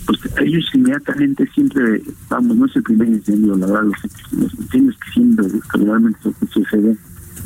pues 0.05 0.19
ellos 0.41 0.69
inmediatamente 0.75 1.47
siempre, 1.55 2.03
vamos, 2.29 2.57
no 2.57 2.67
es 2.67 2.75
el 2.75 2.83
primer 2.83 3.07
incendio, 3.07 3.55
la 3.55 3.67
verdad, 3.67 3.85
los, 3.85 4.33
los 4.33 4.55
incendios 4.55 4.97
que 4.99 5.11
siempre, 5.13 5.47
realmente 5.75 6.19
sucede, 6.51 6.97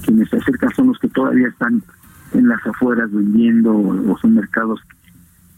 quienes 0.07 0.31
se 0.31 0.39
acercan 0.39 0.75
son 0.75 0.87
los 0.87 0.99
que 0.99 1.09
todavía 1.09 1.49
están 1.49 1.83
en 2.33 2.49
las 2.49 2.67
afueras 2.67 3.13
vendiendo 3.13 3.77
o 3.77 4.19
son 4.23 4.37
mercados 4.37 4.81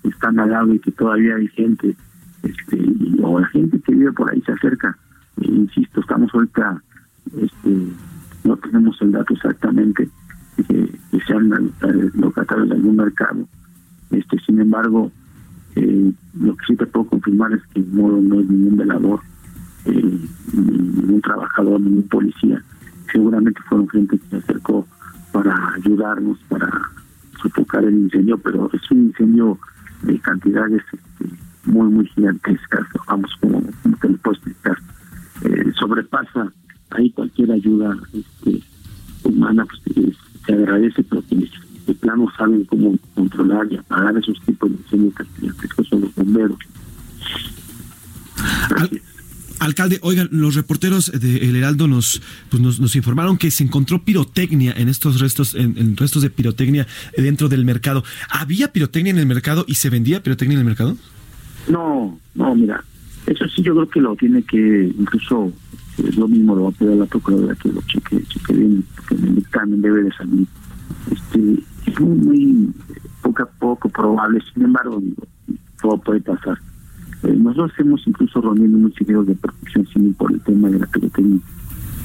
que 0.02 0.08
están 0.08 0.40
al 0.40 0.50
lado 0.50 0.74
y 0.74 0.80
que 0.80 0.90
todavía 0.90 1.36
hay 1.36 1.46
gente 1.46 1.94
este, 2.42 2.84
o 3.22 3.38
la 3.38 3.46
gente 3.46 3.80
que 3.80 3.94
vive 3.94 4.12
por 4.12 4.28
ahí 4.28 4.42
se 4.42 4.50
acerca. 4.50 4.98
Insisto, 5.42 6.00
estamos 6.00 6.32
ahorita, 6.34 6.82
este, 7.36 7.88
no 8.44 8.56
tenemos 8.56 9.00
el 9.02 9.12
dato 9.12 9.34
exactamente 9.34 10.08
que, 10.56 10.64
que 11.10 11.20
sean 11.26 11.72
locatarios 12.14 12.68
de 12.68 12.74
algún 12.74 12.96
mercado. 12.96 13.46
Este, 14.10 14.38
sin 14.40 14.60
embargo, 14.60 15.12
eh, 15.76 16.12
lo 16.40 16.56
que 16.56 16.66
sí 16.66 16.76
te 16.76 16.86
puedo 16.86 17.06
confirmar 17.06 17.52
es 17.52 17.62
que 17.74 17.80
no, 17.80 18.08
no 18.20 18.40
es 18.40 18.48
ningún 18.48 18.76
velador, 18.76 19.20
eh, 19.84 20.18
ningún 20.52 21.20
trabajador, 21.20 21.80
ningún 21.80 22.08
policía. 22.08 22.62
Seguramente 23.12 23.60
fueron 23.68 23.88
gente 23.88 24.18
que 24.18 24.28
se 24.28 24.36
acercó 24.36 24.86
para 25.32 25.74
ayudarnos, 25.74 26.38
para 26.48 26.68
sofocar 27.40 27.84
el 27.84 27.94
incendio, 27.94 28.38
pero 28.38 28.70
es 28.72 28.90
un 28.90 29.06
incendio 29.06 29.58
de 30.02 30.18
cantidades 30.18 30.82
este, 30.92 31.36
muy, 31.66 31.88
muy 31.88 32.06
gigantescas, 32.08 32.86
vamos, 33.06 33.30
como, 33.40 33.62
como 33.82 33.96
te 33.98 34.08
lo 34.08 34.16
puedo 34.18 34.34
explicar. 34.34 34.76
Eh, 35.42 35.72
sobrepasa 35.78 36.52
ahí 36.90 37.10
cualquier 37.10 37.52
ayuda 37.52 37.96
este, 38.12 38.62
humana, 39.24 39.66
pues 39.66 40.16
se 40.46 40.52
agradece, 40.52 41.02
pero 41.04 41.22
quienes 41.22 41.50
de 41.86 41.94
plano 41.94 42.30
saben 42.36 42.64
cómo 42.64 42.96
controlar 43.14 43.66
y 43.70 43.76
apagar 43.76 44.16
esos 44.18 44.38
tipos 44.44 44.70
de 44.70 44.76
incendios 44.76 45.14
que 45.14 45.84
son 45.84 46.02
los 46.02 46.14
bomberos. 46.14 46.58
alcalde, 49.58 49.98
oigan, 50.02 50.28
los 50.30 50.54
reporteros 50.54 51.10
de 51.10 51.48
El 51.48 51.56
Heraldo 51.56 51.88
nos, 51.88 52.20
pues 52.50 52.62
nos, 52.62 52.78
nos, 52.78 52.94
informaron 52.94 53.38
que 53.38 53.50
se 53.50 53.64
encontró 53.64 54.04
pirotecnia 54.04 54.74
en 54.76 54.88
estos 54.88 55.20
restos, 55.20 55.54
en, 55.54 55.78
en, 55.78 55.96
restos 55.96 56.22
de 56.22 56.30
pirotecnia 56.30 56.86
dentro 57.16 57.48
del 57.48 57.64
mercado. 57.64 58.04
¿Había 58.28 58.72
pirotecnia 58.72 59.10
en 59.10 59.18
el 59.18 59.26
mercado 59.26 59.64
y 59.66 59.74
se 59.74 59.88
vendía 59.88 60.22
pirotecnia 60.22 60.56
en 60.56 60.60
el 60.60 60.66
mercado? 60.66 60.96
No, 61.68 62.18
no, 62.34 62.54
mira, 62.54 62.84
eso 63.28 63.46
sí 63.48 63.62
yo 63.62 63.74
creo 63.74 63.88
que 63.88 64.00
lo 64.00 64.16
tiene 64.16 64.42
que, 64.42 64.92
incluso 64.98 65.52
es 65.98 66.16
lo 66.16 66.28
mismo, 66.28 66.54
lo 66.54 66.64
va 66.64 66.68
a 66.70 66.72
pedir 66.72 66.92
a 66.92 66.96
la 66.96 67.06
procuradora 67.06 67.54
que 67.56 67.70
lo 67.70 67.82
cheque, 67.82 68.22
cheque 68.24 68.52
bien, 68.54 68.84
porque 68.96 69.14
el 69.14 69.34
dictamen 69.34 69.82
debe 69.82 70.04
de 70.04 70.12
salir. 70.12 70.46
Este, 71.10 71.62
es 71.86 72.00
muy, 72.00 72.16
muy 72.16 72.72
poco 73.22 73.42
a 73.42 73.46
poco 73.46 73.88
probable, 73.88 74.40
sin 74.52 74.64
embargo, 74.64 75.02
todo 75.82 75.98
puede 75.98 76.20
pasar. 76.20 76.58
Eh, 77.24 77.34
nosotros 77.36 77.72
hemos 77.78 78.06
incluso 78.06 78.40
reunido 78.40 78.76
unos 78.76 78.94
seguidos 78.94 79.26
de 79.26 79.34
protección 79.34 79.86
civil 79.88 80.14
por 80.16 80.32
el 80.32 80.40
tema 80.40 80.70
de 80.70 80.78
la 80.78 80.86
pirotecnia. 80.86 81.40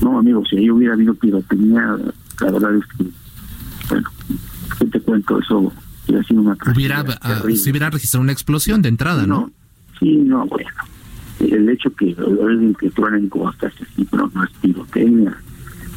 No, 0.02 0.20
amigos, 0.20 0.50
si 0.50 0.58
ahí 0.58 0.70
hubiera 0.70 0.96
habido 0.96 1.14
pirotecnia, 1.14 1.98
la 2.42 2.52
verdad 2.52 2.76
es 2.76 2.86
que, 2.98 3.06
bueno, 3.90 4.10
¿qué 4.80 4.86
te 4.88 5.00
cuento? 5.00 5.40
Eso 5.40 5.72
hubiera 6.08 6.24
sido 6.24 6.42
una 6.42 6.58
hubiera, 6.76 7.04
uh, 7.04 7.56
Se 7.56 7.70
hubiera 7.70 7.90
registrado 7.90 8.24
una 8.24 8.34
explosión 8.34 8.82
de 8.82 8.90
entrada, 8.90 9.26
¿no? 9.28 9.42
no 9.42 9.52
sí, 10.00 10.18
no, 10.18 10.46
bueno. 10.48 10.70
El 11.52 11.70
hecho 11.70 11.94
que 11.96 12.16
alguien 12.20 12.74
que 12.76 12.90
truenen 12.92 13.30
costas 13.30 13.74
así, 13.82 14.08
pero 14.10 14.30
no 14.34 14.44
es 14.44 14.52
pirotecnia. 14.62 15.36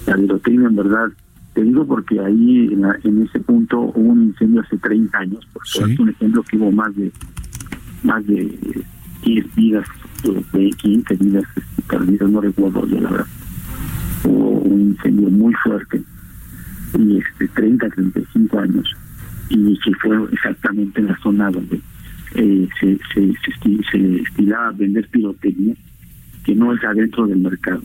La 0.06 0.16
pirotecnia, 0.16 0.68
en 0.68 0.76
verdad, 0.76 1.08
te 1.54 1.62
digo 1.62 1.86
porque 1.86 2.20
ahí 2.20 2.68
en, 2.72 2.82
la, 2.82 2.98
en, 3.02 3.22
ese 3.22 3.40
punto 3.40 3.80
hubo 3.80 4.12
un 4.12 4.24
incendio 4.24 4.60
hace 4.60 4.76
30 4.76 5.18
años, 5.18 5.46
por 5.52 5.66
sí. 5.66 5.80
es 5.90 5.98
un 5.98 6.10
ejemplo 6.10 6.42
que 6.42 6.56
hubo 6.56 6.70
más 6.70 6.94
de 6.96 7.10
más 8.02 8.26
de 8.26 8.84
10 9.24 9.54
vidas, 9.54 9.86
de 10.52 10.70
15 10.70 11.16
vidas 11.16 11.44
perdidas, 11.88 12.30
no 12.30 12.40
recuerdo 12.40 12.86
yo 12.86 13.00
la 13.00 13.10
verdad. 13.10 13.26
Hubo 14.24 14.50
un 14.60 14.80
incendio 14.80 15.30
muy 15.30 15.54
fuerte, 15.54 16.02
y 16.98 17.18
este 17.18 17.48
30, 17.48 17.88
35 17.88 18.58
años, 18.58 18.96
y 19.48 19.78
que 19.78 19.94
fue 19.94 20.24
exactamente 20.32 21.00
en 21.00 21.06
la 21.06 21.18
zona 21.18 21.50
donde 21.50 21.80
eh, 22.36 22.68
se, 22.80 22.98
se, 23.12 23.32
se, 23.32 23.82
se, 23.90 24.20
estilaba 24.22 24.70
vender 24.72 25.08
pirotecnia, 25.08 25.74
que 26.44 26.54
no 26.54 26.72
es 26.72 26.84
adentro 26.84 27.26
del 27.26 27.38
mercado, 27.38 27.82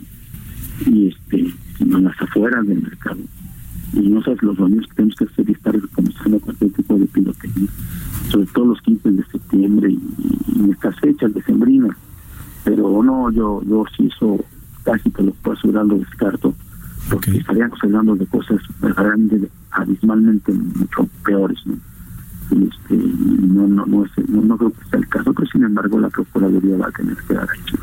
y 0.86 1.08
este 1.08 1.46
sino 1.78 1.98
en 1.98 2.04
las 2.04 2.20
afueras 2.20 2.66
del 2.66 2.82
mercado 2.82 3.18
y 3.92 4.08
no 4.08 4.22
sabes 4.22 4.42
los 4.42 4.56
reuniones 4.56 4.86
que 4.88 4.94
tenemos 4.94 5.16
que 5.16 5.24
hacer 5.24 5.48
y 5.48 5.52
estar 5.52 5.74
reconociendo 5.74 6.40
cualquier 6.40 6.72
tipo 6.72 6.98
de 6.98 7.06
pirotecnia, 7.06 7.68
sobre 8.30 8.46
todo 8.46 8.66
los 8.66 8.80
15 8.82 9.10
de 9.10 9.24
septiembre 9.26 9.90
y, 9.90 10.00
y 10.56 10.70
estas 10.70 10.98
fechas 11.00 11.34
decembrinas. 11.34 11.96
Pero 12.64 13.02
no, 13.02 13.30
yo 13.30 13.62
yo 13.64 13.84
sí 13.96 14.08
eso 14.14 14.42
casi 14.84 15.10
te 15.10 15.22
lo 15.22 15.32
puedo 15.32 15.58
asegurar, 15.58 15.86
lo 15.86 15.98
descarto, 15.98 16.54
porque 17.10 17.30
okay. 17.30 17.40
estaríamos 17.40 17.78
hablando 17.82 18.16
de 18.16 18.26
cosas 18.26 18.60
verdaderamente 18.80 19.48
abismalmente 19.70 20.52
mucho 20.52 21.08
peores, 21.24 21.58
¿no? 21.66 21.76
Este, 22.52 22.94
no, 22.94 23.66
no, 23.66 23.86
no, 23.86 24.04
es, 24.04 24.28
no, 24.28 24.42
no 24.42 24.58
creo 24.58 24.70
que 24.72 24.84
sea 24.90 24.98
el 24.98 25.08
caso, 25.08 25.32
pero 25.32 25.50
sin 25.50 25.64
embargo 25.64 25.98
la 25.98 26.10
Procuraduría 26.10 26.76
va 26.76 26.88
a 26.88 26.92
tener 26.92 27.16
que 27.16 27.34
dar 27.34 27.48
aquí. 27.48 27.76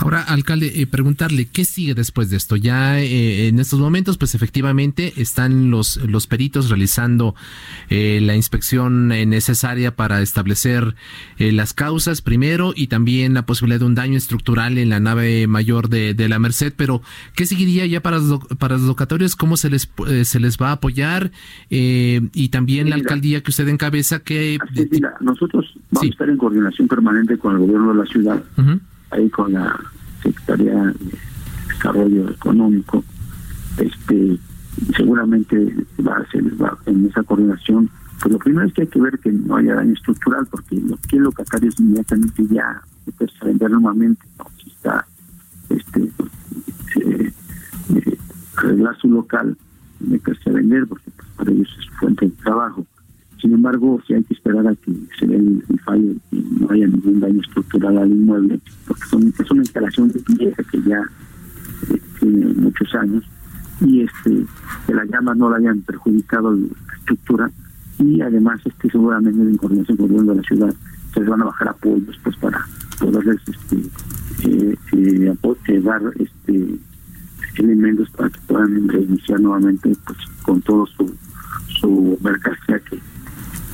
Ahora, 0.00 0.22
alcalde, 0.22 0.80
eh, 0.80 0.86
preguntarle 0.86 1.46
qué 1.46 1.64
sigue 1.64 1.94
después 1.94 2.30
de 2.30 2.36
esto. 2.36 2.56
Ya 2.56 3.00
eh, 3.00 3.48
en 3.48 3.58
estos 3.58 3.80
momentos, 3.80 4.18
pues 4.18 4.34
efectivamente 4.34 5.12
están 5.16 5.70
los 5.70 5.96
los 5.96 6.26
peritos 6.26 6.68
realizando 6.68 7.34
eh, 7.88 8.20
la 8.22 8.34
inspección 8.34 9.08
necesaria 9.08 9.94
para 9.94 10.22
establecer 10.22 10.94
las 11.38 11.74
causas 11.74 12.22
primero 12.22 12.72
y 12.74 12.86
también 12.86 13.34
la 13.34 13.46
posibilidad 13.46 13.80
de 13.80 13.86
un 13.86 13.94
daño 13.94 14.16
estructural 14.16 14.78
en 14.78 14.90
la 14.90 15.00
nave 15.00 15.46
mayor 15.46 15.88
de, 15.88 16.14
de 16.14 16.28
la 16.28 16.38
Merced. 16.38 16.72
Pero 16.76 17.02
qué 17.34 17.46
seguiría 17.46 17.86
ya 17.86 18.02
para 18.02 18.18
los, 18.18 18.40
para 18.58 18.76
los 18.76 18.86
locatorios, 18.86 19.36
cómo 19.36 19.56
se 19.56 19.70
les 19.70 19.90
se 20.24 20.40
les 20.40 20.58
va 20.58 20.70
a 20.70 20.72
apoyar 20.72 21.30
y 21.70 22.48
también 22.48 22.84
sí, 22.84 22.90
la 22.90 22.96
alcaldía 22.96 23.42
que 23.42 23.50
usted 23.50 23.68
encabeza 23.68 24.20
que 24.20 24.58
Así, 24.60 24.88
mira, 24.90 25.14
nosotros 25.20 25.66
vamos 25.90 26.00
sí. 26.00 26.06
a 26.08 26.10
estar 26.10 26.28
en 26.28 26.36
coordinación 26.36 26.88
permanente 26.88 27.38
con 27.38 27.54
el 27.54 27.58
gobierno 27.58 27.92
de 27.92 27.98
la 27.98 28.06
ciudad. 28.06 28.42
Uh 28.56 28.62
-huh 28.62 28.80
ahí 29.12 29.28
con 29.30 29.52
la 29.52 29.78
Secretaría 30.22 30.74
de 30.74 30.94
Desarrollo 31.68 32.30
Económico, 32.30 33.04
este 33.78 34.38
seguramente 34.96 35.56
va 36.06 36.16
a 36.16 36.30
ser 36.30 36.42
en 36.86 37.06
esa 37.06 37.22
coordinación. 37.22 37.90
Pues 38.20 38.32
lo 38.32 38.38
primero 38.38 38.66
es 38.66 38.72
que 38.72 38.82
hay 38.82 38.88
que 38.88 39.00
ver 39.00 39.18
que 39.18 39.32
no 39.32 39.56
haya 39.56 39.74
daño 39.74 39.92
estructural, 39.92 40.46
porque 40.46 40.76
lo 40.76 40.96
que 40.96 41.16
el 41.16 41.24
locatario 41.24 41.68
es 41.68 41.80
inmediatamente 41.80 42.46
ya 42.50 42.80
meterse 43.06 43.36
a 43.40 43.46
vender 43.46 43.70
nuevamente, 43.70 44.22
si 44.62 44.70
está 44.70 45.06
este 45.68 46.10
eh, 46.96 47.32
arreglar 48.56 48.96
su 48.98 49.08
local, 49.08 49.56
meterse 50.00 50.50
a 50.50 50.52
vender, 50.52 50.86
porque 50.86 51.10
pues, 51.16 51.28
para 51.36 51.50
ellos 51.50 51.68
es 51.78 51.84
su 51.84 51.92
fuente 51.94 52.26
de 52.26 52.32
trabajo. 52.32 52.86
Sin 53.42 53.54
embargo, 53.54 54.00
si 54.06 54.14
hay 54.14 54.22
que 54.22 54.34
esperar 54.34 54.68
a 54.68 54.74
que 54.76 54.92
se 55.18 55.26
dé 55.26 55.34
el, 55.34 55.64
fallo 55.84 56.12
y 56.30 56.46
no 56.60 56.70
haya 56.70 56.86
ningún 56.86 57.18
daño 57.18 57.40
estructural 57.40 57.98
al 57.98 58.12
inmueble, 58.12 58.60
porque 58.86 59.02
son, 59.06 59.34
es 59.36 59.50
una 59.50 59.62
instalación 59.62 60.12
pieza 60.38 60.62
que 60.62 60.80
ya 60.82 61.02
eh, 61.90 62.00
tiene 62.20 62.46
muchos 62.54 62.94
años 62.94 63.24
y 63.80 64.02
este 64.02 64.46
que 64.86 64.94
la 64.94 65.04
llama 65.06 65.34
no 65.34 65.50
la 65.50 65.56
hayan 65.56 65.80
perjudicado 65.80 66.52
la 66.52 66.68
estructura 66.98 67.50
y 67.98 68.20
además 68.20 68.60
este 68.64 68.88
seguramente 68.88 69.42
en 69.42 69.56
coordinación 69.56 69.96
con 69.96 70.06
el 70.06 70.12
gobierno 70.12 70.32
de 70.34 70.36
la 70.40 70.46
ciudad 70.46 70.74
se 71.12 71.20
les 71.20 71.28
van 71.28 71.42
a 71.42 71.46
bajar 71.46 71.68
apoyos 71.70 72.16
pues 72.22 72.36
para 72.36 72.64
poderles 73.00 73.40
este 73.48 73.76
eh, 74.48 74.76
eh, 74.92 75.80
dar 75.80 76.00
este 76.16 76.78
elementos 77.56 78.08
para 78.10 78.30
que 78.30 78.38
puedan 78.46 78.88
reiniciar 78.88 79.40
nuevamente 79.40 79.92
pues 80.06 80.18
con 80.42 80.62
todo 80.62 80.86
su 80.86 82.18
mercancía 82.22 82.78
que 82.78 83.00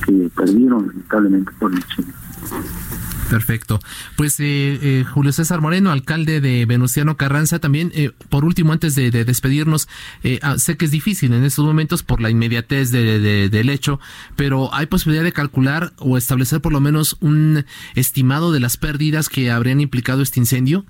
que 0.05 0.29
perdieron 0.35 0.87
lamentablemente 0.87 1.51
por 1.59 1.73
el 1.73 1.85
Chile. 1.87 2.13
Perfecto. 3.29 3.79
Pues 4.17 4.39
eh, 4.39 4.79
eh, 4.81 5.03
Julio 5.03 5.31
César 5.31 5.61
Moreno, 5.61 5.91
alcalde 5.91 6.41
de 6.41 6.65
Venustiano 6.65 7.15
Carranza, 7.15 7.59
también, 7.59 7.91
eh, 7.93 8.11
por 8.29 8.43
último, 8.43 8.73
antes 8.73 8.95
de, 8.95 9.11
de 9.11 9.23
despedirnos, 9.23 9.87
ah, 10.41 10.57
sé 10.57 10.77
que 10.77 10.85
es 10.85 10.91
difícil 10.91 11.33
en 11.33 11.43
estos 11.43 11.63
momentos 11.63 12.01
por 12.01 12.21
la 12.21 12.31
inmediatez 12.31 12.91
de, 12.91 13.19
de, 13.19 13.49
del 13.49 13.69
hecho, 13.69 13.99
pero 14.35 14.73
¿hay 14.73 14.87
posibilidad 14.87 15.23
de 15.23 15.31
calcular 15.31 15.93
o 15.99 16.17
establecer 16.17 16.59
por 16.59 16.73
lo 16.73 16.79
menos 16.79 17.17
un 17.19 17.65
estimado 17.93 18.51
de 18.51 18.59
las 18.59 18.77
pérdidas 18.77 19.29
que 19.29 19.51
habrían 19.51 19.79
implicado 19.79 20.23
este 20.23 20.39
incendio? 20.39 20.85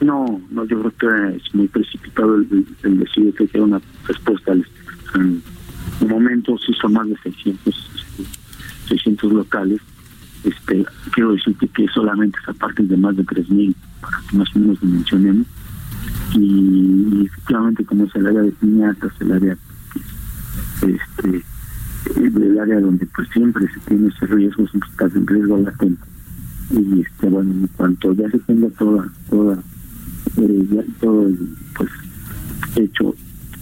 No, 0.00 0.40
no, 0.50 0.64
yo 0.66 0.78
creo 0.80 1.30
que 1.30 1.36
es 1.36 1.54
muy 1.54 1.68
precipitado 1.68 2.36
el, 2.36 2.66
decir 2.98 3.34
que 3.34 3.48
queda 3.48 3.64
una 3.64 3.80
respuesta 4.06 4.52
al, 4.52 4.66
en 6.00 6.06
un 6.06 6.12
momento 6.12 6.56
sí 6.58 6.72
son 6.80 6.92
más 6.92 7.08
de 7.08 7.16
600 7.18 7.90
600 8.88 9.32
locales. 9.32 9.80
Este, 10.44 10.84
quiero 11.12 11.32
decirte 11.32 11.66
que 11.68 11.88
solamente 11.88 12.38
esa 12.42 12.52
parte 12.52 12.82
de 12.84 12.96
más 12.96 13.16
de 13.16 13.24
3.000, 13.24 13.74
para 14.00 14.18
que 14.30 14.36
más 14.36 14.54
o 14.54 14.58
menos 14.60 14.80
dimensionemos. 14.80 15.46
Y, 16.34 16.38
y, 17.12 17.26
efectivamente, 17.26 17.84
como 17.84 18.04
es 18.04 18.14
el 18.14 18.26
área 18.26 18.42
de 18.42 18.52
piñatas, 18.52 19.12
el 19.20 19.32
área 19.32 19.56
este 20.82 21.44
el 22.14 22.58
área 22.60 22.80
donde 22.80 23.04
pues 23.06 23.28
siempre 23.30 23.66
se 23.72 23.80
tiene 23.80 24.08
ese 24.08 24.26
riesgo, 24.26 24.66
siempre 24.68 24.90
estás 24.90 25.14
en 25.16 25.26
riesgo 25.26 25.58
latente. 25.58 26.02
Y 26.70 27.00
este 27.00 27.28
bueno, 27.28 27.50
en 27.50 27.66
cuanto 27.76 28.12
ya 28.12 28.30
se 28.30 28.38
tenga 28.40 28.68
toda, 28.70 29.08
toda, 29.28 29.58
eh, 30.36 30.66
ya 30.70 30.82
todo 31.00 31.28
pues 31.76 31.90
hecho, 32.76 33.14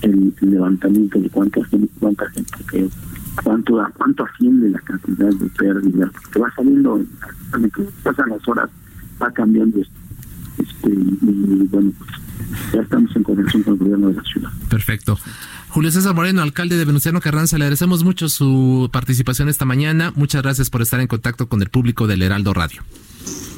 el, 0.04 0.34
levantamiento 0.40 1.18
de 1.18 1.30
cuánta 1.30 1.64
gente, 1.64 1.92
cuánta 1.98 2.28
gente 2.30 2.52
que 2.70 2.88
cuánto 3.42 3.84
cuánto 3.96 4.24
asciende 4.24 4.70
la 4.70 4.78
cantidad 4.80 5.30
de 5.30 5.48
pérdidas 5.50 6.10
que 6.32 6.38
va 6.38 6.52
saliendo 6.54 7.00
pasan 8.02 8.28
las 8.28 8.48
horas 8.48 8.70
va 9.20 9.30
cambiando 9.32 9.80
este 9.80 10.90
y, 10.90 11.66
bueno 11.70 11.92
ya 12.72 12.80
estamos 12.80 13.14
en 13.16 13.22
conexión 13.22 13.62
con 13.62 13.74
el 13.74 13.78
gobierno 13.80 14.08
de 14.08 14.14
la 14.14 14.22
ciudad 14.22 14.50
perfecto 14.68 15.18
Julio 15.70 15.90
César 15.90 16.14
Moreno, 16.14 16.40
alcalde 16.40 16.76
de 16.76 16.84
Venustiano 16.84 17.20
Carranza, 17.20 17.58
le 17.58 17.64
agradecemos 17.64 18.04
mucho 18.04 18.28
su 18.28 18.88
participación 18.92 19.48
esta 19.48 19.64
mañana. 19.64 20.12
Muchas 20.14 20.40
gracias 20.40 20.70
por 20.70 20.82
estar 20.82 21.00
en 21.00 21.08
contacto 21.08 21.48
con 21.48 21.60
el 21.62 21.68
público 21.68 22.06
del 22.06 22.22
Heraldo 22.22 22.54
Radio. 22.54 22.84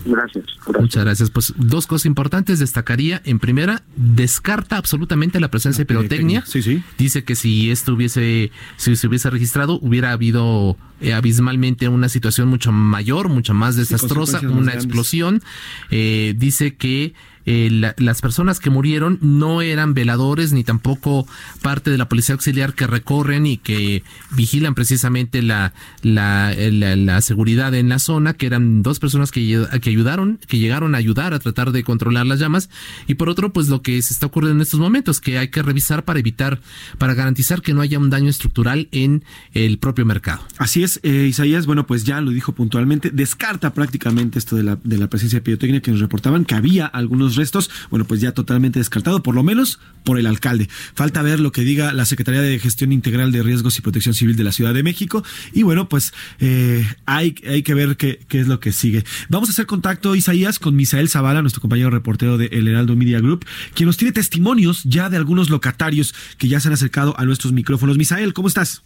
Gracias, 0.06 0.44
Muchas 0.80 1.04
gracias. 1.04 1.30
Pues 1.30 1.52
dos 1.56 1.86
cosas 1.86 2.06
importantes 2.06 2.58
destacaría. 2.58 3.20
En 3.24 3.38
primera, 3.38 3.82
descarta 3.96 4.76
absolutamente 4.76 5.40
la 5.40 5.50
presencia 5.50 5.82
de 5.82 5.86
pirotecnia. 5.86 6.44
Sí, 6.46 6.62
sí. 6.62 6.82
Dice 6.96 7.24
que 7.24 7.34
si 7.34 7.70
esto 7.70 7.94
hubiese, 7.94 8.52
si 8.76 8.96
se 8.96 9.06
hubiese 9.08 9.30
registrado, 9.30 9.78
hubiera 9.82 10.12
habido 10.12 10.76
eh, 11.00 11.12
abismalmente 11.12 11.88
una 11.88 12.08
situación 12.08 12.48
mucho 12.48 12.72
mayor, 12.72 13.28
mucho 13.28 13.52
más 13.52 13.76
desastrosa, 13.76 14.40
una 14.40 14.72
explosión. 14.72 15.42
Eh, 15.90 16.34
dice 16.36 16.76
que 16.76 17.14
eh, 17.46 17.92
las 17.96 18.20
personas 18.20 18.60
que 18.60 18.70
murieron 18.70 19.18
no 19.22 19.62
eran 19.62 19.94
veladores 19.94 20.52
ni 20.52 20.64
tampoco 20.64 21.26
parte 21.62 21.90
de 21.90 21.98
la 21.98 22.08
policía 22.08 22.34
auxiliar 22.34 22.74
que 22.74 22.86
recorren 22.86 23.46
y 23.46 23.56
que 23.56 24.02
vigilan 24.32 24.74
precisamente 24.74 25.42
la, 25.42 25.72
la, 26.02 26.52
la, 26.54 27.20
seguridad 27.20 27.74
en 27.74 27.88
la 27.88 27.98
zona, 27.98 28.34
que 28.34 28.46
eran 28.46 28.82
dos 28.82 28.98
personas 28.98 29.30
que, 29.30 29.66
que 29.80 29.90
ayudaron, 29.90 30.38
que 30.46 30.58
llegaron 30.58 30.94
a 30.94 30.98
ayudar 30.98 31.34
a 31.34 31.38
tratar 31.38 31.72
de 31.72 31.84
controlar 31.84 32.26
las 32.26 32.40
llamas. 32.40 32.68
Y 33.06 33.14
por 33.14 33.28
otro, 33.28 33.52
pues 33.52 33.68
lo 33.68 33.80
que 33.82 34.00
se 34.02 34.12
está 34.12 34.26
ocurriendo 34.26 34.56
en 34.56 34.62
estos 34.62 34.80
momentos, 34.80 35.20
que 35.20 35.38
hay 35.38 35.48
que 35.48 35.62
revisar 35.62 36.04
para 36.04 36.18
evitar, 36.18 36.60
para 36.98 37.14
garantizar 37.14 37.62
que 37.62 37.74
no 37.74 37.80
haya 37.80 37.98
un 37.98 38.10
daño 38.10 38.28
estructural 38.28 38.88
en 38.92 39.24
el 39.54 39.78
propio 39.78 40.04
mercado. 40.04 40.42
Así 40.58 40.82
es, 40.82 41.00
eh, 41.02 41.26
Isaías, 41.28 41.66
bueno, 41.66 41.86
pues 41.86 42.04
ya 42.04 42.20
lo 42.20 42.32
dijo 42.32 42.52
puntualmente, 42.52 43.10
descarta 43.10 43.72
prácticamente 43.72 44.38
esto 44.38 44.56
de 44.56 44.64
la, 44.64 44.78
de 44.82 44.98
la 44.98 45.08
presencia 45.08 45.38
de 45.38 45.42
pirotecnia 45.42 45.80
que 45.80 45.90
nos 45.90 46.00
reportaban, 46.00 46.44
que 46.44 46.54
había 46.54 46.86
algunos 46.86 47.35
restos, 47.36 47.70
bueno, 47.90 48.04
pues 48.04 48.20
ya 48.20 48.32
totalmente 48.32 48.78
descartado, 48.78 49.22
por 49.22 49.34
lo 49.34 49.42
menos 49.42 49.78
por 50.04 50.18
el 50.18 50.26
alcalde. 50.26 50.68
Falta 50.94 51.22
ver 51.22 51.40
lo 51.40 51.52
que 51.52 51.62
diga 51.62 51.92
la 51.92 52.04
Secretaría 52.04 52.40
de 52.40 52.58
Gestión 52.58 52.92
Integral 52.92 53.32
de 53.32 53.42
Riesgos 53.42 53.78
y 53.78 53.82
Protección 53.82 54.14
Civil 54.14 54.36
de 54.36 54.44
la 54.44 54.52
Ciudad 54.52 54.74
de 54.74 54.82
México. 54.82 55.24
Y 55.52 55.62
bueno, 55.62 55.88
pues 55.88 56.12
eh, 56.38 56.86
hay, 57.06 57.34
hay 57.48 57.62
que 57.62 57.74
ver 57.74 57.96
qué, 57.96 58.20
qué 58.28 58.40
es 58.40 58.48
lo 58.48 58.60
que 58.60 58.72
sigue. 58.72 59.04
Vamos 59.28 59.48
a 59.48 59.52
hacer 59.52 59.66
contacto, 59.66 60.14
Isaías, 60.14 60.58
con 60.58 60.76
Misael 60.76 61.08
Zavala, 61.08 61.42
nuestro 61.42 61.60
compañero 61.60 61.90
reportero 61.90 62.38
de 62.38 62.46
El 62.46 62.68
Heraldo 62.68 62.96
Media 62.96 63.20
Group, 63.20 63.44
quien 63.74 63.86
nos 63.86 63.96
tiene 63.96 64.12
testimonios 64.12 64.84
ya 64.84 65.10
de 65.10 65.16
algunos 65.16 65.50
locatarios 65.50 66.14
que 66.38 66.48
ya 66.48 66.60
se 66.60 66.68
han 66.68 66.74
acercado 66.74 67.14
a 67.18 67.24
nuestros 67.24 67.52
micrófonos. 67.52 67.98
Misael, 67.98 68.32
¿cómo 68.32 68.48
estás? 68.48 68.82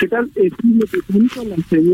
¿Qué 0.00 0.08
tal? 0.08 0.30
Eh, 0.36 0.50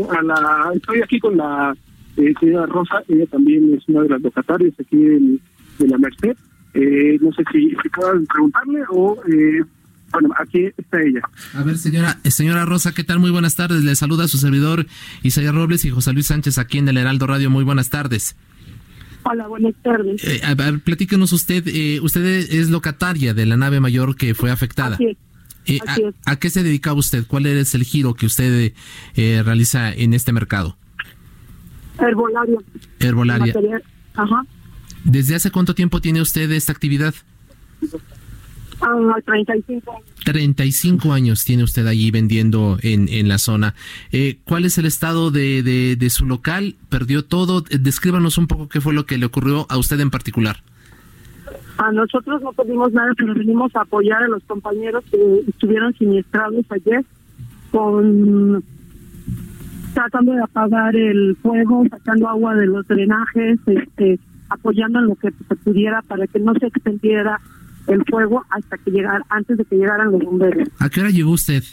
a 0.09 0.21
la, 0.23 0.71
estoy 0.75 1.01
aquí 1.01 1.19
con 1.19 1.37
la 1.37 1.75
eh, 2.17 2.33
señora 2.39 2.65
Rosa, 2.65 3.03
ella 3.07 3.25
también 3.27 3.73
es 3.73 3.87
una 3.87 4.01
de 4.03 4.09
las 4.09 4.21
locatarias 4.21 4.73
aquí 4.79 4.97
en 4.97 5.39
de 5.79 5.87
la 5.87 5.97
Merced. 5.97 6.37
Eh, 6.73 7.17
no 7.21 7.31
sé 7.33 7.43
si, 7.51 7.69
si 7.81 7.89
puedan 7.89 8.25
preguntarle 8.25 8.81
o... 8.89 9.17
Eh, 9.25 9.63
bueno, 10.11 10.29
aquí 10.39 10.65
está 10.77 11.01
ella. 11.01 11.21
A 11.53 11.63
ver, 11.63 11.77
señora, 11.77 12.17
eh, 12.23 12.31
señora 12.31 12.65
Rosa, 12.65 12.93
¿qué 12.93 13.03
tal? 13.03 13.19
Muy 13.19 13.31
buenas 13.31 13.55
tardes. 13.55 13.83
Le 13.83 13.95
saluda 13.95 14.25
a 14.25 14.27
su 14.27 14.37
servidor 14.37 14.85
Isaías 15.21 15.53
Robles 15.53 15.85
y 15.85 15.91
José 15.91 16.13
Luis 16.13 16.27
Sánchez 16.27 16.57
aquí 16.57 16.79
en 16.79 16.87
el 16.87 16.97
Heraldo 16.97 17.27
Radio. 17.27 17.49
Muy 17.49 17.63
buenas 17.63 17.89
tardes. 17.89 18.35
Hola, 19.23 19.47
buenas 19.47 19.75
tardes. 19.83 20.23
Eh, 20.23 20.41
a 20.43 20.55
ver, 20.55 20.79
platíquenos 20.79 21.31
usted. 21.31 21.63
Eh, 21.67 21.99
usted 22.01 22.25
es 22.25 22.69
locataria 22.69 23.33
de 23.33 23.45
la 23.45 23.57
nave 23.57 23.79
mayor 23.79 24.15
que 24.15 24.33
fue 24.33 24.49
afectada. 24.49 24.95
Así 24.95 25.17
es. 25.67 26.15
a, 26.25 26.35
qué 26.37 26.49
se 26.49 26.63
dedicaba 26.63 26.97
usted? 26.97 27.27
¿Cuál 27.27 27.45
es 27.45 27.75
el 27.75 27.83
giro 27.83 28.15
que 28.15 28.25
usted 28.25 28.73
realiza 29.15 29.93
en 29.93 30.15
este 30.15 30.33
mercado? 30.33 30.75
Herbolaria. 31.99 32.57
Herbolaria. 32.99 33.53
Ajá. 34.15 34.43
¿Desde 35.09 35.35
hace 35.35 35.49
cuánto 35.49 35.73
tiempo 35.73 36.01
tiene 36.01 36.21
usted 36.21 36.51
esta 36.51 36.71
actividad? 36.71 37.15
Ah, 38.81 39.15
35 39.25 39.91
años. 39.91 40.05
35 40.23 41.13
años 41.13 41.43
tiene 41.43 41.63
usted 41.63 41.87
allí 41.87 42.11
vendiendo 42.11 42.77
en, 42.81 43.09
en 43.09 43.27
la 43.27 43.39
zona. 43.39 43.73
Eh, 44.11 44.37
¿Cuál 44.43 44.65
es 44.65 44.77
el 44.77 44.85
estado 44.85 45.31
de, 45.31 45.63
de, 45.97 46.09
su 46.09 46.25
local? 46.25 46.75
¿Perdió 46.89 47.25
todo? 47.25 47.63
Eh, 47.69 47.77
descríbanos 47.79 48.37
un 48.37 48.47
poco 48.47 48.69
qué 48.69 48.81
fue 48.81 48.93
lo 48.93 49.05
que 49.05 49.17
le 49.17 49.25
ocurrió 49.25 49.65
a 49.69 49.77
usted 49.77 49.99
en 49.99 50.11
particular. 50.11 50.57
A 51.77 51.91
nosotros 51.91 52.41
no 52.43 52.53
perdimos 52.53 52.91
nada, 52.93 53.11
pero 53.17 53.33
venimos 53.33 53.75
a 53.75 53.81
apoyar 53.81 54.21
a 54.21 54.27
los 54.27 54.43
compañeros 54.43 55.03
que 55.09 55.17
estuvieron 55.47 55.93
siniestrados 55.95 56.65
ayer 56.69 57.03
con 57.71 58.63
tratando 59.93 60.33
de 60.33 60.43
apagar 60.43 60.95
el 60.95 61.35
fuego, 61.41 61.83
sacando 61.89 62.29
agua 62.29 62.53
de 62.55 62.67
los 62.67 62.87
drenajes, 62.87 63.59
este 63.65 64.19
apoyando 64.49 64.99
en 64.99 65.07
lo 65.07 65.15
que 65.15 65.31
se 65.31 65.55
pudiera 65.55 66.01
para 66.03 66.27
que 66.27 66.39
no 66.39 66.53
se 66.55 66.67
extendiera 66.67 67.39
el 67.87 68.03
fuego 68.05 68.45
hasta 68.49 68.77
que 68.77 68.91
llegara, 68.91 69.23
antes 69.29 69.57
de 69.57 69.65
que 69.65 69.75
llegaran 69.75 70.11
los 70.11 70.21
bomberos. 70.21 70.67
¿A 70.79 70.89
qué 70.89 71.01
hora 71.01 71.09
llegó 71.09 71.31
usted? 71.31 71.63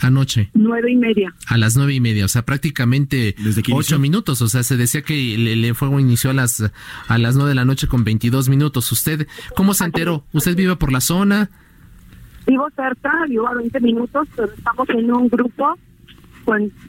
Anoche. 0.00 0.50
Nueve 0.54 0.92
y 0.92 0.96
media. 0.96 1.34
A 1.46 1.56
las 1.56 1.76
nueve 1.76 1.94
y 1.94 2.00
media, 2.00 2.24
o 2.24 2.28
sea, 2.28 2.44
prácticamente 2.44 3.34
ocho 3.72 3.98
minutos. 3.98 4.42
O 4.42 4.48
sea, 4.48 4.62
se 4.62 4.76
decía 4.76 5.02
que 5.02 5.34
el, 5.34 5.74
fuego 5.74 6.00
inició 6.00 6.30
a 6.30 6.34
las 6.34 6.62
a 7.08 7.18
las 7.18 7.36
nueve 7.36 7.50
de 7.50 7.54
la 7.54 7.64
noche 7.64 7.86
con 7.86 8.04
veintidós 8.04 8.48
minutos. 8.48 8.90
¿Usted 8.90 9.26
cómo 9.56 9.72
se 9.72 9.84
enteró? 9.84 10.24
¿Usted 10.32 10.56
vive 10.56 10.76
por 10.76 10.92
la 10.92 11.00
zona? 11.00 11.48
Vivo 12.46 12.68
cerca, 12.76 13.10
vivo 13.28 13.48
a 13.48 13.54
veinte 13.54 13.80
minutos, 13.80 14.28
pero 14.36 14.52
estamos 14.52 14.88
en 14.90 15.10
un 15.10 15.28
grupo 15.28 15.78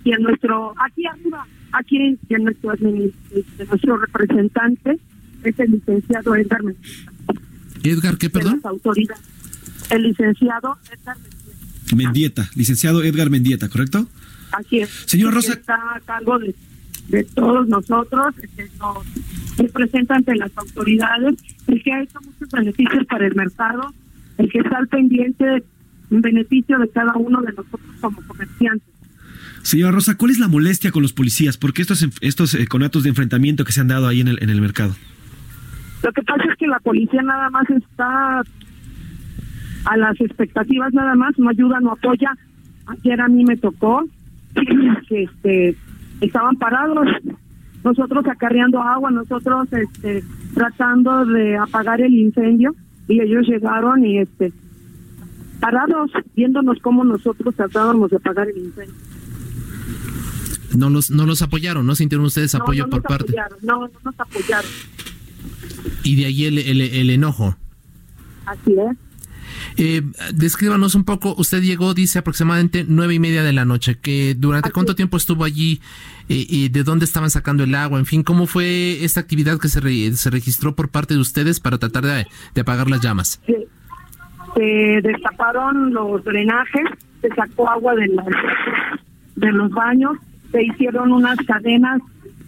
y 0.03 0.11
en 0.11 0.21
nuestro 0.21 0.73
aquí 0.77 1.05
arriba 1.05 1.45
Aquí 1.77 2.17
ya 2.29 2.37
nuestro, 2.37 2.73
nuestro 3.69 3.97
representante 3.97 4.97
es 5.43 5.59
el 5.59 5.71
licenciado 5.71 6.35
Edgar 6.35 6.63
Mendieta. 6.63 7.11
¿Edgar 7.83 8.17
qué, 8.17 8.29
perdón? 8.29 8.61
El 9.89 10.03
licenciado 10.03 10.77
Edgar 10.89 11.17
Mendieta. 11.17 11.95
Mendieta, 11.95 12.49
licenciado 12.55 13.03
Edgar 13.03 13.29
Mendieta, 13.29 13.67
¿correcto? 13.67 14.07
Así 14.53 14.79
es. 14.79 14.89
Señor 15.05 15.33
Rosa. 15.33 15.53
Está 15.53 15.75
a 15.95 15.99
cargo 15.99 16.39
de, 16.39 16.55
de 17.09 17.23
todos 17.25 17.67
nosotros, 17.67 18.33
que 18.55 18.69
nos 18.79 19.05
representa 19.57 20.15
ante 20.15 20.33
las 20.35 20.51
autoridades, 20.55 21.35
el 21.67 21.83
que 21.83 21.91
ha 21.91 22.03
hecho 22.03 22.19
muchos 22.21 22.49
beneficios 22.49 23.05
para 23.07 23.27
el 23.27 23.35
mercado, 23.35 23.93
el 24.37 24.49
que 24.49 24.59
está 24.59 24.77
al 24.77 24.87
pendiente 24.87 25.63
en 26.09 26.21
beneficio 26.21 26.79
de 26.79 26.87
cada 26.89 27.13
uno 27.17 27.41
de 27.41 27.51
nosotros 27.51 27.81
como 27.99 28.21
comerciantes. 28.21 28.94
Señora 29.65 29.93
Rosa, 29.93 30.15
¿cuál 30.15 30.29
es 30.29 30.37
la 30.37 30.47
molestia 30.47 30.91
con 30.91 31.01
los 31.01 31.11
policías? 31.11 31.57
¿Por 31.57 31.73
qué 31.73 31.81
estos, 31.81 32.07
estos 32.21 32.53
eh, 32.53 32.67
conatos 32.67 33.01
de 33.01 33.09
enfrentamiento 33.09 33.65
que 33.65 33.71
se 33.71 33.81
han 33.81 33.87
dado 33.87 34.07
ahí 34.07 34.21
en 34.21 34.27
el, 34.27 34.37
en 34.43 34.51
el 34.51 34.61
mercado? 34.61 34.93
Lo 36.03 36.11
que 36.13 36.21
pasa 36.21 36.43
es 36.51 36.55
que 36.59 36.67
la 36.67 36.77
policía 36.77 37.23
nada 37.23 37.49
más 37.49 37.67
está 37.71 38.43
a 39.85 39.97
las 39.97 40.21
expectativas 40.21 40.93
nada 40.93 41.15
más, 41.15 41.33
no 41.39 41.49
ayuda, 41.49 41.79
no 41.79 41.93
apoya. 41.93 42.37
Ayer 42.85 43.19
a 43.19 43.27
mí 43.27 43.43
me 43.43 43.57
tocó 43.57 44.05
que 45.09 45.23
este 45.23 45.75
estaban 46.21 46.57
parados, 46.57 47.07
nosotros 47.83 48.23
acarreando 48.27 48.83
agua, 48.83 49.09
nosotros 49.09 49.67
este 49.73 50.23
tratando 50.53 51.25
de 51.25 51.57
apagar 51.57 52.01
el 52.01 52.13
incendio 52.13 52.75
y 53.07 53.19
ellos 53.19 53.47
llegaron 53.47 54.05
y 54.05 54.19
este 54.19 54.53
parados 55.59 56.11
viéndonos 56.35 56.77
cómo 56.83 57.03
nosotros 57.03 57.55
tratábamos 57.55 58.11
de 58.11 58.17
apagar 58.17 58.47
el 58.47 58.59
incendio 58.59 59.14
no 60.77 60.89
los 60.89 61.09
no 61.09 61.25
los 61.25 61.41
apoyaron, 61.41 61.85
¿no 61.85 61.95
sintieron 61.95 62.25
ustedes 62.25 62.55
apoyo 62.55 62.89
por 62.89 63.01
parte? 63.03 63.33
no, 63.61 63.87
no 63.87 63.91
nos 64.03 64.19
apoyaron. 64.19 64.69
Y 66.03 66.15
de 66.15 66.25
ahí 66.25 66.45
el, 66.45 66.57
el, 66.57 67.09
enojo. 67.09 67.57
Así 68.45 68.73
es. 68.73 68.97
Eh, 69.77 70.01
descríbanos 70.33 70.95
un 70.95 71.03
poco, 71.03 71.35
usted 71.37 71.61
llegó, 71.61 71.93
dice 71.93 72.19
aproximadamente 72.19 72.85
nueve 72.87 73.15
y 73.15 73.19
media 73.19 73.43
de 73.43 73.53
la 73.53 73.65
noche, 73.65 73.97
que 73.99 74.35
durante 74.35 74.71
cuánto 74.71 74.95
tiempo 74.95 75.17
estuvo 75.17 75.43
allí 75.43 75.81
eh, 76.29 76.45
y 76.47 76.69
de 76.69 76.83
dónde 76.83 77.05
estaban 77.05 77.29
sacando 77.29 77.63
el 77.63 77.75
agua, 77.75 77.99
en 77.99 78.05
fin, 78.05 78.23
cómo 78.23 78.47
fue 78.47 79.03
esta 79.03 79.19
actividad 79.19 79.59
que 79.59 79.67
se, 79.67 80.13
se 80.13 80.29
registró 80.29 80.75
por 80.75 80.89
parte 80.89 81.13
de 81.13 81.19
ustedes 81.19 81.59
para 81.59 81.77
tratar 81.77 82.05
de, 82.05 82.61
apagar 82.61 82.89
las 82.89 83.01
llamas. 83.01 83.41
Sí. 83.45 83.55
Se 84.55 85.01
destaparon 85.01 85.93
los 85.93 86.23
drenajes, 86.23 86.85
se 87.21 87.27
sacó 87.29 87.69
agua 87.69 87.93
de, 87.95 88.07
de 89.35 89.51
los 89.51 89.69
baños, 89.71 90.17
se 90.51 90.63
hicieron 90.63 91.11
unas 91.11 91.37
cadenas 91.45 92.01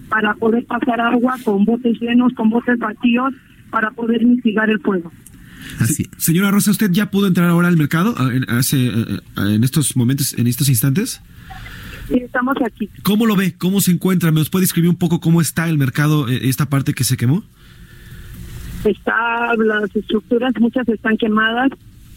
para 0.10 0.34
poder 0.36 0.66
pasar 0.66 1.02
agua 1.02 1.36
con 1.44 1.66
botes 1.66 2.00
llenos, 2.00 2.34
con 2.34 2.50
botes 2.50 2.80
vacíos, 2.80 3.34
para 3.70 3.92
poder 3.92 4.26
mitigar 4.26 4.70
el 4.70 4.80
fuego. 4.80 5.12
Así. 5.80 6.08
Señora 6.18 6.52
Rosa, 6.52 6.72
¿usted 6.72 6.92
ya 6.92 7.12
pudo 7.12 7.28
entrar 7.28 7.50
ahora 7.50 7.68
al 7.68 7.78
mercado 7.78 8.16
en, 8.32 8.50
hace, 8.50 8.92
en 9.36 9.64
estos 9.64 9.96
momentos, 9.96 10.34
en 10.38 10.48
estos 10.48 10.70
instantes? 10.70 11.22
Sí, 12.08 12.16
estamos 12.20 12.56
aquí. 12.66 12.90
¿Cómo 13.04 13.26
lo 13.26 13.36
ve? 13.36 13.56
¿Cómo 13.58 13.82
se 13.82 13.92
encuentra? 13.92 14.32
¿Me 14.32 14.44
puede 14.46 14.64
describir 14.64 14.90
un 14.90 14.96
poco 14.96 15.20
cómo 15.20 15.42
está 15.42 15.68
el 15.68 15.78
mercado, 15.78 16.30
eh, 16.30 16.40
esta 16.44 16.70
parte 16.70 16.94
que 16.94 17.04
se 17.04 17.18
quemó? 17.18 17.44
Está, 18.86 19.54
las 19.58 19.94
estructuras, 19.94 20.54
muchas 20.60 20.88
están 20.88 21.18
quemadas, 21.18 21.70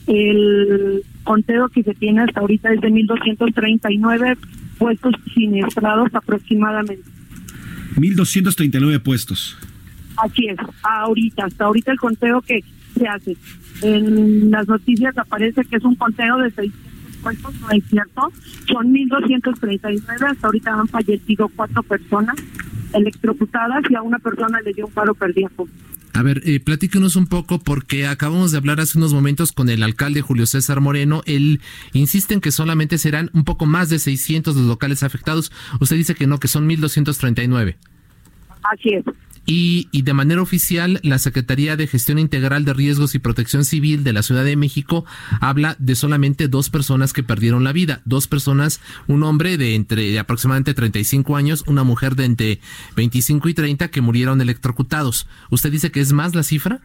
El 0.06 1.02
conteo 1.24 1.68
que 1.68 1.82
se 1.82 1.94
tiene 1.94 2.22
hasta 2.22 2.40
ahorita 2.40 2.72
es 2.72 2.80
de 2.80 2.88
1.239 2.88 4.36
puestos 4.78 5.14
siniestrados 5.34 6.14
aproximadamente. 6.14 7.04
1.239 7.96 9.02
puestos. 9.02 9.58
Así 10.16 10.48
es, 10.48 10.56
ahorita, 10.82 11.44
hasta 11.44 11.64
ahorita 11.64 11.92
el 11.92 11.98
conteo 11.98 12.40
que 12.42 12.62
se 12.96 13.06
hace. 13.06 13.36
En 13.82 14.50
las 14.50 14.68
noticias 14.68 15.16
aparece 15.16 15.64
que 15.64 15.76
es 15.76 15.84
un 15.84 15.94
conteo 15.94 16.38
de 16.38 16.50
600 16.50 17.16
puestos, 17.22 17.60
no 17.60 17.70
es 17.70 17.84
cierto. 17.84 18.32
Son 18.66 18.92
1.239, 18.92 20.30
hasta 20.30 20.46
ahorita 20.46 20.72
han 20.72 20.88
fallecido 20.88 21.48
cuatro 21.54 21.82
personas 21.82 22.36
electrocutadas 22.92 23.82
y 23.88 23.94
a 23.94 24.02
una 24.02 24.18
persona 24.18 24.60
le 24.60 24.72
dio 24.72 24.86
un 24.86 24.92
paro 24.92 25.14
cardíaco. 25.14 25.68
A 26.12 26.22
ver, 26.22 26.42
eh, 26.44 26.60
platíquenos 26.60 27.16
un 27.16 27.26
poco 27.26 27.60
porque 27.60 28.06
acabamos 28.06 28.50
de 28.50 28.58
hablar 28.58 28.80
hace 28.80 28.98
unos 28.98 29.14
momentos 29.14 29.52
con 29.52 29.68
el 29.68 29.82
alcalde 29.82 30.22
Julio 30.22 30.46
César 30.46 30.80
Moreno. 30.80 31.22
Él 31.26 31.60
insiste 31.92 32.34
en 32.34 32.40
que 32.40 32.50
solamente 32.50 32.98
serán 32.98 33.30
un 33.32 33.44
poco 33.44 33.66
más 33.66 33.88
de 33.90 33.98
600 33.98 34.56
los 34.56 34.66
locales 34.66 35.02
afectados. 35.02 35.52
Usted 35.80 35.96
dice 35.96 36.14
que 36.14 36.26
no, 36.26 36.38
que 36.38 36.48
son 36.48 36.68
1.239. 36.68 37.76
Así 38.62 38.90
es. 38.90 39.04
Y, 39.52 39.88
y, 39.90 40.02
de 40.02 40.14
manera 40.14 40.40
oficial, 40.40 41.00
la 41.02 41.18
Secretaría 41.18 41.74
de 41.74 41.88
Gestión 41.88 42.20
Integral 42.20 42.64
de 42.64 42.72
Riesgos 42.72 43.16
y 43.16 43.18
Protección 43.18 43.64
Civil 43.64 44.04
de 44.04 44.12
la 44.12 44.22
Ciudad 44.22 44.44
de 44.44 44.54
México 44.54 45.04
habla 45.40 45.74
de 45.80 45.96
solamente 45.96 46.46
dos 46.46 46.70
personas 46.70 47.12
que 47.12 47.24
perdieron 47.24 47.64
la 47.64 47.72
vida. 47.72 48.00
Dos 48.04 48.28
personas, 48.28 48.80
un 49.08 49.24
hombre 49.24 49.58
de 49.58 49.74
entre 49.74 50.02
de 50.02 50.20
aproximadamente 50.20 50.72
35 50.72 51.34
años, 51.34 51.64
una 51.66 51.82
mujer 51.82 52.14
de 52.14 52.26
entre 52.26 52.60
25 52.94 53.48
y 53.48 53.54
30 53.54 53.88
que 53.88 54.00
murieron 54.00 54.40
electrocutados. 54.40 55.26
¿Usted 55.50 55.72
dice 55.72 55.90
que 55.90 55.98
es 55.98 56.12
más 56.12 56.36
la 56.36 56.44
cifra? 56.44 56.78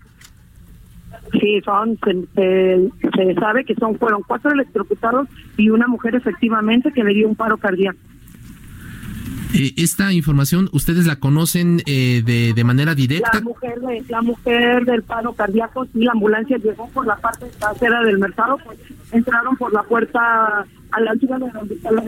Sí, 1.39 1.61
son, 1.63 1.99
se, 2.03 2.89
se 3.15 3.33
sabe 3.35 3.63
que 3.63 3.75
son 3.75 3.95
fueron 3.99 4.23
cuatro 4.25 4.51
electrocutados 4.51 5.27
y 5.55 5.69
una 5.69 5.85
mujer 5.85 6.15
efectivamente 6.15 6.91
que 6.91 7.03
le 7.03 7.13
dio 7.13 7.27
un 7.27 7.35
paro 7.35 7.57
cardíaco. 7.57 7.99
Eh, 9.53 9.73
esta 9.77 10.11
información, 10.11 10.69
¿ustedes 10.73 11.05
la 11.05 11.17
conocen 11.17 11.81
eh, 11.85 12.21
de, 12.25 12.53
de, 12.53 12.63
manera 12.63 12.93
directa? 12.93 13.31
La 13.33 13.41
mujer, 13.41 13.79
de, 13.79 14.03
la 14.09 14.21
mujer 14.21 14.85
del 14.85 15.03
paro 15.03 15.33
cardíaco, 15.33 15.85
sí, 15.85 16.03
la 16.03 16.11
ambulancia 16.11 16.57
llegó 16.57 16.89
por 16.89 17.05
la 17.05 17.15
parte 17.15 17.45
trasera 17.57 18.01
del 18.03 18.17
mercado, 18.17 18.57
pues, 18.65 18.77
entraron 19.11 19.55
por 19.55 19.71
la 19.71 19.83
puerta 19.83 20.65
a 20.91 20.99
la 20.99 21.11
altura 21.11 21.39
de 21.39 21.49
donde 21.51 21.75
está 21.75 21.91
la 21.91 22.03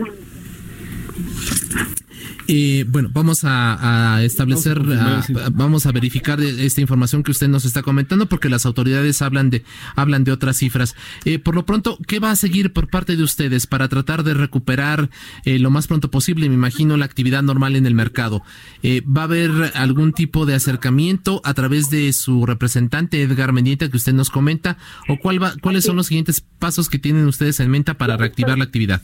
eh, 2.46 2.84
bueno, 2.88 3.10
vamos 3.12 3.44
a, 3.44 4.16
a 4.16 4.24
establecer, 4.24 4.80
a, 4.98 5.24
vamos 5.52 5.86
a 5.86 5.92
verificar 5.92 6.40
esta 6.40 6.80
información 6.80 7.22
que 7.22 7.30
usted 7.30 7.48
nos 7.48 7.64
está 7.64 7.82
comentando, 7.82 8.26
porque 8.26 8.48
las 8.48 8.66
autoridades 8.66 9.20
hablan 9.22 9.50
de 9.50 9.64
hablan 9.96 10.24
de 10.24 10.32
otras 10.32 10.56
cifras. 10.56 10.96
Eh, 11.24 11.38
por 11.38 11.54
lo 11.54 11.66
pronto, 11.66 11.98
¿qué 12.06 12.18
va 12.20 12.30
a 12.30 12.36
seguir 12.36 12.72
por 12.72 12.88
parte 12.88 13.16
de 13.16 13.22
ustedes 13.22 13.66
para 13.66 13.88
tratar 13.88 14.22
de 14.24 14.34
recuperar 14.34 15.10
eh, 15.44 15.58
lo 15.58 15.70
más 15.70 15.86
pronto 15.86 16.10
posible? 16.10 16.48
Me 16.48 16.54
imagino 16.54 16.96
la 16.96 17.04
actividad 17.04 17.42
normal 17.42 17.76
en 17.76 17.86
el 17.86 17.94
mercado. 17.94 18.42
Eh, 18.82 19.02
¿Va 19.04 19.22
a 19.22 19.24
haber 19.24 19.72
algún 19.74 20.12
tipo 20.12 20.46
de 20.46 20.54
acercamiento 20.54 21.40
a 21.44 21.54
través 21.54 21.90
de 21.90 22.12
su 22.12 22.46
representante 22.46 23.22
Edgar 23.22 23.52
Mendieta 23.52 23.88
que 23.88 23.96
usted 23.96 24.14
nos 24.14 24.30
comenta, 24.30 24.78
o 25.08 25.18
cuál 25.18 25.42
va, 25.42 25.54
cuáles 25.60 25.84
son 25.84 25.96
los 25.96 26.06
siguientes 26.06 26.42
pasos 26.58 26.88
que 26.88 26.98
tienen 26.98 27.26
ustedes 27.26 27.60
en 27.60 27.70
mente 27.70 27.94
para 27.94 28.16
reactivar 28.16 28.56
la 28.56 28.64
actividad? 28.64 29.02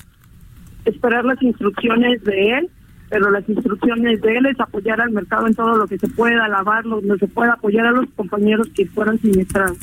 Esperar 0.84 1.24
las 1.24 1.40
instrucciones 1.42 2.22
de 2.24 2.58
él 2.58 2.70
pero 3.10 3.30
las 3.30 3.48
instrucciones 3.48 4.20
de 4.22 4.36
él 4.36 4.46
es 4.46 4.58
apoyar 4.58 5.00
al 5.00 5.12
mercado 5.12 5.46
en 5.46 5.54
todo 5.54 5.76
lo 5.76 5.86
que 5.86 5.98
se 5.98 6.08
pueda, 6.08 6.48
lavarlo, 6.48 7.00
donde 7.00 7.18
se 7.18 7.28
pueda 7.28 7.52
apoyar 7.52 7.86
a 7.86 7.92
los 7.92 8.06
compañeros 8.16 8.68
que 8.74 8.86
fueran 8.86 9.20
siniestrados. 9.20 9.78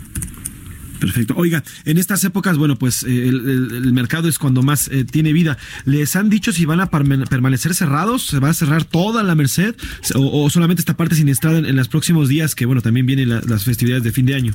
Perfecto. 0.99 1.34
Oiga, 1.38 1.64
en 1.86 1.97
estas 1.97 2.24
épocas, 2.26 2.58
bueno, 2.58 2.76
pues 2.76 3.04
eh, 3.04 3.30
el, 3.30 3.49
el, 3.49 3.86
el, 3.86 3.93
mercado 3.93 4.28
es 4.28 4.38
cuando 4.38 4.62
más 4.62 4.88
eh, 4.89 5.04
tiene 5.04 5.34
vida. 5.34 5.58
¿Les 5.86 6.16
han 6.16 6.30
dicho 6.30 6.52
si 6.52 6.66
van 6.66 6.80
a 6.80 6.91
permanecer 6.91 7.74
cerrados? 7.74 8.28
¿Se 8.28 8.39
va 8.39 8.49
a 8.49 8.54
cerrar 8.54 8.84
toda 8.84 9.24
la 9.24 9.34
Merced? 9.34 9.76
¿O, 10.14 10.43
o 10.43 10.49
solamente 10.49 10.82
esta 10.82 10.95
parte 10.95 11.16
siniestrada 11.16 11.58
en, 11.58 11.66
en, 11.66 11.76
los 11.76 11.88
próximos 11.88 12.30
días, 12.30 12.54
que 12.54 12.68
bueno, 12.68 12.82
también 12.82 13.08
vienen 13.08 13.30
la, 13.30 13.41
las 13.47 13.64
festividades 13.64 14.04
de 14.04 14.12
fin 14.12 14.28
de 14.28 14.36
año? 14.36 14.54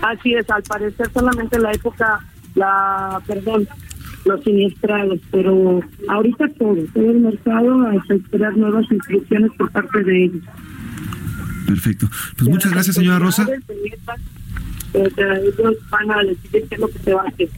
Así 0.00 0.32
es, 0.34 0.48
al 0.48 0.62
parecer 0.62 1.10
solamente 1.12 1.58
la 1.58 1.72
época, 1.72 2.20
la, 2.54 3.20
perdón, 3.26 3.68
los 4.24 4.42
siniestrados, 4.44 5.20
pero 5.30 5.80
ahorita 6.08 6.48
todo, 6.58 6.76
todo 6.92 7.10
el 7.10 7.20
mercado 7.20 7.86
a 7.86 7.94
esperar 8.08 8.56
nuevas 8.56 8.90
instrucciones 8.90 9.50
por 9.58 9.70
parte 9.70 10.02
de 10.04 10.24
ellos. 10.24 10.42
Perfecto. 11.66 12.08
Pues 12.36 12.48
muchas 12.48 12.72
gracias, 12.72 12.96
señora 12.96 13.18
Rosa. 13.18 13.46
Ellos 14.94 15.76
van 15.90 16.10
a 16.10 16.22
decidir 16.22 16.68
qué 16.68 16.74
es 16.74 16.80
lo 16.80 16.88
que 16.88 16.98
se 16.98 17.14
va 17.14 17.22
a 17.22 17.28
hacer. 17.28 17.48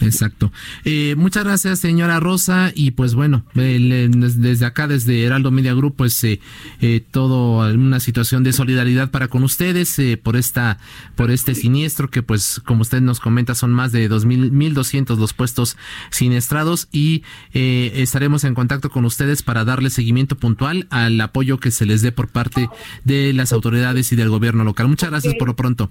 Exacto. 0.00 0.52
Eh, 0.84 1.14
muchas 1.16 1.44
gracias, 1.44 1.78
señora 1.78 2.20
Rosa. 2.20 2.72
Y 2.74 2.92
pues 2.92 3.14
bueno, 3.14 3.44
eh, 3.54 4.10
desde 4.10 4.66
acá, 4.66 4.88
desde 4.88 5.24
Heraldo 5.24 5.50
Media 5.50 5.74
Group, 5.74 5.94
pues 5.96 6.22
eh, 6.24 6.40
eh, 6.80 7.02
todo 7.10 7.72
una 7.72 8.00
situación 8.00 8.42
de 8.42 8.52
solidaridad 8.52 9.10
para 9.10 9.28
con 9.28 9.42
ustedes 9.44 9.98
eh, 9.98 10.16
por 10.22 10.36
esta, 10.36 10.78
por 11.14 11.30
este 11.30 11.54
siniestro 11.54 12.10
que, 12.10 12.22
pues, 12.22 12.60
como 12.64 12.82
usted 12.82 13.00
nos 13.00 13.20
comenta, 13.20 13.54
son 13.54 13.72
más 13.72 13.92
de 13.92 14.08
dos 14.08 14.24
mil, 14.24 14.52
mil 14.52 14.74
doscientos 14.74 15.18
los 15.18 15.32
puestos 15.32 15.76
siniestrados 16.10 16.88
y 16.92 17.22
eh, 17.54 17.92
estaremos 17.96 18.44
en 18.44 18.54
contacto 18.54 18.90
con 18.90 19.04
ustedes 19.04 19.42
para 19.42 19.64
darle 19.64 19.90
seguimiento 19.90 20.36
puntual 20.36 20.86
al 20.90 21.20
apoyo 21.20 21.58
que 21.58 21.70
se 21.70 21.86
les 21.86 22.02
dé 22.02 22.12
por 22.12 22.28
parte 22.28 22.68
de 23.04 23.32
las 23.32 23.52
autoridades 23.52 24.12
y 24.12 24.16
del 24.16 24.28
gobierno 24.28 24.64
local. 24.64 24.88
Muchas 24.88 25.10
gracias 25.10 25.34
por 25.38 25.48
lo 25.48 25.56
pronto. 25.56 25.90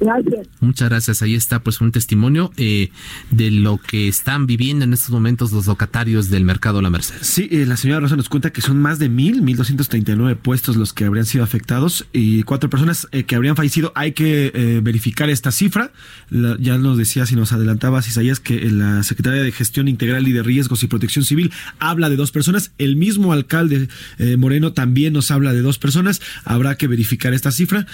Gracias. 0.00 0.48
Muchas 0.60 0.88
gracias. 0.88 1.22
Ahí 1.22 1.34
está 1.34 1.62
pues 1.62 1.80
un 1.80 1.92
testimonio 1.92 2.52
eh, 2.56 2.90
de 3.30 3.50
lo 3.50 3.76
que 3.76 4.08
están 4.08 4.46
viviendo 4.46 4.84
en 4.84 4.94
estos 4.94 5.10
momentos 5.10 5.52
los 5.52 5.66
locatarios 5.66 6.30
del 6.30 6.44
mercado 6.44 6.80
La 6.80 6.88
Merced. 6.88 7.16
Sí, 7.20 7.48
eh, 7.50 7.66
la 7.66 7.76
señora 7.76 8.00
Rosa 8.00 8.16
nos 8.16 8.28
cuenta 8.28 8.50
que 8.50 8.62
son 8.62 8.80
más 8.80 8.98
de 8.98 9.08
mil, 9.08 9.42
mil 9.42 9.56
doscientos 9.56 9.88
treinta 9.88 10.12
y 10.12 10.16
nueve 10.16 10.36
puestos 10.36 10.76
los 10.76 10.92
que 10.92 11.04
habrían 11.04 11.26
sido 11.26 11.44
afectados 11.44 12.06
y 12.12 12.42
cuatro 12.44 12.70
personas 12.70 13.08
eh, 13.12 13.24
que 13.24 13.36
habrían 13.36 13.56
fallecido. 13.56 13.92
Hay 13.94 14.12
que 14.12 14.50
eh, 14.54 14.80
verificar 14.82 15.28
esta 15.28 15.52
cifra. 15.52 15.92
La, 16.30 16.56
ya 16.58 16.78
nos 16.78 16.96
decía, 16.96 17.26
si 17.26 17.36
nos 17.36 17.52
adelantabas, 17.52 18.08
Isaías, 18.08 18.40
que 18.40 18.70
la 18.70 19.02
Secretaría 19.02 19.42
de 19.42 19.52
Gestión 19.52 19.86
Integral 19.86 20.26
y 20.26 20.32
de 20.32 20.42
Riesgos 20.42 20.82
y 20.82 20.86
Protección 20.86 21.24
Civil 21.24 21.52
habla 21.78 22.08
de 22.08 22.16
dos 22.16 22.32
personas. 22.32 22.72
El 22.78 22.96
mismo 22.96 23.32
alcalde 23.32 23.88
eh, 24.18 24.36
Moreno 24.36 24.72
también 24.72 25.12
nos 25.12 25.30
habla 25.30 25.52
de 25.52 25.60
dos 25.60 25.78
personas. 25.78 26.22
Habrá 26.44 26.76
que 26.76 26.86
verificar 26.86 27.34
esta 27.34 27.50
cifra 27.50 27.86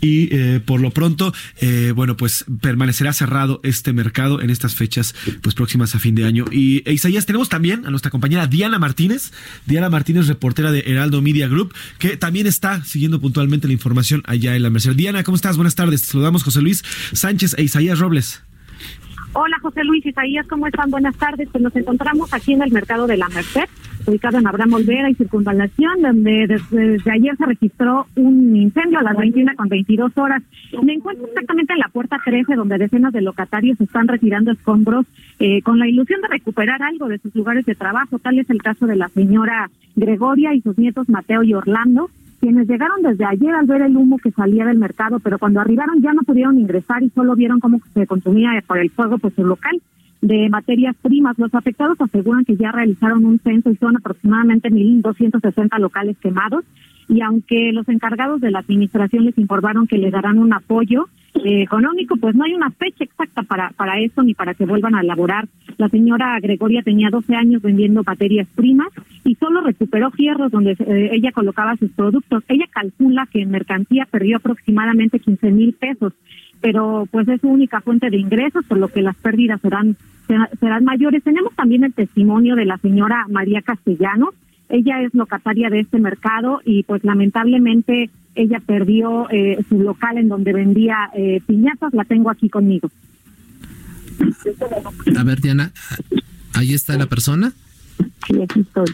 y 0.00 0.34
eh, 0.34 0.60
por 0.64 0.80
lo 0.80 0.90
pronto, 0.90 1.32
eh, 1.60 1.92
bueno, 1.94 2.16
pues 2.16 2.44
permanecerá 2.60 3.12
cerrado 3.12 3.60
este 3.62 3.92
mercado 3.92 4.40
en 4.40 4.50
estas 4.50 4.74
fechas 4.74 5.14
pues 5.42 5.54
próximas 5.54 5.94
a 5.94 5.98
fin 5.98 6.14
de 6.14 6.24
año. 6.24 6.44
Y 6.50 6.82
e 6.88 6.92
Isaías, 6.92 7.26
tenemos 7.26 7.48
también 7.48 7.86
a 7.86 7.90
nuestra 7.90 8.10
compañera 8.10 8.46
Diana 8.46 8.78
Martínez, 8.78 9.32
Diana 9.66 9.90
Martínez, 9.90 10.26
reportera 10.26 10.72
de 10.72 10.80
Heraldo 10.86 11.22
Media 11.22 11.48
Group, 11.48 11.74
que 11.98 12.16
también 12.16 12.46
está 12.46 12.84
siguiendo 12.84 13.20
puntualmente 13.20 13.66
la 13.66 13.72
información 13.72 14.22
allá 14.26 14.56
en 14.56 14.62
la 14.62 14.70
Merced. 14.70 14.94
Diana, 14.94 15.24
¿cómo 15.24 15.36
estás? 15.36 15.56
Buenas 15.56 15.74
tardes. 15.74 16.02
Te 16.02 16.08
saludamos 16.08 16.42
José 16.42 16.60
Luis 16.60 16.84
Sánchez 17.12 17.54
e 17.58 17.62
Isaías 17.62 17.98
Robles. 17.98 18.42
Hola 19.36 19.58
José 19.60 19.82
Luis 19.82 20.06
Isaías, 20.06 20.46
¿cómo 20.48 20.68
están? 20.68 20.90
Buenas 20.90 21.16
tardes. 21.16 21.48
Pues 21.50 21.62
nos 21.62 21.74
encontramos 21.74 22.32
aquí 22.32 22.52
en 22.52 22.62
el 22.62 22.70
mercado 22.70 23.08
de 23.08 23.16
la 23.16 23.28
Merced, 23.28 23.64
ubicado 24.06 24.38
en 24.38 24.46
Abraham 24.46 24.74
Olvera 24.74 25.10
y 25.10 25.14
Circunvalación, 25.14 26.02
donde 26.02 26.46
desde, 26.46 27.10
ayer 27.10 27.36
se 27.36 27.46
registró 27.46 28.06
un 28.16 28.54
incendio 28.56 28.98
a 28.98 29.02
las 29.02 29.16
21 29.16 29.52
con 29.56 29.68
22 29.68 30.16
horas. 30.16 30.42
Me 30.82 30.94
encuentro 30.94 31.26
exactamente 31.26 31.72
en 31.72 31.78
la 31.78 31.88
puerta 31.88 32.18
13, 32.24 32.54
donde 32.54 32.78
decenas 32.78 33.12
de 33.12 33.22
locatarios 33.22 33.80
están 33.80 34.08
retirando 34.08 34.52
escombros 34.52 35.06
eh, 35.38 35.62
con 35.62 35.78
la 35.78 35.88
ilusión 35.88 36.20
de 36.20 36.28
recuperar 36.28 36.82
algo 36.82 37.08
de 37.08 37.18
sus 37.18 37.34
lugares 37.34 37.66
de 37.66 37.74
trabajo. 37.74 38.18
Tal 38.18 38.38
es 38.38 38.50
el 38.50 38.62
caso 38.62 38.86
de 38.86 38.96
la 38.96 39.08
señora 39.08 39.70
Gregoria 39.96 40.54
y 40.54 40.60
sus 40.60 40.76
nietos 40.78 41.08
Mateo 41.08 41.42
y 41.42 41.54
Orlando 41.54 42.10
quienes 42.40 42.68
llegaron 42.68 43.00
desde 43.00 43.24
ayer 43.24 43.54
al 43.54 43.64
ver 43.64 43.80
el 43.80 43.96
humo 43.96 44.18
que 44.18 44.30
salía 44.30 44.66
del 44.66 44.76
mercado, 44.76 45.18
pero 45.18 45.38
cuando 45.38 45.60
arribaron 45.60 46.02
ya 46.02 46.12
no 46.12 46.20
pudieron 46.24 46.58
ingresar 46.58 47.02
y 47.02 47.08
solo 47.08 47.34
vieron 47.34 47.58
cómo 47.58 47.80
se 47.94 48.06
consumía 48.06 48.50
por 48.66 48.76
el 48.76 48.90
fuego 48.90 49.16
pues 49.16 49.32
su 49.32 49.46
local 49.46 49.80
de 50.24 50.48
materias 50.48 50.96
primas. 51.02 51.38
Los 51.38 51.54
afectados 51.54 52.00
aseguran 52.00 52.44
que 52.44 52.56
ya 52.56 52.72
realizaron 52.72 53.26
un 53.26 53.38
censo 53.40 53.70
y 53.70 53.76
son 53.76 53.96
aproximadamente 53.96 54.70
1.260 54.70 55.78
locales 55.78 56.16
quemados. 56.18 56.64
Y 57.08 57.20
aunque 57.20 57.70
los 57.72 57.86
encargados 57.90 58.40
de 58.40 58.50
la 58.50 58.60
administración 58.60 59.26
les 59.26 59.36
informaron 59.36 59.86
que 59.86 59.98
les 59.98 60.10
darán 60.10 60.38
un 60.38 60.54
apoyo 60.54 61.08
eh, 61.34 61.60
económico, 61.60 62.16
pues 62.16 62.34
no 62.34 62.44
hay 62.44 62.54
una 62.54 62.70
fecha 62.70 63.04
exacta 63.04 63.42
para, 63.42 63.68
para 63.76 64.00
eso 64.00 64.22
ni 64.22 64.32
para 64.32 64.54
que 64.54 64.64
vuelvan 64.64 64.94
a 64.94 65.02
elaborar. 65.02 65.46
La 65.76 65.90
señora 65.90 66.40
Gregoria 66.40 66.80
tenía 66.82 67.10
12 67.10 67.34
años 67.34 67.60
vendiendo 67.60 68.02
materias 68.02 68.48
primas 68.54 68.88
y 69.24 69.34
solo 69.34 69.60
recuperó 69.60 70.10
fierros 70.10 70.50
donde 70.50 70.72
eh, 70.72 71.10
ella 71.12 71.32
colocaba 71.32 71.76
sus 71.76 71.90
productos. 71.90 72.42
Ella 72.48 72.64
calcula 72.70 73.28
que 73.30 73.42
en 73.42 73.50
mercancía 73.50 74.08
perdió 74.10 74.38
aproximadamente 74.38 75.18
15 75.18 75.50
mil 75.50 75.74
pesos 75.74 76.14
pero 76.64 77.06
pues 77.10 77.28
es 77.28 77.42
su 77.42 77.48
única 77.48 77.82
fuente 77.82 78.08
de 78.08 78.16
ingresos, 78.16 78.64
por 78.64 78.78
lo 78.78 78.88
que 78.88 79.02
las 79.02 79.14
pérdidas 79.16 79.60
serán, 79.60 79.98
serán 80.58 80.82
mayores. 80.82 81.22
Tenemos 81.22 81.54
también 81.54 81.84
el 81.84 81.92
testimonio 81.92 82.56
de 82.56 82.64
la 82.64 82.78
señora 82.78 83.26
María 83.28 83.60
Castellanos. 83.60 84.30
Ella 84.70 85.02
es 85.02 85.12
locataria 85.12 85.68
de 85.68 85.80
este 85.80 85.98
mercado 85.98 86.62
y 86.64 86.82
pues 86.84 87.04
lamentablemente 87.04 88.08
ella 88.34 88.62
perdió 88.64 89.28
eh, 89.28 89.58
su 89.68 89.78
local 89.78 90.16
en 90.16 90.28
donde 90.28 90.54
vendía 90.54 91.10
eh, 91.14 91.42
piñatas. 91.46 91.92
La 91.92 92.04
tengo 92.04 92.30
aquí 92.30 92.48
conmigo. 92.48 92.90
A 95.18 95.22
ver, 95.22 95.42
Diana, 95.42 95.70
ahí 96.54 96.72
está 96.72 96.96
la 96.96 97.04
persona. 97.04 97.52
Sí, 98.26 98.40
aquí 98.40 98.60
estoy. 98.60 98.86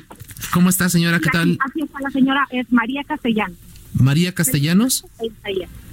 ¿Cómo 0.52 0.70
está, 0.70 0.88
señora? 0.88 1.20
¿Qué 1.20 1.30
tal? 1.30 1.56
Aquí 1.64 1.82
está 1.82 2.00
la 2.00 2.10
señora, 2.10 2.48
es 2.50 2.72
María 2.72 3.04
Castellano. 3.04 3.54
María 3.94 4.32
Castellanos. 4.32 5.04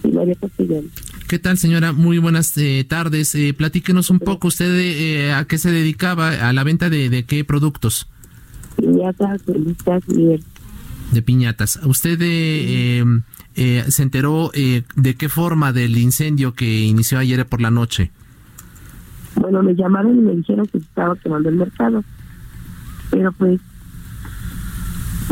María 0.04 0.36
Castellano. 0.36 0.88
¿Qué 1.28 1.40
tal, 1.40 1.58
señora? 1.58 1.92
Muy 1.92 2.20
buenas 2.20 2.58
eh, 2.58 2.86
tardes. 2.88 3.36
Eh, 3.36 3.54
platíquenos 3.54 4.10
un 4.10 4.20
poco, 4.20 4.48
¿usted 4.48 4.74
eh, 4.80 5.34
a 5.34 5.46
qué 5.46 5.58
se 5.58 5.72
dedicaba? 5.72 6.30
¿A 6.48 6.54
la 6.54 6.64
venta 6.64 6.90
de, 6.90 7.10
de 7.10 7.26
qué 7.26 7.44
productos? 7.44 8.08
Piñatas, 8.78 9.42
listas, 9.48 10.08
miel. 10.08 10.44
De 11.12 11.22
piñatas. 11.22 11.80
¿Usted 11.84 12.18
eh, 12.22 13.04
eh, 13.56 13.84
se 13.88 14.04
enteró 14.04 14.52
eh, 14.54 14.84
de 14.96 15.16
qué 15.16 15.30
forma 15.30 15.74
del 15.74 15.98
incendio 15.98 16.54
que 16.54 16.82
inició 16.86 17.18
ayer 17.18 17.46
por 17.46 17.62
la 17.62 17.72
noche? 17.72 18.12
Bueno, 19.36 19.64
me 19.64 19.74
llamaron 19.74 20.18
y 20.18 20.22
me 20.22 20.36
dijeron 20.36 20.66
que 20.68 20.80
se 20.80 20.86
estaba 20.86 21.16
quemando 21.16 21.50
el 21.50 21.56
mercado. 21.56 22.04
Pero 23.10 23.32
pues 23.32 23.60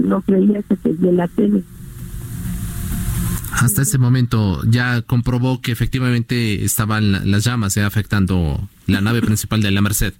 no 0.04 0.22
creía 0.22 0.62
que 0.64 0.78
vi 0.92 1.10
en 1.10 1.18
la 1.18 1.28
tele. 1.28 1.64
Hasta 3.56 3.82
ese 3.84 3.98
momento 3.98 4.62
ya 4.70 5.02
comprobó 5.02 5.62
que 5.62 5.72
efectivamente 5.72 6.64
estaban 6.66 7.12
la- 7.12 7.26
las 7.26 7.44
llamas 7.46 7.76
eh, 7.78 7.84
afectando 7.84 8.68
la 8.88 9.02
nave 9.02 9.22
principal 9.22 9.62
de 9.62 9.72
la 9.72 9.82
Merced. 9.82 10.14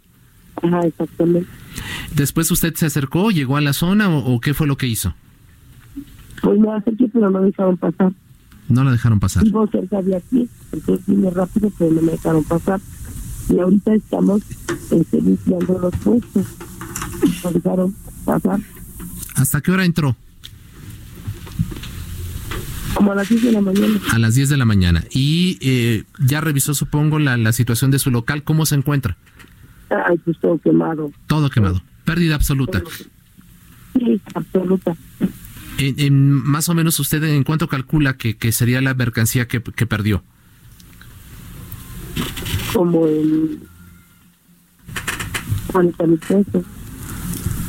Ajá, 0.64 0.80
exactamente. 0.82 1.50
Después 2.16 2.50
usted 2.52 2.74
se 2.76 2.86
acercó, 2.86 3.32
llegó 3.32 3.58
a 3.58 3.62
la 3.62 3.74
zona 3.74 4.10
o, 4.10 4.34
o 4.36 4.40
qué 4.40 4.54
fue 4.54 4.68
lo 4.68 4.78
que 4.78 4.88
hizo? 4.88 5.14
Pues 6.42 6.60
me 6.60 6.72
acerqué, 6.72 7.08
pero 7.12 7.30
no 7.30 7.40
me 7.40 7.48
dejaron 7.48 7.78
pasar. 7.78 8.14
No 8.70 8.84
la 8.84 8.92
dejaron 8.92 9.20
pasar. 9.20 9.44
Vivo 9.44 9.68
cerca 9.68 10.02
de 10.02 10.16
aquí, 10.16 10.50
entonces 10.72 11.06
vine 11.06 11.30
rápido, 11.30 11.72
pero 11.78 11.92
no 11.92 12.02
me 12.02 12.14
dejaron 12.14 12.44
pasar. 12.46 12.80
Y 13.50 13.60
ahorita 13.60 13.94
estamos 13.94 14.42
este, 14.92 15.22
limpiando 15.22 15.78
los 15.78 15.96
puestos. 15.98 16.46
No 17.44 17.52
dejaron 17.52 17.96
pasar. 18.24 18.60
¿Hasta 19.36 19.62
qué 19.62 19.72
hora 19.72 19.86
entró? 19.86 20.16
Como 22.96 23.12
a 23.12 23.16
las 23.16 23.30
10 23.30 23.44
de 23.44 23.52
la 23.52 23.62
mañana. 23.62 24.00
A 24.12 24.20
las 24.20 24.36
10 24.36 24.50
de 24.50 24.58
la 24.58 24.66
mañana. 24.66 25.04
Y 25.12 25.58
eh, 25.62 26.04
ya 26.20 26.42
revisó, 26.42 26.74
supongo, 26.74 27.20
la, 27.20 27.38
la 27.38 27.52
situación 27.52 27.92
de 27.92 28.00
su 28.00 28.10
local. 28.10 28.44
¿Cómo 28.44 28.66
se 28.66 28.76
encuentra? 28.76 29.18
Ay, 29.90 30.18
pues 30.24 30.40
todo 30.40 30.58
quemado. 30.58 31.12
Todo 31.28 31.50
quemado. 31.50 31.82
Pérdida 32.06 32.36
absoluta. 32.36 32.82
Sí, 33.94 34.22
absoluta. 34.34 34.96
En, 35.78 36.00
en 36.00 36.32
más 36.32 36.70
o 36.70 36.74
menos 36.74 37.00
usted 37.00 37.24
en 37.24 37.44
cuánto 37.44 37.68
calcula 37.68 38.18
que, 38.18 38.38
que 38.38 38.52
sería 38.52 38.82
la 38.82 38.94
mercancía 38.94 39.48
que, 39.48 39.62
que 39.62 39.86
perdió. 39.86 40.24
Como 42.74 43.08
en 43.08 43.62
40 45.72 46.08
mil 46.08 46.20
pesos. 46.20 46.66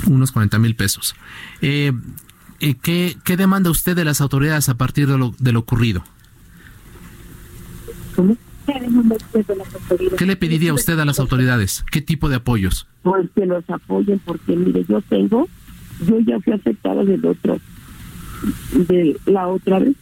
Unos 0.07 0.31
40 0.31 0.59
mil 0.59 0.77
pesos. 0.77 1.14
Eh, 1.61 1.93
eh, 1.93 1.93
¿qué, 2.59 3.16
¿Qué 3.24 3.36
demanda 3.36 3.70
usted 3.70 3.96
de 3.96 4.04
las 4.04 4.20
autoridades 4.20 4.68
a 4.68 4.74
partir 4.76 5.07
de 5.07 5.18
lo, 5.18 5.34
de 5.38 5.52
lo 5.52 5.61
ocurrido? 5.61 6.04
¿Cómo? 8.14 8.36
¿Qué 10.16 10.26
le 10.26 10.36
pediría 10.36 10.74
usted 10.74 10.98
a 10.98 11.04
las 11.04 11.20
autoridades? 11.20 11.84
¿Qué 11.90 12.00
tipo 12.00 12.28
de 12.28 12.36
apoyos? 12.36 12.86
Pues 13.02 13.28
que 13.34 13.46
nos 13.46 13.68
apoyen, 13.70 14.20
porque 14.24 14.57
mire, 14.57 14.84
yo 14.88 15.00
tengo, 15.02 15.48
yo 16.07 16.18
ya 16.20 16.40
fui 16.40 16.52
afectada 16.52 17.04
del 17.04 17.24
otro, 17.24 17.61
de 18.72 19.16
la 19.26 19.46
otra 19.48 19.78
vez. 19.78 19.94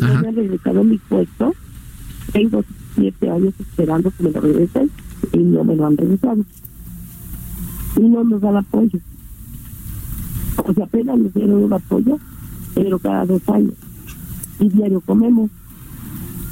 No 0.00 0.06
Ajá. 0.06 0.20
me 0.22 0.28
han 0.28 0.36
regresado 0.36 0.84
mi 0.84 0.98
puesto. 0.98 1.54
Tengo 2.32 2.64
siete 2.94 3.28
años 3.28 3.54
esperando 3.58 4.10
que 4.10 4.22
me 4.22 4.30
lo 4.30 4.40
regresen 4.40 4.90
y 5.32 5.38
no 5.38 5.64
me 5.64 5.74
lo 5.74 5.86
han 5.86 5.96
regresado. 5.96 6.44
Y 7.96 8.00
no 8.00 8.24
nos 8.24 8.40
dan 8.40 8.56
apoyo. 8.56 8.98
O 10.56 10.72
sea, 10.72 10.84
apenas 10.84 11.18
nos 11.18 11.34
dieron 11.34 11.64
un 11.64 11.72
apoyo, 11.72 12.18
pero 12.74 12.98
cada 12.98 13.26
dos 13.26 13.42
años. 13.48 13.74
Y 14.60 14.68
diario 14.68 15.00
comemos. 15.00 15.50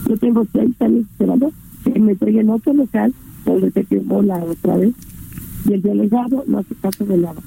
Yo 0.08 0.16
tengo 0.16 0.46
seis 0.52 0.74
años 0.80 1.06
esperando 1.10 1.52
que 1.84 1.98
me 2.00 2.12
entreguen 2.12 2.50
otro 2.50 2.72
local 2.72 3.14
donde 3.44 3.70
se 3.70 3.84
quemó 3.84 4.22
la 4.22 4.36
otra 4.36 4.76
vez. 4.76 4.94
Y 5.66 5.74
el 5.74 5.82
delegado 5.82 6.44
no 6.46 6.58
hace 6.58 6.74
caso 6.76 7.04
de 7.04 7.18
nada. 7.18 7.40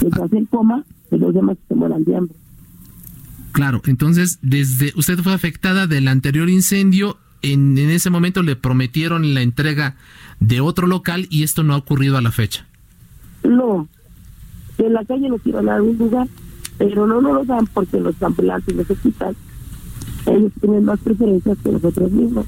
Mientras 0.00 0.32
él 0.32 0.48
coma, 0.50 0.84
y 1.10 1.16
los 1.16 1.34
demás 1.34 1.56
se 1.68 1.74
mueran 1.74 2.04
de 2.04 2.16
hambre. 2.16 2.36
Claro, 3.52 3.82
entonces, 3.84 4.38
desde 4.42 4.92
usted 4.96 5.18
fue 5.18 5.32
afectada 5.32 5.86
del 5.86 6.08
anterior 6.08 6.48
incendio, 6.48 7.18
en, 7.42 7.76
en 7.76 7.90
ese 7.90 8.10
momento 8.10 8.42
le 8.42 8.56
prometieron 8.56 9.34
la 9.34 9.42
entrega 9.42 9.96
de 10.40 10.60
otro 10.60 10.86
local 10.86 11.26
y 11.30 11.42
esto 11.42 11.62
no 11.62 11.74
ha 11.74 11.76
ocurrido 11.76 12.16
a 12.16 12.22
la 12.22 12.32
fecha. 12.32 12.66
No, 13.44 13.88
en 14.78 14.92
la 14.92 15.04
calle 15.04 15.28
nos 15.28 15.44
iban 15.46 15.68
a 15.68 15.72
dar 15.72 15.82
un 15.82 15.96
lugar, 15.98 16.28
pero 16.78 17.06
no 17.06 17.20
nos 17.20 17.32
lo 17.34 17.44
dan 17.44 17.66
porque 17.66 18.00
los 18.00 18.20
ambulantes 18.22 18.74
quitan. 19.02 19.34
Ellos 20.26 20.52
tienen 20.60 20.84
más 20.84 21.00
preferencias 21.00 21.58
que 21.62 21.72
nosotros 21.72 22.10
mismos. 22.12 22.46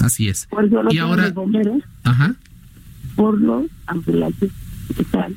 Así 0.00 0.28
es. 0.28 0.46
Por 0.46 0.64
eso 0.64 0.82
Y 0.90 0.98
ahora, 0.98 1.24
los 1.24 1.34
bomberos 1.34 1.82
ajá, 2.02 2.34
por 3.14 3.40
los 3.40 3.66
ambulantes 3.86 4.50
que 4.96 5.02
están 5.02 5.36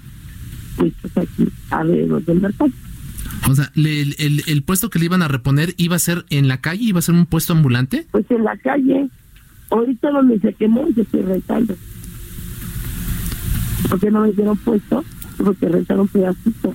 puestos 0.76 1.12
aquí 1.18 1.48
alrededor 1.70 2.24
del 2.26 2.42
mercado. 2.42 2.72
o 3.48 3.54
sea, 3.56 3.72
le- 3.76 4.02
el, 4.02 4.16
el- 4.18 4.44
el 4.48 4.64
puesto 4.64 4.90
que 4.90 4.98
le 5.00 5.06
iban 5.06 5.22
a 5.22 5.28
reponer 5.28 5.76
iba 5.78 5.96
a 5.96 6.00
ser 6.00 6.26
en 6.32 6.48
la 6.48 6.62
calle, 6.62 6.84
iba 6.84 7.00
a 7.00 7.04
ser 7.04 7.14
un 7.16 7.26
puesto 7.28 7.54
ambulante. 7.54 8.08
Pues 8.12 8.26
en 8.32 8.44
la 8.44 8.58
calle, 8.58 9.08
ahorita 9.70 10.10
donde 10.10 10.40
se 10.40 10.54
quemó, 10.54 10.88
yo 10.96 11.04
estoy 11.04 11.22
rentando. 11.22 11.76
Porque 13.90 14.10
no 14.12 14.22
me 14.22 14.32
dieron 14.32 14.58
puesto, 14.58 15.04
porque 15.38 15.68
rentaron 15.70 16.08
pedacito. 16.08 16.74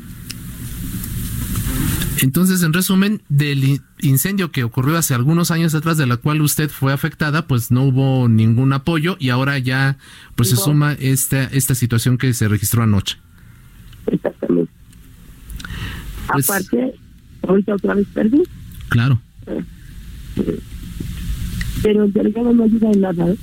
Entonces, 2.23 2.63
en 2.63 2.73
resumen, 2.75 3.23
del 3.31 3.65
in- 3.65 3.83
incendio 4.01 4.51
que 4.53 4.63
ocurrió 4.63 4.99
hace 4.99 5.15
algunos 5.15 5.51
años 5.51 5.75
atrás, 5.75 5.97
de 5.97 6.07
la 6.07 6.19
cual 6.19 6.43
usted 6.43 6.69
fue 6.69 6.93
afectada, 6.93 7.47
pues 7.47 7.71
no 7.71 7.83
hubo 7.85 8.29
ningún 8.29 8.73
apoyo 8.75 9.17
y 9.19 9.31
ahora 9.31 9.59
ya 9.59 9.97
pues 10.35 10.51
se 10.51 10.57
suma 10.57 10.93
esta, 10.93 11.45
esta 11.45 11.75
situación 11.75 12.19
que 12.19 12.35
se 12.35 12.47
registró 12.49 12.83
anoche. 12.83 13.17
Exactamente. 14.07 14.71
Pues- 16.31 16.51
Aparte, 16.51 16.95
ahorita 17.49 17.75
otra 17.75 17.95
vez 17.95 18.07
perdí, 18.13 18.43
Claro. 18.91 19.21
pero 21.83 22.05
el 22.05 22.13
delegado 22.13 22.53
no 22.53 22.65
ayuda 22.65 22.91
en 22.93 23.01
nada, 23.01 23.29
¿eh? 23.31 23.37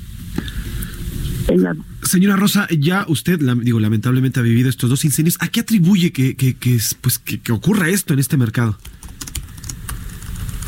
En. 1.47 1.65
Señora 2.03 2.35
Rosa, 2.35 2.67
ya 2.77 3.05
usted, 3.07 3.41
la- 3.41 3.55
digo, 3.55 3.79
lamentablemente 3.79 4.39
ha 4.39 4.43
vivido 4.43 4.69
estos 4.69 4.89
dos 4.89 5.05
incendios. 5.05 5.37
¿A 5.39 5.47
qué 5.47 5.61
atribuye 5.61 6.11
que, 6.11 6.35
que, 6.35 6.55
que, 6.55 6.75
es- 6.75 6.93
pues, 6.99 7.19
que, 7.19 7.39
que 7.39 7.51
ocurra 7.51 7.89
esto 7.89 8.13
en 8.13 8.19
este 8.19 8.35
mercado? 8.37 8.77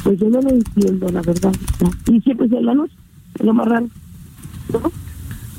Pues 0.03 0.19
yo 0.19 0.29
no 0.29 0.41
lo 0.41 0.49
entiendo, 0.49 1.09
la 1.09 1.21
verdad. 1.21 1.53
Y 2.11 2.21
siempre 2.21 2.47
es 2.47 2.53
en 2.53 2.65
la 2.65 2.73
noche, 2.73 2.93
lo 3.43 3.53
más 3.53 3.67
raro. 3.67 3.89
¿No? 4.71 4.91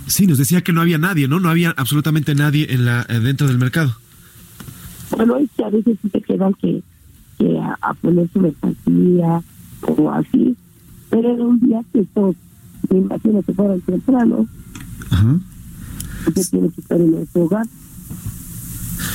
Sí, 0.07 0.27
nos 0.27 0.39
decía 0.39 0.62
que 0.62 0.73
no 0.73 0.81
había 0.81 0.99
nadie, 0.99 1.29
¿no? 1.29 1.39
No 1.39 1.51
había 1.51 1.71
absolutamente 1.77 2.35
nadie 2.35 2.66
en 2.73 2.85
la, 2.85 3.07
eh, 3.09 3.21
dentro 3.21 3.47
del 3.47 3.59
mercado. 3.59 3.95
Bueno, 5.16 5.37
es 5.37 5.51
que 5.57 5.64
a 5.64 5.71
veces 5.71 5.99
sí 6.03 6.09
te 6.09 6.21
quedan 6.23 6.55
que, 6.55 6.83
que 7.39 7.59
a, 7.59 7.77
a 7.83 7.95
poner 7.95 8.29
su 8.33 8.41
mercancía 8.41 9.43
o 9.83 10.11
así. 10.11 10.57
Pero 11.11 11.35
era 11.35 11.45
un 11.45 11.61
día 11.61 11.81
que 11.93 12.05
todos, 12.14 12.35
me 12.91 12.99
imagino 12.99 13.43
que 13.43 13.53
fueron 13.53 13.81
temprano, 13.83 14.47
Ajá. 15.11 15.39
que 16.35 16.45
tiene 16.45 16.71
que 16.71 16.81
estar 16.81 17.01
en 17.01 17.29
su 17.33 17.41
hogar. 17.41 17.67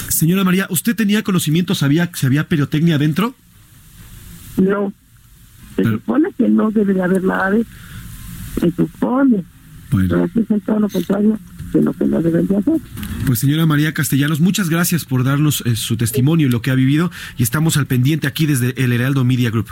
Señora 0.09 0.43
María, 0.43 0.67
¿usted 0.69 0.95
tenía 0.95 1.23
conocimiento, 1.23 1.75
sabía 1.75 2.09
que 2.11 2.17
se 2.17 2.25
había 2.25 2.47
pirotecnia 2.47 2.95
adentro? 2.95 3.35
No. 4.57 4.93
Se 5.75 5.83
Pero- 5.83 5.91
supone 5.97 6.29
que 6.37 6.47
no 6.49 6.71
debe 6.71 6.93
de 6.93 7.03
haber 7.03 7.23
nada 7.23 7.51
de. 7.51 7.65
Se 8.59 8.71
supone. 8.71 9.43
Pero 9.91 10.23
aquí 10.23 10.39
es 10.49 10.63
todo 10.63 10.79
lo 10.79 10.89
contrario 10.89 11.37
de 11.73 11.81
lo 11.81 11.93
que 11.93 12.05
no 12.05 12.21
deben 12.21 12.47
de 12.47 12.57
hacer. 12.57 12.79
Pues 13.27 13.39
señora 13.39 13.65
María 13.65 13.93
Castellanos, 13.93 14.39
muchas 14.39 14.69
gracias 14.69 15.03
por 15.05 15.23
darnos 15.23 15.61
eh, 15.65 15.75
su 15.75 15.97
testimonio 15.97 16.47
y 16.47 16.49
lo 16.49 16.61
que 16.61 16.71
ha 16.71 16.75
vivido 16.75 17.11
y 17.37 17.43
estamos 17.43 17.75
al 17.77 17.85
pendiente 17.85 18.27
aquí 18.27 18.45
desde 18.45 18.81
el 18.83 18.91
Heraldo 18.93 19.23
Media 19.25 19.49
Group. 19.51 19.67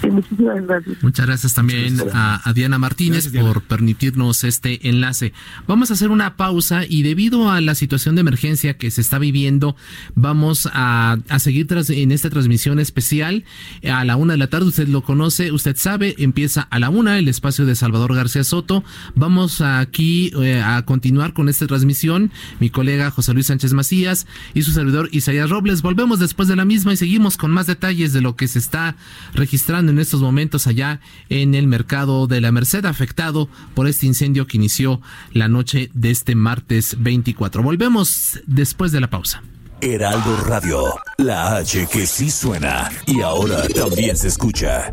Sí, 0.00 0.08
muchísimas 0.10 0.66
gracias. 0.66 1.02
Muchas 1.02 1.26
gracias 1.26 1.54
también 1.54 1.98
a, 2.12 2.40
a 2.48 2.52
Diana 2.52 2.78
Martínez 2.78 3.24
Gracias, 3.24 3.32
Diana. 3.32 3.52
por 3.52 3.62
permitirnos 3.62 4.44
este 4.44 4.88
enlace. 4.88 5.32
Vamos 5.66 5.90
a 5.90 5.94
hacer 5.94 6.10
una 6.10 6.36
pausa 6.36 6.84
y 6.88 7.02
debido 7.02 7.50
a 7.50 7.60
la 7.60 7.74
situación 7.74 8.14
de 8.14 8.22
emergencia 8.22 8.76
que 8.76 8.90
se 8.90 9.00
está 9.00 9.18
viviendo, 9.18 9.76
vamos 10.14 10.68
a, 10.72 11.18
a 11.28 11.38
seguir 11.38 11.66
tras, 11.66 11.90
en 11.90 12.12
esta 12.12 12.30
transmisión 12.30 12.78
especial 12.78 13.44
a 13.90 14.04
la 14.04 14.16
una 14.16 14.32
de 14.34 14.38
la 14.38 14.46
tarde. 14.46 14.66
Usted 14.66 14.88
lo 14.88 15.02
conoce, 15.02 15.52
usted 15.52 15.76
sabe, 15.76 16.14
empieza 16.18 16.62
a 16.62 16.78
la 16.78 16.90
una 16.90 17.18
el 17.18 17.28
espacio 17.28 17.66
de 17.66 17.74
Salvador 17.74 18.14
García 18.14 18.44
Soto. 18.44 18.84
Vamos 19.14 19.60
aquí 19.60 20.32
eh, 20.42 20.62
a 20.64 20.82
continuar 20.84 21.32
con 21.32 21.48
esta 21.48 21.66
transmisión. 21.66 22.30
Mi 22.58 22.70
colega 22.70 23.10
José 23.10 23.34
Luis 23.34 23.46
Sánchez 23.46 23.72
Macías 23.72 24.26
y 24.54 24.62
su 24.62 24.72
servidor 24.72 25.08
Isaías 25.12 25.50
Robles. 25.50 25.82
Volvemos 25.82 26.18
después 26.18 26.48
de 26.48 26.56
la 26.56 26.64
misma 26.64 26.92
y 26.92 26.96
seguimos 26.96 27.36
con 27.36 27.50
más 27.50 27.66
detalles 27.66 28.12
de 28.12 28.20
lo 28.20 28.36
que 28.36 28.48
se 28.48 28.58
está 28.58 28.96
registrando 29.34 29.89
en 29.90 29.98
estos 29.98 30.20
momentos 30.20 30.66
allá 30.66 31.00
en 31.28 31.54
el 31.54 31.66
mercado 31.66 32.26
de 32.26 32.40
la 32.40 32.52
Merced, 32.52 32.84
afectado 32.84 33.48
por 33.74 33.86
este 33.86 34.06
incendio 34.06 34.46
que 34.46 34.56
inició 34.56 35.00
la 35.32 35.48
noche 35.48 35.90
de 35.94 36.10
este 36.10 36.34
martes 36.34 36.96
24. 36.98 37.62
Volvemos 37.62 38.40
después 38.46 38.92
de 38.92 39.00
la 39.00 39.10
pausa. 39.10 39.42
Heraldo 39.80 40.36
Radio, 40.44 40.94
la 41.18 41.56
H 41.56 41.86
que 41.90 42.06
sí 42.06 42.30
suena 42.30 42.90
y 43.06 43.22
ahora 43.22 43.66
también 43.68 44.16
se 44.16 44.28
escucha. 44.28 44.92